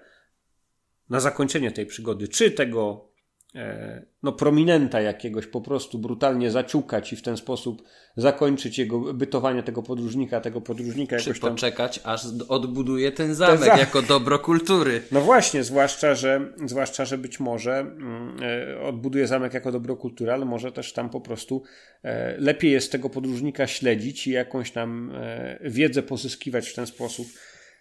na 1.10 1.20
zakończenie 1.20 1.70
tej 1.70 1.86
przygody, 1.86 2.28
czy 2.28 2.50
tego 2.50 3.08
e, 3.54 4.06
no, 4.22 4.32
prominenta 4.32 5.00
jakiegoś 5.00 5.46
po 5.46 5.60
prostu 5.60 5.98
brutalnie 5.98 6.50
zaciukać 6.50 7.12
i 7.12 7.16
w 7.16 7.22
ten 7.22 7.36
sposób 7.36 7.82
zakończyć 8.16 8.78
jego 8.78 9.14
bytowanie 9.14 9.62
tego 9.62 9.82
podróżnika, 9.82 10.40
tego 10.40 10.60
podróżnika 10.60 11.16
Czy 11.16 11.28
jakoś 11.28 11.40
tam... 11.40 11.50
poczekać, 11.50 12.00
aż 12.04 12.22
odbuduje 12.48 13.12
ten 13.12 13.34
zamek 13.34 13.60
zamek. 13.60 13.78
jako 13.78 14.02
dobro 14.02 14.38
kultury. 14.38 15.02
No 15.12 15.20
właśnie, 15.20 15.64
zwłaszcza, 15.64 16.14
że, 16.14 16.52
zwłaszcza, 16.66 17.04
że 17.04 17.18
być 17.18 17.40
może 17.40 17.78
mm, 17.78 18.36
e, 18.42 18.80
odbuduje 18.80 19.26
zamek 19.26 19.54
jako 19.54 19.72
dobro 19.72 19.96
kultury, 19.96 20.32
ale 20.32 20.44
może 20.44 20.72
też 20.72 20.92
tam 20.92 21.10
po 21.10 21.20
prostu 21.20 21.62
e, 22.02 22.36
lepiej 22.38 22.72
jest 22.72 22.92
tego 22.92 23.10
podróżnika 23.10 23.66
śledzić 23.66 24.26
i 24.26 24.30
jakąś 24.30 24.70
tam 24.70 25.12
e, 25.14 25.58
wiedzę 25.62 26.02
pozyskiwać 26.02 26.68
w 26.68 26.74
ten 26.74 26.86
sposób. 26.86 27.26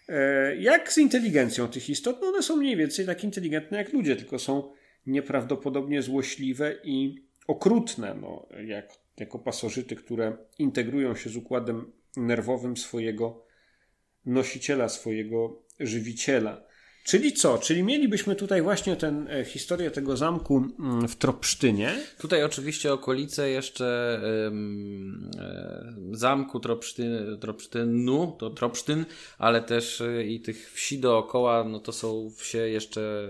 E, 0.08 0.55
jak 0.55 0.93
z 0.93 0.97
inteligencją 0.97 1.68
tych 1.68 1.89
istot? 1.89 2.22
No 2.22 2.28
one 2.28 2.43
są 2.43 2.55
mniej 2.55 2.76
więcej 2.76 3.05
tak 3.05 3.24
inteligentne 3.24 3.78
jak 3.78 3.93
ludzie, 3.93 4.16
tylko 4.16 4.39
są 4.39 4.74
nieprawdopodobnie 5.05 6.01
złośliwe 6.01 6.76
i 6.84 7.28
okrutne, 7.47 8.16
no, 8.22 8.47
jak, 8.66 8.93
jako 9.18 9.39
pasożyty, 9.39 9.95
które 9.95 10.38
integrują 10.60 11.16
się 11.16 11.30
z 11.30 11.36
układem 11.36 11.91
nerwowym 12.18 12.78
swojego 12.78 13.45
nosiciela, 14.26 14.89
swojego 14.89 15.64
żywiciela. 15.80 16.66
Czyli 17.08 17.34
co? 17.34 17.58
Czyli 17.58 17.84
mielibyśmy 17.84 18.36
tutaj 18.36 18.62
właśnie 18.62 18.95
tę 18.95 19.26
e, 19.30 19.45
historię 19.45 19.91
tego 19.91 20.18
zamku 20.18 20.64
mm, 20.80 21.08
w 21.08 21.16
Tropsztynie. 21.16 21.95
Tutaj 22.18 22.43
oczywiście 22.43 22.93
okolice 22.93 23.49
jeszcze 23.49 24.20
ym, 24.47 25.32
e, 25.39 25.93
zamku 26.12 26.60
Tropsztyn, 26.60 27.38
Tropsztynu, 27.39 28.36
to 28.39 28.49
Tropsztyn, 28.49 29.05
ale 29.38 29.62
też 29.62 30.01
y, 30.01 30.26
i 30.28 30.39
tych 30.39 30.72
wsi 30.72 30.99
dookoła, 30.99 31.64
no 31.64 31.80
to 31.80 31.91
są 31.91 32.32
wsie 32.38 32.58
jeszcze 32.58 33.30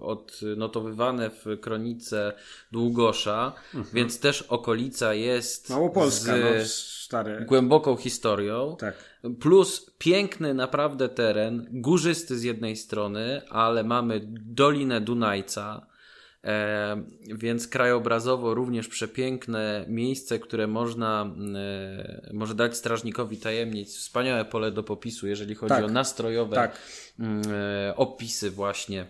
odnotowywane 0.00 1.30
w 1.30 1.60
kronice 1.60 2.32
Długosza, 2.72 3.52
więc 3.92 4.20
też 4.20 4.42
okolica 4.42 5.14
jest 5.14 5.70
Małopolska, 5.70 6.32
z 6.64 7.08
no, 7.12 7.46
głęboką 7.46 7.96
historią. 7.96 8.76
Tak. 8.78 8.94
Plus 9.40 9.90
piękny 9.98 10.54
naprawdę 10.54 11.08
teren, 11.08 11.66
górzysty 11.72 12.38
z 12.38 12.42
jednej 12.42 12.76
strony, 12.76 13.42
ale 13.50 13.84
mamy 13.84 14.20
Dolinę 14.30 15.00
Dunajca, 15.00 15.86
e, 16.44 17.04
więc 17.34 17.68
krajobrazowo 17.68 18.54
również 18.54 18.88
przepiękne 18.88 19.84
miejsce, 19.88 20.38
które 20.38 20.66
można 20.66 21.34
e, 21.56 22.30
może 22.32 22.54
dać 22.54 22.76
strażnikowi 22.76 23.36
tajemnic. 23.36 23.96
Wspaniałe 23.96 24.44
pole 24.44 24.72
do 24.72 24.82
popisu, 24.82 25.26
jeżeli 25.26 25.54
chodzi 25.54 25.68
Tak. 25.74 25.84
o 25.84 25.88
nastrojowe 25.88 26.54
Tak. 26.56 26.78
mm, 27.18 27.42
e, 27.88 27.96
opisy 27.96 28.50
właśnie 28.50 29.06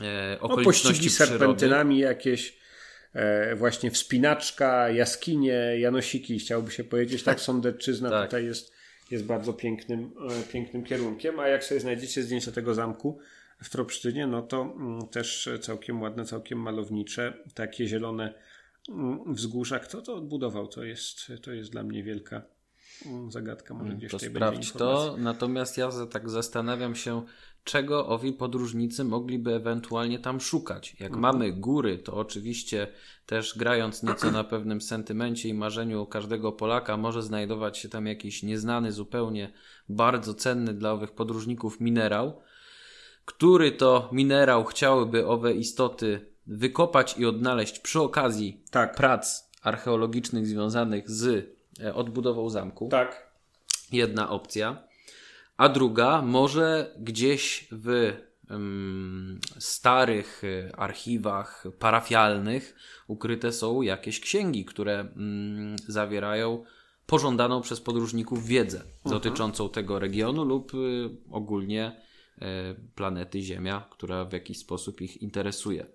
e, 0.00 0.36
No, 0.36 0.40
okoliczności 0.40 0.88
pościgi 0.88 1.08
przyrody. 1.10 1.38
serpentynami 1.38 1.98
jakieś, 1.98 2.66
właśnie 3.56 3.90
wspinaczka, 3.90 4.90
jaskinie, 4.90 5.52
janosiki, 5.78 6.38
chciałoby 6.38 6.70
się 6.70 6.84
powiedzieć. 6.84 7.22
Tak, 7.22 7.40
Sądecczyzna 7.50 8.10
Tak. 8.10 8.24
tutaj 8.24 8.44
jest, 8.44 8.75
jest 9.10 9.24
bardzo 9.24 9.52
pięknym, 9.52 10.14
e, 10.30 10.52
pięknym 10.52 10.84
kierunkiem. 10.84 11.40
A 11.40 11.48
jak 11.48 11.64
sobie 11.64 11.80
znajdziecie 11.80 12.22
zdjęcia 12.22 12.52
tego 12.52 12.74
zamku 12.74 13.18
w 13.62 13.70
Tropsztynie, 13.70 14.26
no 14.26 14.42
to 14.42 14.62
mm, 14.62 15.08
też 15.08 15.48
całkiem 15.60 16.02
ładne, 16.02 16.24
całkiem 16.24 16.58
malownicze. 16.58 17.32
Takie 17.54 17.86
zielone 17.86 18.34
mm, 18.88 19.34
wzgórza. 19.34 19.78
Kto 19.78 20.02
to 20.02 20.14
odbudował? 20.14 20.68
To 20.68 20.84
jest, 20.84 21.32
to 21.42 21.52
jest 21.52 21.70
dla 21.70 21.82
mnie 21.82 22.02
wielka 22.02 22.42
mm, 23.06 23.30
zagadka. 23.30 23.74
Może 23.74 23.92
gdzieś 23.92 24.10
To 24.10 24.18
sprawdź 24.18 24.72
to, 24.72 25.16
natomiast 25.18 25.78
ja 25.78 25.90
tak 26.10 26.30
zastanawiam 26.30 26.94
się, 26.94 27.22
czego 27.66 28.06
owi 28.06 28.32
podróżnicy 28.32 29.04
mogliby 29.04 29.54
ewentualnie 29.54 30.18
tam 30.18 30.40
szukać. 30.40 30.96
Jak 31.00 31.16
mamy 31.16 31.52
góry, 31.52 31.98
to 31.98 32.14
oczywiście 32.14 32.88
też 33.26 33.58
grając 33.58 34.02
nieco 34.02 34.30
na 34.30 34.44
pewnym 34.44 34.80
sentymencie 34.80 35.48
i 35.48 35.54
marzeniu 35.54 36.06
każdego 36.06 36.52
Polaka, 36.52 36.96
może 36.96 37.22
znajdować 37.22 37.78
się 37.78 37.88
tam 37.88 38.06
jakiś 38.06 38.42
nieznany 38.42 38.92
zupełnie, 38.92 39.52
bardzo 39.88 40.34
cenny 40.34 40.74
dla 40.74 40.92
owych 40.92 41.10
podróżników 41.10 41.80
minerał, 41.80 42.40
który 43.24 43.72
to 43.72 44.08
minerał 44.12 44.64
chciałyby 44.64 45.26
owe 45.26 45.52
istoty 45.52 46.26
wykopać 46.46 47.18
i 47.18 47.26
odnaleźć 47.26 47.78
przy 47.78 48.00
okazji 48.00 48.64
Tak. 48.70 48.94
prac 48.96 49.50
archeologicznych 49.62 50.46
związanych 50.46 51.10
z 51.10 51.48
e, 51.80 51.94
odbudową 51.94 52.50
zamku 52.50 52.88
Tak. 52.88 53.30
jedna 53.92 54.30
opcja, 54.30 54.86
a 55.56 55.68
druga 55.68 56.22
może 56.22 56.94
gdzieś 56.98 57.68
w 57.70 58.12
starych 59.58 60.44
y, 60.44 60.72
archiwach 60.76 61.64
parafialnych 61.78 62.76
ukryte 63.08 63.52
są 63.52 63.82
jakieś 63.82 64.20
księgi, 64.20 64.64
które 64.64 65.08
zawierają 65.88 66.64
pożądaną 67.06 67.60
przez 67.60 67.80
podróżników 67.80 68.46
wiedzę 68.46 68.82
dotyczącą 69.04 69.68
tego 69.68 69.98
regionu 69.98 70.44
lub 70.44 70.74
y, 70.74 71.10
ogólnie 71.30 72.00
y, 72.38 72.42
planety 72.94 73.42
Ziemia, 73.42 73.88
która 73.90 74.24
w 74.24 74.32
jakiś 74.32 74.58
sposób 74.58 75.00
ich 75.00 75.22
interesuje. 75.22 75.86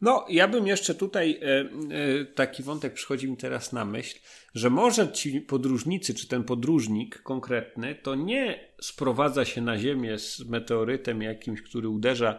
No, 0.00 0.26
ja 0.28 0.48
bym 0.48 0.66
jeszcze 0.66 0.94
tutaj 0.94 1.40
e, 1.42 1.46
e, 1.50 2.24
taki 2.24 2.62
wątek 2.62 2.92
przychodzi 2.92 3.30
mi 3.30 3.36
teraz 3.36 3.72
na 3.72 3.84
myśl, 3.84 4.18
że 4.54 4.70
może 4.70 5.12
ci 5.12 5.40
podróżnicy, 5.40 6.14
czy 6.14 6.28
ten 6.28 6.44
podróżnik 6.44 7.22
konkretny, 7.22 7.94
to 7.94 8.14
nie 8.14 8.68
sprowadza 8.80 9.44
się 9.44 9.60
na 9.60 9.78
Ziemię 9.78 10.18
z 10.18 10.40
meteorytem 10.40 11.22
jakimś, 11.22 11.62
który 11.62 11.88
uderza 11.88 12.38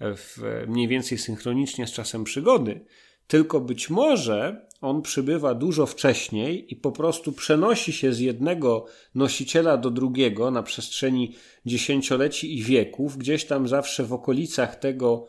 w, 0.00 0.64
mniej 0.68 0.88
więcej 0.88 1.18
synchronicznie 1.18 1.86
z 1.86 1.92
czasem 1.92 2.24
przygody, 2.24 2.80
tylko 3.26 3.60
być 3.60 3.90
może 3.90 4.66
on 4.80 5.02
przybywa 5.02 5.54
dużo 5.54 5.86
wcześniej 5.86 6.72
i 6.72 6.76
po 6.76 6.92
prostu 6.92 7.32
przenosi 7.32 7.92
się 7.92 8.12
z 8.12 8.20
jednego 8.20 8.86
nosiciela 9.14 9.76
do 9.76 9.90
drugiego 9.90 10.50
na 10.50 10.62
przestrzeni 10.62 11.34
dziesięcioleci 11.66 12.58
i 12.58 12.62
wieków, 12.62 13.18
gdzieś 13.18 13.44
tam 13.44 13.68
zawsze 13.68 14.04
w 14.04 14.12
okolicach 14.12 14.76
tego 14.76 15.26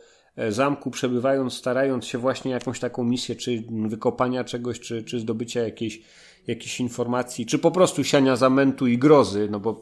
zamku 0.50 0.92
przebywając, 0.92 1.54
starając 1.54 2.06
się 2.06 2.18
właśnie 2.18 2.52
jakąś 2.52 2.80
taką 2.80 3.04
misję, 3.04 3.36
czy 3.36 3.64
wykopania 3.88 4.44
czegoś, 4.44 4.80
czy, 4.80 5.04
czy 5.04 5.20
zdobycia 5.20 5.62
jakiejś, 5.62 6.02
jakiejś 6.48 6.80
informacji, 6.80 7.46
czy 7.46 7.60
po 7.60 7.72
prostu 7.72 8.04
siania 8.04 8.36
zamętu 8.36 8.88
i 8.88 8.98
grozy, 8.98 9.48
no 9.52 9.60
bo 9.60 9.82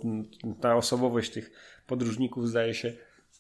ta 0.62 0.76
osobowość 0.76 1.32
tych 1.32 1.52
podróżników 1.88 2.50
zdaje 2.50 2.74
się 2.74 2.94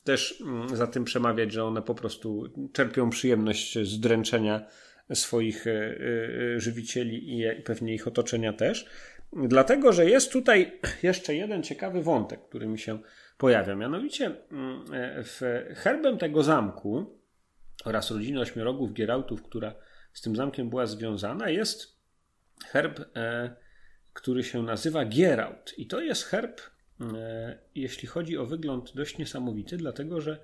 też 0.03 0.41
mm, 0.41 0.75
za 0.75 0.87
tym 0.87 1.03
przemawiać, 1.03 1.51
że 1.51 1.65
one 1.65 1.81
po 1.81 1.95
prostu 1.95 2.49
czerpią 2.73 3.09
przyjemność 3.09 3.79
z 3.87 3.99
dręczenia 3.99 4.65
swoich 5.13 5.67
e, 5.67 5.71
e, 5.71 6.59
żywicieli 6.59 7.39
i 7.39 7.61
pewnie 7.63 7.93
ich 7.93 8.07
otoczenia 8.07 8.53
też. 8.53 8.85
Dlatego, 9.33 9.93
że 9.93 10.09
jest 10.09 10.31
tutaj 10.31 10.79
jeszcze 11.03 11.35
jeden 11.35 11.63
ciekawy 11.63 12.03
wątek, 12.03 12.39
który 12.49 12.67
mi 12.67 12.79
się 12.79 12.99
pojawia. 13.37 13.75
Mianowicie 13.75 14.35
mm, 14.51 14.83
e, 14.93 15.23
w 15.23 15.41
herbem 15.75 16.17
tego 16.17 16.43
zamku 16.43 17.19
oraz 17.85 18.11
rodziny 18.11 18.39
ośmiorogów 18.39 18.93
Gierałtów, 18.93 19.43
która 19.43 19.75
z 20.13 20.21
tym 20.21 20.35
zamkiem 20.35 20.69
była 20.69 20.85
związana, 20.85 21.49
jest 21.49 21.99
herb, 22.65 22.99
e, 23.15 23.55
który 24.13 24.43
się 24.43 24.63
nazywa 24.63 25.05
Gieraut. 25.05 25.73
I 25.77 25.87
to 25.87 26.01
jest 26.01 26.23
herb, 26.23 26.61
e, 27.01 27.59
jeśli 27.75 28.07
chodzi 28.07 28.37
o 28.37 28.45
wygląd, 28.45 28.95
dość 28.95 29.17
niesamowity, 29.17 29.77
dlatego 29.77 30.21
że 30.21 30.39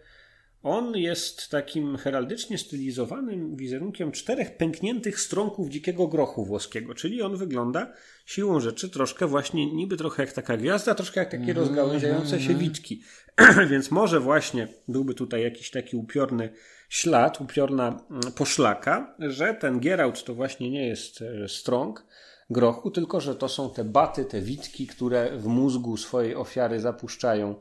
on 0.63 0.97
jest 0.97 1.49
takim 1.49 1.97
heraldycznie 1.97 2.57
stylizowanym 2.57 3.55
wizerunkiem 3.55 4.11
czterech 4.11 4.57
pękniętych 4.57 5.19
stronków 5.19 5.69
dzikiego 5.69 6.07
grochu 6.07 6.45
włoskiego, 6.45 6.95
czyli 6.95 7.21
on 7.21 7.37
wygląda 7.37 7.93
siłą 8.25 8.59
rzeczy 8.59 8.89
troszkę 8.89 9.27
właśnie, 9.27 9.73
niby 9.73 9.97
trochę 9.97 10.23
jak 10.23 10.33
taka 10.33 10.57
gwiazda, 10.57 10.95
troszkę 10.95 11.19
jak 11.19 11.31
takie 11.31 11.53
rozgałęziające 11.53 12.41
się 12.41 12.53
witki. 12.55 13.03
Więc 13.71 13.91
może 13.91 14.19
właśnie 14.19 14.67
byłby 14.87 15.13
tutaj 15.13 15.43
jakiś 15.43 15.71
taki 15.71 15.97
upiorny 15.97 16.49
ślad, 16.89 17.41
upiorna 17.41 17.87
mm, 18.11 18.21
poszlaka, 18.35 19.15
że 19.19 19.53
ten 19.53 19.79
Gieraut 19.79 20.23
to 20.23 20.33
właśnie 20.33 20.69
nie 20.69 20.87
jest 20.87 21.21
e, 21.21 21.47
strąg 21.47 22.05
grochu, 22.49 22.91
tylko 22.91 23.21
że 23.21 23.35
to 23.35 23.49
są 23.49 23.73
te 23.73 23.83
baty, 23.83 24.25
te 24.25 24.41
witki, 24.41 24.87
które 24.87 25.37
w 25.37 25.45
mózgu 25.45 25.97
swojej 25.97 26.35
ofiary 26.35 26.79
zapuszczają 26.79 27.55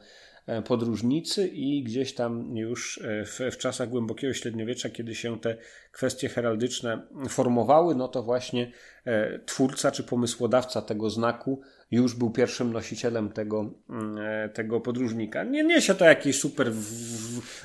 podróżnicy 0.65 1.49
i 1.49 1.83
gdzieś 1.83 2.15
tam 2.15 2.57
już 2.57 2.99
e, 2.99 3.25
w, 3.25 3.41
w 3.53 3.57
czasach 3.57 3.89
głębokiego 3.89 4.35
średniowiecza, 4.35 4.89
kiedy 4.91 5.15
się 5.15 5.41
te 5.41 5.57
kwestie 5.93 6.29
heraldyczne 6.29 7.03
formowały, 7.29 7.95
no 7.95 8.09
to 8.09 8.23
właśnie 8.23 8.73
e, 9.05 9.39
twórca 9.39 9.91
czy 9.91 10.03
pomysłodawca 10.03 10.83
tego 10.83 11.11
znaku 11.11 11.61
już 11.91 12.15
był 12.15 12.31
pierwszym 12.31 12.73
nosicielem 12.73 13.33
tego, 13.33 13.71
mm, 13.91 14.19
e, 14.19 14.49
tego 14.49 14.81
podróżnika. 14.81 15.45
Nie 15.45 15.65
niesie 15.65 15.95
to 15.95 16.05
jakiejś 16.05 16.41
super 16.41 16.73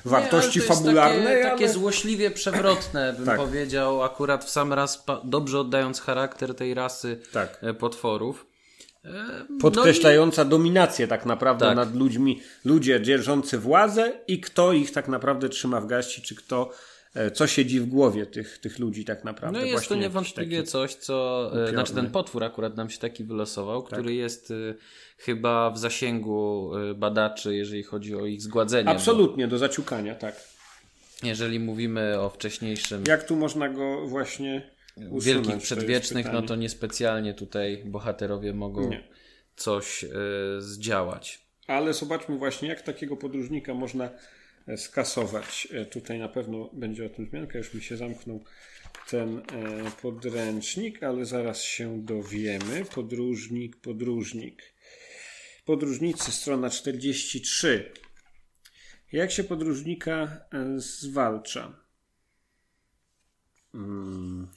wartości 0.04 0.58
Nie, 0.58 0.64
ale 0.66 0.74
fabularnej, 0.76 1.24
Takie, 1.24 1.40
ale... 1.40 1.50
takie 1.50 1.68
złośliwie 1.68 2.30
przewrotne, 2.30 3.12
bym 3.12 3.26
Tak. 3.34 3.36
powiedział, 3.36 4.02
akurat 4.02 4.44
w 4.44 4.50
sam 4.50 4.72
raz 4.72 5.04
dobrze 5.24 5.60
oddając 5.60 6.00
charakter 6.00 6.54
tej 6.54 6.74
rasy 6.74 7.20
Tak. 7.32 7.58
e, 7.62 7.74
potworów. 7.74 8.53
E, 9.04 9.10
podkreślająca 9.60 10.44
dominację 10.44 11.08
tak 11.08 11.26
naprawdę 11.26 11.64
Tak. 11.66 11.76
nad 11.76 11.94
ludźmi, 11.94 12.40
ludzie 12.64 13.00
dzierżący 13.02 13.58
władzę 13.58 14.12
i 14.28 14.40
kto 14.40 14.72
ich 14.72 14.92
tak 14.92 15.08
naprawdę 15.08 15.48
trzyma 15.48 15.80
w 15.80 15.86
garści, 15.86 16.22
czy 16.22 16.34
kto 16.34 16.70
e, 17.14 17.30
co 17.30 17.46
siedzi 17.46 17.80
w 17.80 17.86
głowie 17.86 18.26
tych, 18.26 18.58
tych 18.58 18.78
ludzi 18.78 19.04
tak 19.04 19.24
naprawdę. 19.24 19.58
No 19.58 19.64
jest 19.64 19.72
Właśnie 19.72 19.96
to 19.96 20.02
niewątpliwie 20.02 20.62
coś, 20.62 20.94
co. 20.94 21.44
e, 21.44 21.48
upiorny. 21.48 21.70
Znaczy 21.70 21.94
ten 21.94 22.10
potwór 22.10 22.44
akurat 22.44 22.76
nam 22.76 22.90
się 22.90 22.98
taki 22.98 23.24
wylosował, 23.24 23.82
Tak. 23.82 23.90
który 23.92 24.14
jest 24.14 24.50
y, 24.50 24.74
chyba 25.18 25.70
w 25.70 25.78
zasięgu 25.78 26.72
y, 26.76 26.94
badaczy, 26.94 27.54
jeżeli 27.56 27.82
chodzi 27.82 28.14
o 28.14 28.26
ich 28.26 28.42
zgładzenie. 28.42 28.88
Absolutnie, 28.90 29.48
do 29.48 29.58
zaciukania, 29.58 30.14
tak. 30.14 30.34
Bo 31.22 31.28
jeżeli 31.28 31.60
mówimy 31.60 32.20
o 32.20 32.30
wcześniejszym 32.30 33.04
Jak 33.08 33.24
tu 33.26 33.36
można 33.36 33.68
go 33.68 34.06
właśnie 34.06 34.73
usunąć? 34.96 35.24
wielkich 35.24 35.54
to 35.54 35.60
przedwiecznych, 35.60 36.26
no 36.32 36.42
to 36.42 36.56
niespecjalnie 36.56 37.34
tutaj 37.34 37.82
bohaterowie 37.84 38.52
mogą 38.54 38.90
Nie. 38.90 39.08
coś 39.56 40.04
y, 40.04 40.08
zdziałać. 40.58 41.44
Ale 41.66 41.94
zobaczmy 41.94 42.38
właśnie, 42.38 42.68
jak 42.68 42.82
takiego 42.82 43.16
podróżnika 43.16 43.74
można 43.74 44.10
e, 44.66 44.76
skasować. 44.76 45.68
E, 45.72 45.84
Tutaj 45.86 46.18
na 46.18 46.28
pewno 46.28 46.70
będzie 46.72 47.06
o 47.06 47.08
tym 47.08 47.26
wzmianka, 47.26 47.58
już 47.58 47.74
mi 47.74 47.82
się 47.82 47.96
zamknął 47.96 48.44
ten 49.10 49.38
e, 49.38 49.42
podręcznik, 50.02 51.02
ale 51.02 51.24
zaraz 51.26 51.62
się 51.62 52.04
dowiemy. 52.04 52.84
Podróżnik, 52.94 53.76
podróżnik. 53.76 54.62
Podróżnicy, 55.64 56.32
strona 56.32 56.70
43. 56.70 57.92
Jak 59.12 59.30
się 59.32 59.44
podróżnika 59.44 60.40
e, 60.52 60.80
zwalcza? 60.80 61.72
Mm. 63.74 64.48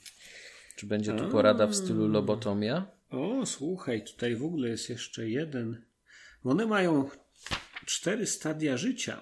Czy 0.77 0.85
będzie 0.85 1.13
tu 1.13 1.27
porada 1.27 1.67
w 1.67 1.75
stylu 1.75 2.07
lobotomia? 2.07 2.85
O, 3.09 3.45
słuchaj, 3.45 4.03
tutaj 4.03 4.35
w 4.35 4.43
ogóle 4.43 4.69
jest 4.69 4.89
jeszcze 4.89 5.29
jeden. 5.29 5.85
One 6.43 6.65
mają 6.65 7.09
cztery 7.85 8.27
stadia 8.27 8.77
życia. 8.77 9.21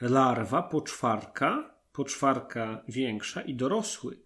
Larwa, 0.00 0.62
poczwarka, 0.62 1.74
poczwarka 1.92 2.84
większa 2.88 3.42
i 3.42 3.54
dorosły. 3.54 4.18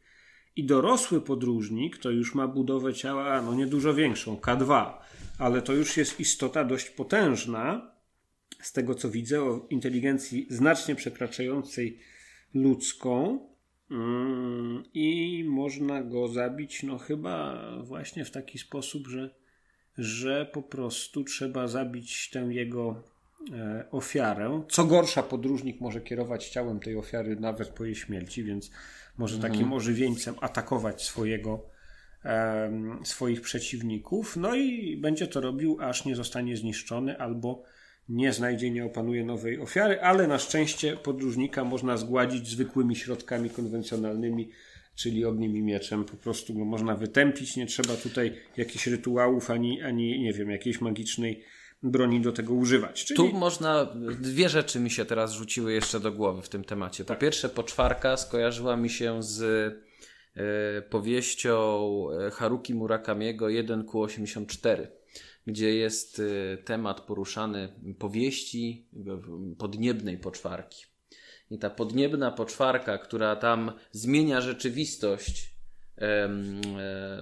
I 0.57 0.65
dorosły 0.65 1.21
podróżnik 1.21 1.99
to 1.99 2.11
już 2.11 2.35
ma 2.35 2.49
budowę 2.49 2.95
ciała, 2.95 3.43
no 3.43 3.55
nie 3.55 3.67
dużo 3.67 3.95
większą, 3.95 4.37
K2, 4.37 4.93
ale 5.39 5.63
to 5.63 5.73
już 5.73 5.97
jest 5.97 6.21
istota 6.21 6.65
dość 6.65 6.91
potężna. 6.91 7.95
Z 8.63 8.73
tego 8.73 8.95
co 8.95 9.11
widzę, 9.11 9.43
o 9.43 9.67
inteligencji 9.71 10.47
znacznie 10.51 10.95
przekraczającej 10.95 12.01
ludzką. 12.55 13.49
Mm, 13.91 14.85
I 14.95 15.45
można 15.49 16.03
go 16.03 16.29
zabić, 16.29 16.83
no 16.83 16.99
chyba 16.99 17.63
właśnie 17.83 18.25
w 18.25 18.31
taki 18.31 18.59
sposób, 18.59 19.07
że, 19.07 19.31
że 19.99 20.47
po 20.53 20.63
prostu 20.63 21.25
trzeba 21.25 21.69
zabić 21.69 22.31
tę 22.31 22.41
jego 22.41 23.03
e, 23.53 23.85
ofiarę. 23.91 24.63
Co 24.69 24.85
gorsza, 24.85 25.23
podróżnik 25.23 25.81
może 25.81 26.01
kierować 26.01 26.49
ciałem 26.49 26.81
tej 26.81 26.97
ofiary 26.97 27.37
nawet 27.37 27.69
po 27.69 27.85
jej 27.85 27.95
śmierci, 27.95 28.45
więc 28.45 28.71
może 29.19 29.39
takim 29.39 29.73
ożywieńcem 29.73 30.35
atakować 30.41 31.03
swojego, 31.03 31.63
swoich 33.05 33.41
przeciwników. 33.41 34.37
No 34.37 34.55
i 34.55 34.97
będzie 34.97 35.27
to 35.27 35.41
robił, 35.41 35.77
aż 35.81 36.05
nie 36.05 36.17
zostanie 36.17 36.57
zniszczony 36.57 37.19
albo 37.19 37.63
nie 38.09 38.33
znajdzie, 38.33 38.71
nie 38.71 38.85
opanuje 38.85 39.25
nowej 39.25 39.61
ofiary, 39.61 40.01
ale 40.01 40.27
na 40.27 40.39
szczęście 40.39 40.97
podróżnika 40.97 41.65
można 41.65 41.97
zgładzić 41.97 42.49
zwykłymi 42.49 42.97
środkami 42.97 43.51
konwencjonalnymi, 43.51 44.51
czyli 44.95 45.25
ogniem 45.25 45.57
i 45.57 45.63
mieczem. 45.63 46.05
Po 46.05 46.17
prostu 46.17 46.55
go 46.55 46.65
można 46.65 46.97
wytępić, 46.97 47.57
nie 47.57 47.67
trzeba 47.67 47.95
tutaj 47.95 48.33
jakichś 48.57 48.87
rytuałów 48.87 49.51
ani, 49.51 49.83
ani 49.83 50.21
nie 50.21 50.33
wiem, 50.33 50.51
jakiejś 50.51 50.81
magicznej 50.81 51.45
broni 51.83 52.21
do 52.21 52.33
tego 52.33 52.55
używać. 52.55 53.05
Czyli 53.05 53.17
Tu 53.17 53.33
można, 53.33 53.85
dwie 54.21 54.49
rzeczy 54.49 54.81
mi 54.81 54.91
się 54.91 55.05
teraz 55.05 55.33
rzuciły 55.33 55.73
jeszcze 55.73 56.01
do 56.01 56.13
głowy 56.13 56.43
w 56.43 56.49
tym 56.49 56.65
temacie. 56.65 57.05
Po 57.05 57.17
pierwsze, 57.17 57.49
poczwarka 57.49 58.17
skojarzyła 58.17 58.77
mi 58.77 58.91
się 58.91 59.23
z 59.23 59.43
e, 60.37 60.83
powieścią 60.83 62.07
e, 62.27 62.31
Haruki 62.31 62.75
Murakamiego 62.75 63.47
1Q84, 63.47 64.87
gdzie 65.49 65.75
jest 65.75 66.23
e, 66.55 66.57
temat 66.57 67.01
poruszany 67.01 67.69
powieści 67.99 68.87
e, 69.07 69.55
podniebnej 69.59 70.19
poczwarki. 70.19 70.85
I 71.51 71.59
ta 71.59 71.71
podniebna 71.71 72.31
poczwarka, 72.31 72.99
która 72.99 73.37
tam 73.37 73.73
zmienia 73.93 74.41
rzeczywistość 74.41 75.55
e, 75.99 76.29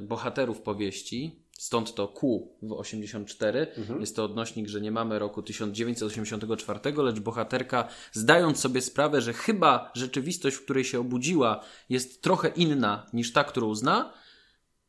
bohaterów 0.02 0.60
powieści, 0.62 1.40
stąd 1.58 1.94
to 1.94 2.08
Q 2.08 2.48
w 2.62 2.72
84. 2.72 3.66
Jest 4.00 4.16
to 4.16 4.24
odnośnik, 4.24 4.68
że 4.68 4.80
nie 4.80 4.90
mamy 4.92 5.18
roku 5.18 5.42
1984, 5.42 6.80
lecz 7.02 7.20
bohaterka, 7.20 7.88
zdając 8.12 8.60
sobie 8.60 8.80
sprawę, 8.80 9.20
że 9.20 9.32
chyba 9.32 9.90
rzeczywistość, 9.94 10.56
w 10.56 10.64
której 10.64 10.84
się 10.84 11.00
obudziła, 11.00 11.64
jest 11.88 12.22
trochę 12.22 12.48
inna 12.48 13.06
niż 13.12 13.32
ta, 13.32 13.44
którą 13.44 13.74
zna, 13.74 14.12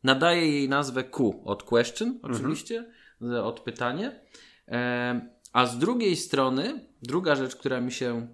nadaje 0.04 0.52
jej 0.52 0.70
nazwę 0.70 1.04
Q 1.04 1.42
od 1.46 1.64
question, 1.64 2.20
oczywiście, 2.22 2.82
z- 2.82 2.97
od 3.44 3.60
pytanie. 3.60 4.20
Em, 4.68 5.30
A 5.54 5.66
z 5.66 5.78
drugiej 5.78 6.16
strony, 6.16 6.80
druga 7.02 7.36
rzecz, 7.36 7.56
która 7.56 7.82
mi 7.82 7.92
się 7.92 8.28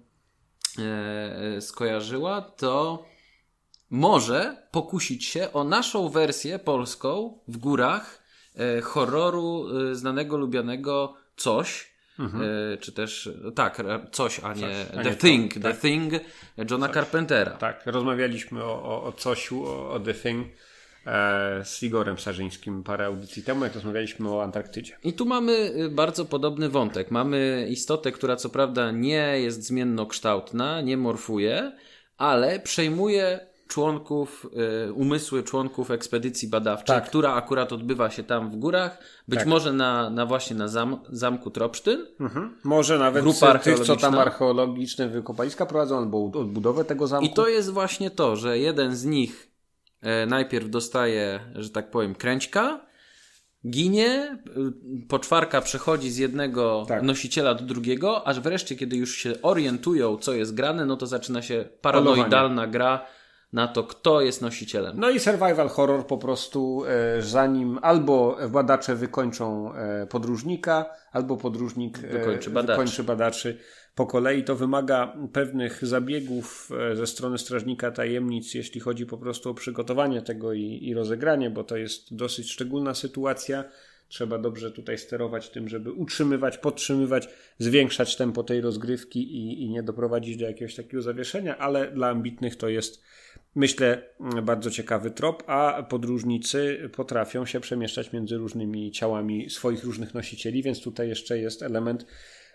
e, 0.78 1.56
e, 1.56 1.60
skojarzyła, 1.60 2.40
to 2.42 3.04
może 3.90 4.66
pokusić 4.70 5.24
się 5.24 5.52
o 5.52 5.64
naszą 5.64 6.08
wersję 6.08 6.58
polską 6.58 7.38
w 7.48 7.56
górach 7.56 8.22
e, 8.54 8.80
horroru 8.80 9.66
znanego, 9.92 10.36
lubianego 10.36 11.14
Coś. 11.36 11.94
E, 12.18 12.76
czy 12.76 12.92
też, 12.92 13.30
tak, 13.54 13.82
coś, 14.12 14.40
a 14.40 14.54
nie 14.54 14.60
Coś, 14.60 14.96
a 14.98 15.02
The 15.02 15.10
nie 15.10 15.16
Thing, 15.16 15.54
to, 15.54 15.60
The 15.60 15.72
tak. 15.72 15.80
Thing 15.80 16.12
Johna 16.70 16.88
Carpentera. 16.88 17.50
tak, 17.50 17.82
rozmawialiśmy 17.86 18.64
o, 18.64 18.82
o, 18.82 19.02
o 19.04 19.12
Cosiu, 19.12 19.64
o, 19.66 19.90
o 19.90 20.00
The 20.00 20.14
Thing 20.14 20.46
z 21.64 21.82
Igorem 21.82 22.18
Sarzyńskim 22.18 22.82
parę 22.82 23.06
audycji 23.06 23.42
temu, 23.42 23.64
jak 23.64 23.74
rozmawialiśmy 23.74 24.30
o 24.30 24.42
Antarktydzie. 24.42 24.96
I 25.04 25.12
tu 25.12 25.26
mamy 25.26 25.52
y, 25.52 25.88
bardzo 25.88 26.24
podobny 26.24 26.68
wątek. 26.68 27.10
Mamy 27.10 27.66
istotę, 27.70 28.12
która 28.12 28.36
co 28.36 28.48
prawda 28.48 28.90
nie 28.90 29.40
jest 29.40 29.62
zmiennokształtna, 29.66 30.80
nie 30.80 30.96
morfuje, 30.96 31.72
ale 32.18 32.60
przejmuje 32.60 33.40
członków, 33.68 34.46
y, 34.88 34.92
umysły 34.92 35.42
członków 35.42 35.90
ekspedycji 35.90 36.48
badawczej, 36.48 36.96
Tak. 36.96 37.06
która 37.06 37.34
akurat 37.34 37.72
odbywa 37.72 38.10
się 38.10 38.24
tam 38.24 38.50
w 38.50 38.56
górach, 38.56 38.98
być 39.28 39.38
Tak. 39.38 39.48
może 39.48 39.72
na, 39.72 40.10
na 40.10 40.26
właśnie 40.26 40.56
na 40.56 40.68
zam, 40.68 41.00
zamku 41.08 41.50
Tropsztyn. 41.50 42.06
Mhm. 42.20 42.56
Może 42.64 42.98
nawet 42.98 43.22
Grupa 43.24 43.58
tych, 43.58 43.80
co 43.80 43.96
tam 43.96 44.18
archeologiczne 44.18 45.08
wykopaliska 45.08 45.66
prowadzą, 45.66 45.98
albo 45.98 46.24
odbudowę 46.24 46.84
tego 46.84 47.06
zamku. 47.06 47.26
I 47.26 47.30
to 47.30 47.48
jest 47.48 47.70
właśnie 47.70 48.10
to, 48.10 48.36
że 48.36 48.58
jeden 48.58 48.96
z 48.96 49.04
nich 49.04 49.48
e, 49.50 49.53
najpierw 50.26 50.70
dostaje, 50.70 51.40
że 51.54 51.70
tak 51.70 51.90
powiem, 51.90 52.14
kręćka, 52.14 52.86
ginie, 53.70 54.38
y, 55.02 55.06
poczwarka 55.08 55.60
przechodzi 55.60 56.10
z 56.10 56.16
jednego 56.16 56.84
Tak. 56.88 57.02
nosiciela 57.02 57.54
do 57.54 57.64
drugiego, 57.64 58.26
aż 58.26 58.40
wreszcie, 58.40 58.76
kiedy 58.76 58.96
już 58.96 59.16
się 59.16 59.42
orientują, 59.42 60.16
co 60.16 60.32
jest 60.32 60.54
grane, 60.54 60.86
no 60.86 60.96
to 60.96 61.06
zaczyna 61.06 61.42
się 61.42 61.64
paranoidalna 61.80 62.66
gra 62.66 63.06
na 63.54 63.68
to, 63.68 63.84
kto 63.84 64.20
jest 64.20 64.42
nosicielem. 64.42 65.00
No 65.00 65.10
i 65.10 65.20
survival 65.20 65.68
horror 65.68 66.06
po 66.06 66.18
prostu, 66.18 66.84
e, 66.86 67.22
zanim 67.22 67.78
albo 67.82 68.36
badacze 68.50 68.94
wykończą 68.94 69.74
e, 69.74 70.06
podróżnika, 70.06 70.90
albo 71.12 71.36
podróżnik 71.36 71.98
e, 71.98 72.00
Wykończy 72.02 72.50
badaczy. 72.50 72.78
wykończy 72.78 73.04
badaczy 73.04 73.58
po 73.94 74.06
kolei. 74.06 74.44
To 74.44 74.56
wymaga 74.56 75.16
pewnych 75.32 75.86
zabiegów 75.86 76.70
ze 76.94 77.06
strony 77.06 77.38
strażnika 77.38 77.90
tajemnic, 77.90 78.54
jeśli 78.54 78.80
chodzi 78.80 79.06
po 79.06 79.18
prostu 79.18 79.50
o 79.50 79.54
przygotowanie 79.54 80.22
tego 80.22 80.52
i, 80.52 80.78
i 80.82 80.94
rozegranie, 80.94 81.50
bo 81.50 81.64
to 81.64 81.76
jest 81.76 82.16
dosyć 82.16 82.50
szczególna 82.50 82.94
sytuacja. 82.94 83.64
Trzeba 84.08 84.38
dobrze 84.38 84.70
tutaj 84.70 84.98
sterować 84.98 85.50
tym, 85.50 85.68
żeby 85.68 85.92
utrzymywać, 85.92 86.58
podtrzymywać, 86.58 87.28
zwiększać 87.58 88.16
tempo 88.16 88.42
tej 88.42 88.60
rozgrywki 88.60 89.20
i, 89.36 89.62
i 89.62 89.70
nie 89.70 89.82
doprowadzić 89.82 90.36
do 90.36 90.46
jakiegoś 90.46 90.74
takiego 90.74 91.02
zawieszenia, 91.02 91.58
ale 91.58 91.92
dla 91.92 92.08
ambitnych 92.08 92.56
to 92.56 92.68
jest 92.68 93.02
myślę, 93.54 94.02
mm, 94.20 94.44
bardzo 94.44 94.70
ciekawy 94.70 95.10
trop, 95.10 95.42
a 95.46 95.82
podróżnicy 95.82 96.90
potrafią 96.96 97.46
się 97.46 97.60
przemieszczać 97.60 98.12
między 98.12 98.36
różnymi 98.36 98.92
ciałami 98.92 99.50
swoich 99.50 99.84
różnych 99.84 100.14
nosicieli, 100.14 100.62
więc 100.62 100.82
tutaj 100.82 101.08
jeszcze 101.08 101.38
jest 101.38 101.62
element 101.62 102.06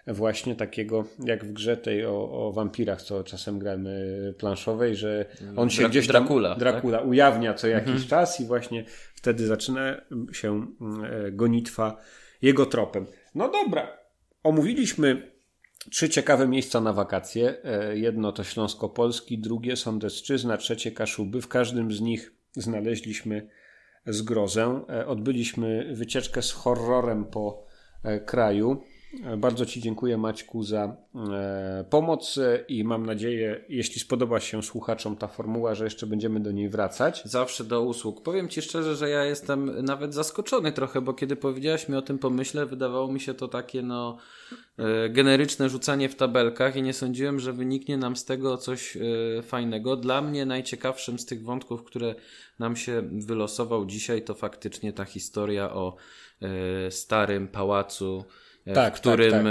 właśnie 0.07 0.55
takiego, 0.55 1.05
jak 1.23 1.45
w 1.45 1.53
grze 1.53 1.77
tej 1.77 2.05
o, 2.05 2.31
o 2.31 2.51
wampirach, 2.51 3.01
co 3.01 3.23
czasem 3.23 3.59
gramy 3.59 4.33
planszowej, 4.37 4.95
że 4.95 5.25
on 5.55 5.69
się 5.69 5.83
Dra- 5.83 5.89
gdzieś 5.89 6.07
tam, 6.07 6.23
Dracula, 6.23 6.49
tak? 6.49 6.59
Dracula 6.59 7.01
ujawnia 7.01 7.53
co 7.53 7.67
jakiś 7.67 8.07
czas 8.07 8.41
i 8.41 8.45
właśnie 8.45 8.85
wtedy 9.15 9.47
zaczyna 9.47 10.01
się 10.31 10.67
mm, 10.81 11.03
e, 11.03 11.31
gonitwa 11.31 11.97
jego 12.41 12.65
tropem. 12.65 13.05
No 13.35 13.51
dobra, 13.51 13.97
omówiliśmy 14.43 15.31
Trzy 15.91 16.09
ciekawe 16.09 16.47
miejsca 16.47 16.81
na 16.81 16.93
wakacje. 16.93 17.63
E, 17.63 17.97
Jedno 17.97 18.31
to 18.31 18.43
Śląsko-Polski, 18.43 19.39
drugie 19.39 19.75
Sądecczyzna, 19.75 20.57
trzecie 20.57 20.91
Kaszuby. 20.91 21.41
W 21.41 21.47
każdym 21.47 21.91
z 21.91 22.01
nich 22.01 22.33
znaleźliśmy 22.55 23.49
zgrozę. 24.05 24.83
E, 24.89 25.07
Odbyliśmy 25.07 25.95
wycieczkę 25.95 26.41
z 26.41 26.51
horrorem 26.51 27.25
po 27.25 27.65
e, 28.03 28.19
kraju. 28.19 28.83
Bardzo 29.37 29.65
Ci 29.65 29.81
dziękuję 29.81 30.17
Maćku 30.17 30.63
za 30.63 30.95
e, 31.15 31.85
pomoc 31.89 32.39
i 32.67 32.83
mam 32.83 33.05
nadzieję, 33.05 33.65
jeśli 33.69 34.01
spodoba 34.01 34.39
się 34.39 34.63
słuchaczom 34.63 35.15
ta 35.15 35.27
formuła, 35.27 35.75
że 35.75 35.83
jeszcze 35.83 36.07
będziemy 36.07 36.39
do 36.39 36.51
niej 36.51 36.69
wracać. 36.69 37.21
Zawsze 37.25 37.63
do 37.63 37.81
usług. 37.81 38.23
Powiem 38.23 38.49
Ci 38.49 38.61
szczerze, 38.61 38.95
że 38.95 39.09
ja 39.09 39.25
jestem 39.25 39.85
nawet 39.85 40.13
zaskoczony 40.13 40.71
trochę, 40.71 41.01
bo 41.01 41.13
kiedy 41.13 41.35
powiedziałaś 41.35 41.89
mi 41.89 41.95
o 41.95 42.01
tym 42.01 42.19
pomyśle, 42.19 42.65
wydawało 42.65 43.11
mi 43.11 43.19
się 43.19 43.33
to 43.33 43.47
takie 43.47 43.81
no 43.81 44.17
e, 44.77 45.09
generyczne 45.09 45.69
rzucanie 45.69 46.09
w 46.09 46.15
tabelkach 46.15 46.75
i 46.75 46.81
nie 46.81 46.93
sądziłem, 46.93 47.39
że 47.39 47.53
wyniknie 47.53 47.97
nam 47.97 48.15
z 48.15 48.25
tego 48.25 48.57
coś 48.57 48.97
e, 48.97 49.41
fajnego. 49.41 49.95
Dla 49.95 50.21
mnie 50.21 50.45
najciekawszym 50.45 51.19
z 51.19 51.25
tych 51.25 51.43
wątków, 51.43 51.83
które 51.83 52.15
nam 52.59 52.75
się 52.75 53.09
wylosował 53.11 53.85
dzisiaj, 53.85 54.21
to 54.21 54.33
faktycznie 54.33 54.93
ta 54.93 55.05
historia 55.05 55.73
o 55.73 55.95
e, 56.41 56.91
starym 56.91 57.47
pałacu 57.47 58.25
E, 58.25 58.48
tak, 58.75 58.97
w 58.97 58.99
którym 58.99 59.31
tak, 59.31 59.43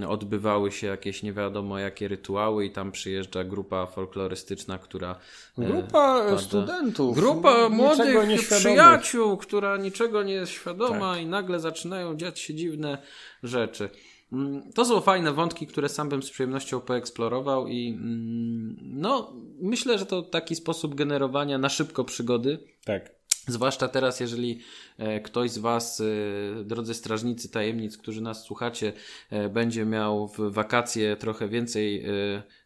tak. 0.00 0.10
odbywały 0.10 0.72
się 0.72 0.86
jakieś 0.86 1.22
nie 1.22 1.32
wiadomo 1.32 1.78
jakie 1.78 2.08
rytuały 2.08 2.64
i 2.64 2.70
tam 2.70 2.92
przyjeżdża 2.92 3.44
grupa 3.44 3.86
folklorystyczna, 3.86 4.78
która... 4.78 5.16
E, 5.58 5.64
grupa 5.64 6.20
pada... 6.24 6.38
studentów. 6.38 7.16
Grupa 7.16 7.68
młodych 7.68 8.40
przyjaciół, 8.40 9.36
która 9.36 9.76
niczego 9.76 10.22
nie 10.22 10.34
jest 10.34 10.52
świadoma 10.52 11.14
tak. 11.14 11.22
i 11.22 11.26
nagle 11.26 11.60
zaczynają 11.60 12.16
dziać 12.16 12.40
się 12.40 12.54
dziwne 12.54 12.98
rzeczy. 13.42 13.90
Mm, 14.32 14.72
to 14.72 14.84
są 14.84 15.00
fajne 15.00 15.32
wątki, 15.32 15.66
które 15.66 15.88
sam 15.88 16.08
bym 16.08 16.22
z 16.22 16.30
przyjemnością 16.30 16.80
poeksplorował 16.80 17.66
i 17.66 17.88
mm, 17.88 18.76
no, 18.82 19.32
myślę, 19.60 19.98
że 19.98 20.06
to 20.06 20.22
taki 20.22 20.54
sposób 20.54 20.94
generowania 20.94 21.58
na 21.58 21.68
szybko 21.68 22.04
przygody. 22.04 22.58
Tak. 22.84 23.17
Zwłaszcza 23.48 23.88
teraz, 23.88 24.20
jeżeli 24.20 24.60
e, 24.98 25.20
ktoś 25.20 25.50
z 25.50 25.58
Was, 25.58 26.00
e, 26.00 26.64
drodzy 26.64 26.94
strażnicy 26.94 27.48
tajemnic, 27.48 27.98
którzy 27.98 28.20
nas 28.20 28.42
słuchacie, 28.42 28.92
e, 29.30 29.48
będzie 29.48 29.84
miał 29.84 30.28
w 30.28 30.38
wakacje 30.38 31.16
trochę 31.16 31.48
więcej 31.48 32.04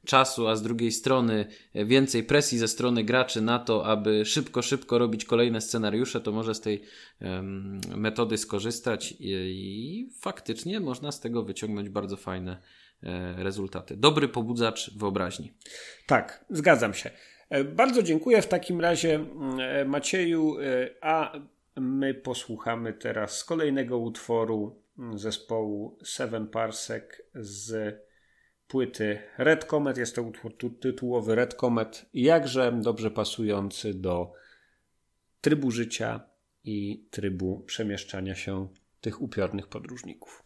czasu, 0.06 0.48
a 0.48 0.56
z 0.56 0.62
drugiej 0.62 0.92
strony 0.92 1.46
więcej 1.74 2.24
presji 2.24 2.58
ze 2.58 2.68
strony 2.68 3.04
graczy 3.04 3.40
na 3.40 3.58
to, 3.58 3.86
aby 3.86 4.24
szybko, 4.24 4.62
szybko 4.62 4.98
robić 4.98 5.24
kolejne 5.24 5.60
scenariusze, 5.60 6.20
to 6.20 6.32
może 6.32 6.54
z 6.54 6.60
tej 6.60 6.82
metody 7.96 8.38
skorzystać 8.38 9.14
i 9.20 10.08
faktycznie 10.20 10.80
można 10.80 11.12
z 11.12 11.20
tego 11.20 11.42
wyciągnąć 11.42 11.88
bardzo 11.88 12.16
fajne 12.16 12.56
rezultaty. 13.36 13.96
Dobry 13.96 14.28
pobudzacz 14.28 14.90
wyobraźni. 14.96 15.52
Tak, 16.06 16.44
zgadzam 16.50 16.94
się. 16.94 17.10
E, 17.52 17.64
bardzo 17.64 18.02
dziękuję 18.02 18.42
w 18.42 18.46
takim 18.46 18.80
razie 18.80 19.24
e, 19.58 19.84
Macieju, 19.84 20.58
e, 20.58 20.64
a 21.00 21.32
my 21.76 22.14
posłuchamy 22.14 22.92
teraz 22.92 23.44
kolejnego 23.44 23.98
utworu 23.98 24.82
zespołu 25.14 25.98
Seven 26.04 26.46
Parsec 26.46 27.04
z 27.34 27.96
płyty 28.68 29.18
Red 29.38 29.64
Comet. 29.64 29.96
Jest 29.98 30.14
to 30.14 30.22
utwór 30.22 30.56
tytułowy 30.80 31.34
Red 31.34 31.54
Comet, 31.54 32.06
jakże 32.14 32.78
dobrze 32.82 33.10
pasujący 33.10 33.94
do 33.94 34.32
trybu 35.40 35.70
życia 35.70 36.20
i 36.64 37.06
trybu 37.10 37.60
przemieszczania 37.66 38.34
się 38.34 38.68
tych 39.00 39.22
upiornych 39.22 39.68
podróżników. 39.68 40.41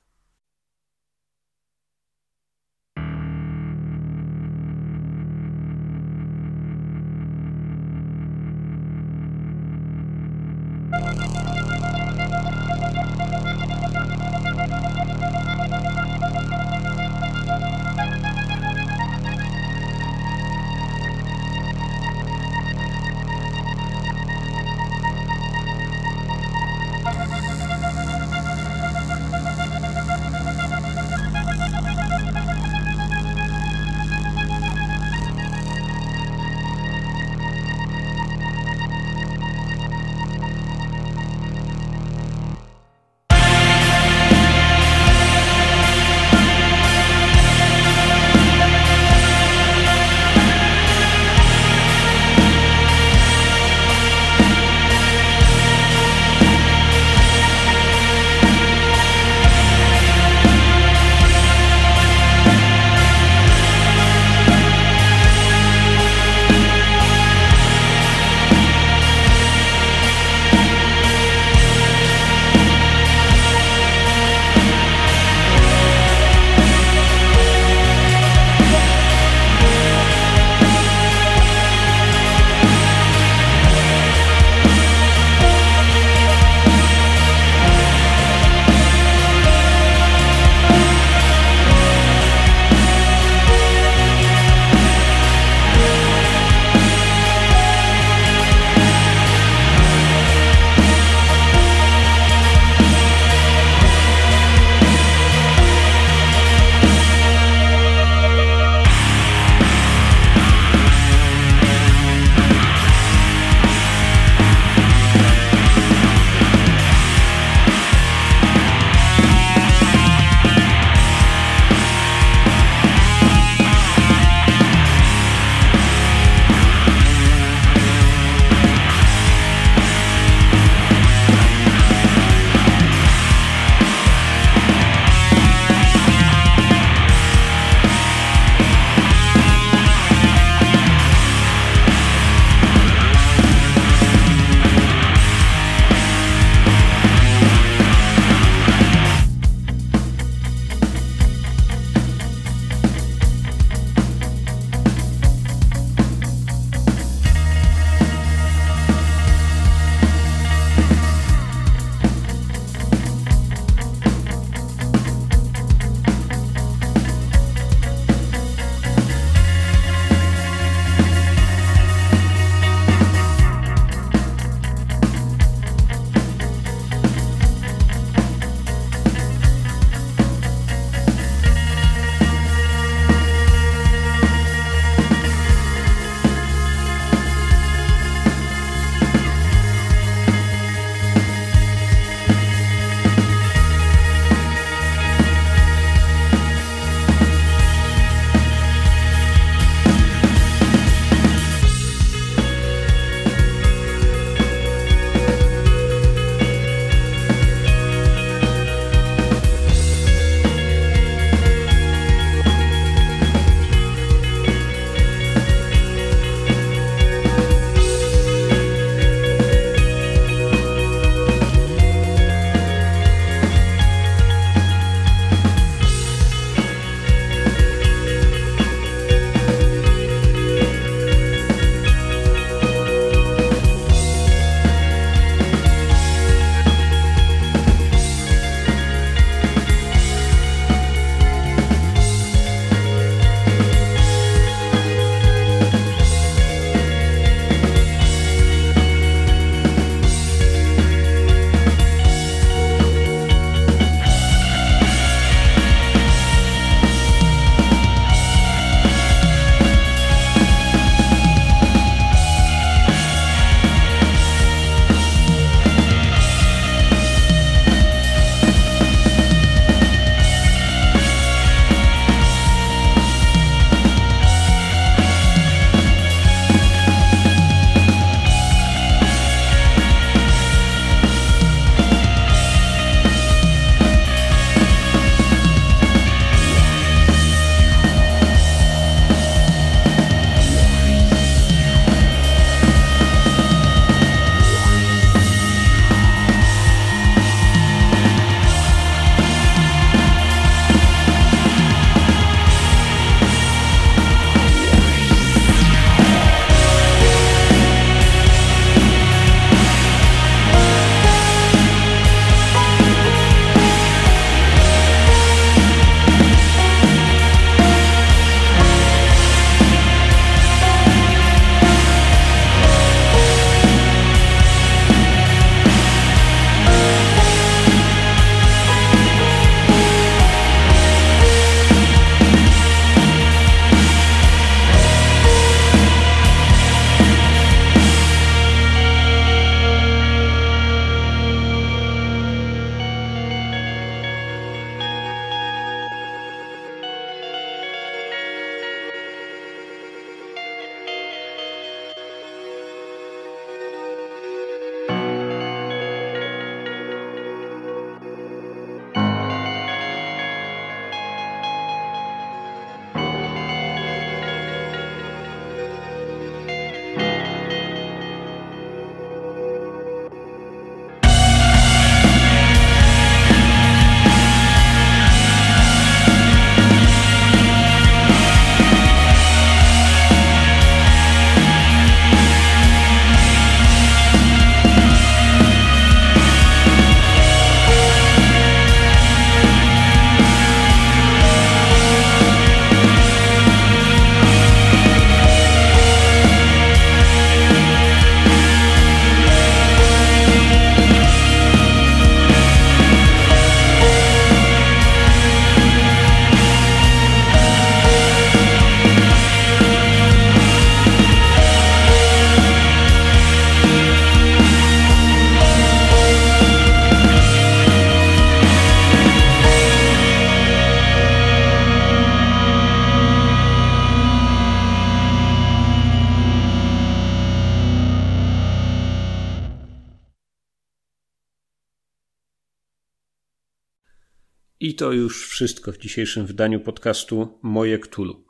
Wszystko 435.66 435.80
w 435.80 435.82
dzisiejszym 435.82 436.26
wydaniu 436.26 436.60
podcastu 436.60 437.38
Moje 437.42 437.78
Ktulu. 437.78 438.24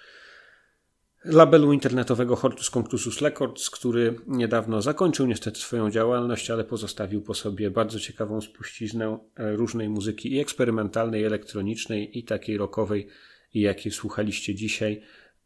labelu 1.25 1.73
internetowego 1.73 2.37
Hortus 2.37 2.71
Conclusus 2.71 3.21
Records, 3.21 3.71
który 3.71 4.17
niedawno 4.27 4.83
zakończył 4.83 5.27
niestety 5.27 5.61
swoją 5.61 5.91
działalność, 5.91 6.51
ale 6.51 6.65
pozostawił 6.65 7.23
po 7.23 7.35
sobie 7.35 7.71
bardzo 7.71 8.01
ciekawą 8.01 8.41
spuściznę 8.41 9.19
różnej 9.37 9.89
muzyki 9.89 10.33
i 10.33 10.41
eksperymentalnej, 10.41 11.23
i 11.23 11.25
elektronicznej, 11.25 12.19
i 12.19 12.25
takiej 12.25 12.57
rockowej, 12.57 13.09
jakiej 13.55 13.93
słuchaliście 13.93 14.55
dzisiaj. 14.55 15.03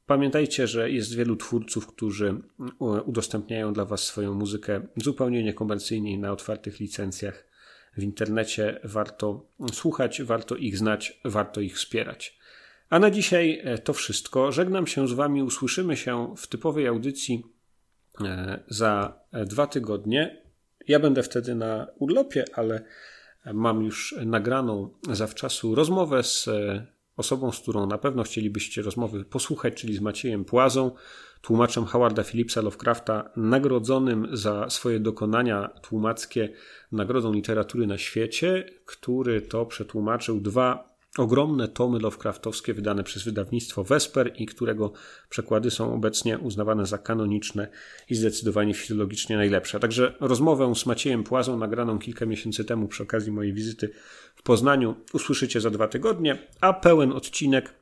Pamiętajcie, 0.09 0.67
że 0.67 0.91
jest 0.91 1.15
wielu 1.15 1.37
twórców, 1.37 1.87
którzy 1.87 2.41
udostępniają 3.05 3.73
dla 3.73 3.85
Was 3.85 4.03
swoją 4.03 4.35
muzykę 4.35 4.81
zupełnie 4.97 5.43
niekomercyjnie 5.43 6.19
na 6.19 6.33
otwartych 6.33 6.81
licencjach 6.81 7.45
w 7.97 8.03
internecie. 8.03 8.81
Warto 8.85 9.47
słuchać, 9.73 10.23
warto 10.23 10.57
ich 10.57 10.79
znać, 10.79 11.21
warto 11.25 11.61
ich 11.61 11.77
wspierać. 11.77 12.39
A 12.91 12.99
na 12.99 13.11
dzisiaj 13.11 13.61
e, 13.65 13.79
to 13.79 13.93
wszystko. 13.93 14.53
Żegnam 14.53 14.87
się 14.87 15.09
z 15.09 15.13
Wami. 15.13 15.43
Usłyszymy 15.43 15.97
się 15.97 16.35
w 16.37 16.47
typowej 16.47 16.87
audycji 16.87 17.45
e, 18.25 18.61
za 18.69 19.21
e, 19.33 19.45
dwa 19.45 19.67
tygodnie. 19.67 20.43
Ja 20.89 21.01
będę 21.01 21.23
wtedy 21.23 21.55
na 21.55 21.87
urlopie, 21.99 22.45
ale 22.55 22.85
mam 23.53 23.83
już 23.83 24.15
nagraną 24.27 24.91
zawczasu 25.13 25.75
rozmowę 25.75 26.23
z 26.23 26.49
osobą, 27.19 27.53
z 27.53 27.61
którą 27.61 27.87
na 27.87 27.99
pewno 27.99 28.23
chcielibyście 28.23 28.83
rozmowy 28.83 29.25
posłuchać, 29.25 29.75
czyli 29.75 29.97
z 29.97 30.01
Maciejem 30.01 30.45
Płazą, 30.45 30.91
tłumaczem 31.41 31.85
Howarda 31.85 32.23
Phillipsa 32.23 32.61
Lovecrafta, 32.63 33.31
nagrodzonym 33.37 34.29
za 34.33 34.71
swoje 34.71 35.01
dokonania 35.01 35.69
tłumackie 35.83 36.53
Nagrodą 36.93 37.33
Literatury 37.33 37.87
na 37.87 37.99
Świecie, 37.99 38.71
który 38.85 39.43
to 39.43 39.67
przetłumaczył 39.67 40.41
dwa 40.41 40.98
ogromne 41.19 41.69
tomy 41.69 41.99
Lovecraftowskie 41.99 42.75
wydane 42.75 43.05
przez 43.05 43.25
wydawnictwo 43.25 43.85
Vesper 43.85 44.33
i 44.37 44.47
którego 44.47 44.93
przekłady 45.29 45.71
są 45.71 45.95
obecnie 45.95 46.39
uznawane 46.39 46.87
za 46.87 46.99
kanoniczne 46.99 47.69
i 48.11 48.15
zdecydowanie 48.15 48.75
filologicznie 48.75 49.37
najlepsze. 49.37 49.81
Także 49.81 50.15
rozmowę 50.21 50.75
z 50.75 50.87
Maciejem 50.87 51.25
Płazą 51.25 51.59
nagraną 51.59 51.99
kilka 51.99 52.27
miesięcy 52.27 52.65
temu 52.65 52.89
przy 52.89 53.03
okazji 53.03 53.33
mojej 53.33 53.53
wizyty 53.53 53.91
w 54.37 54.43
Poznaniu 54.43 54.95
usłyszycie 55.13 55.61
za 55.61 55.71
dwa 55.71 55.89
tygodnie, 55.89 56.39
a 56.61 56.73
pełen 56.73 57.13
odcinek 57.13 57.75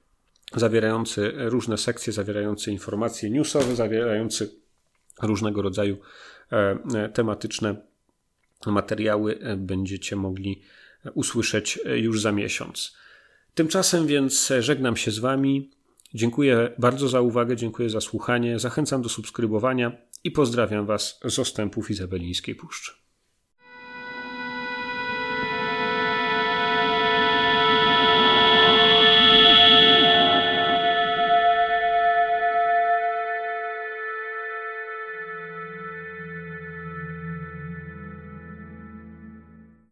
zawierający 0.55 1.33
różne 1.37 1.79
sekcje, 1.79 2.13
zawierający 2.13 2.73
informacje 2.73 3.31
newsowe, 3.31 3.77
zawierający 3.77 4.61
różnego 5.23 5.63
rodzaju 5.63 5.97
e, 6.53 6.79
e, 6.95 7.09
tematyczne 7.09 7.77
materiały 8.67 9.39
e, 9.39 9.57
będziecie 9.57 10.17
mogli 10.17 10.63
usłyszeć 11.15 11.81
już 11.97 12.21
za 12.21 12.33
miesiąc. 12.33 12.97
Tymczasem 13.57 14.07
więc 14.07 14.53
żegnam 14.61 14.97
się 14.97 15.11
z 15.11 15.19
Wami. 15.19 15.71
Dziękuję 16.15 16.75
bardzo 16.79 17.09
za 17.09 17.21
uwagę, 17.21 17.57
dziękuję 17.57 17.91
za 17.91 18.01
słuchanie. 18.01 18.59
Zachęcam 18.59 19.03
do 19.03 19.09
subskrybowania 19.09 19.97
i 20.25 20.31
pozdrawiam 20.31 20.87
Was 20.87 21.21
z 21.25 21.39
ostępów 21.39 21.91
Izabelińskiej 21.91 22.55
Puszczy. 22.55 23.06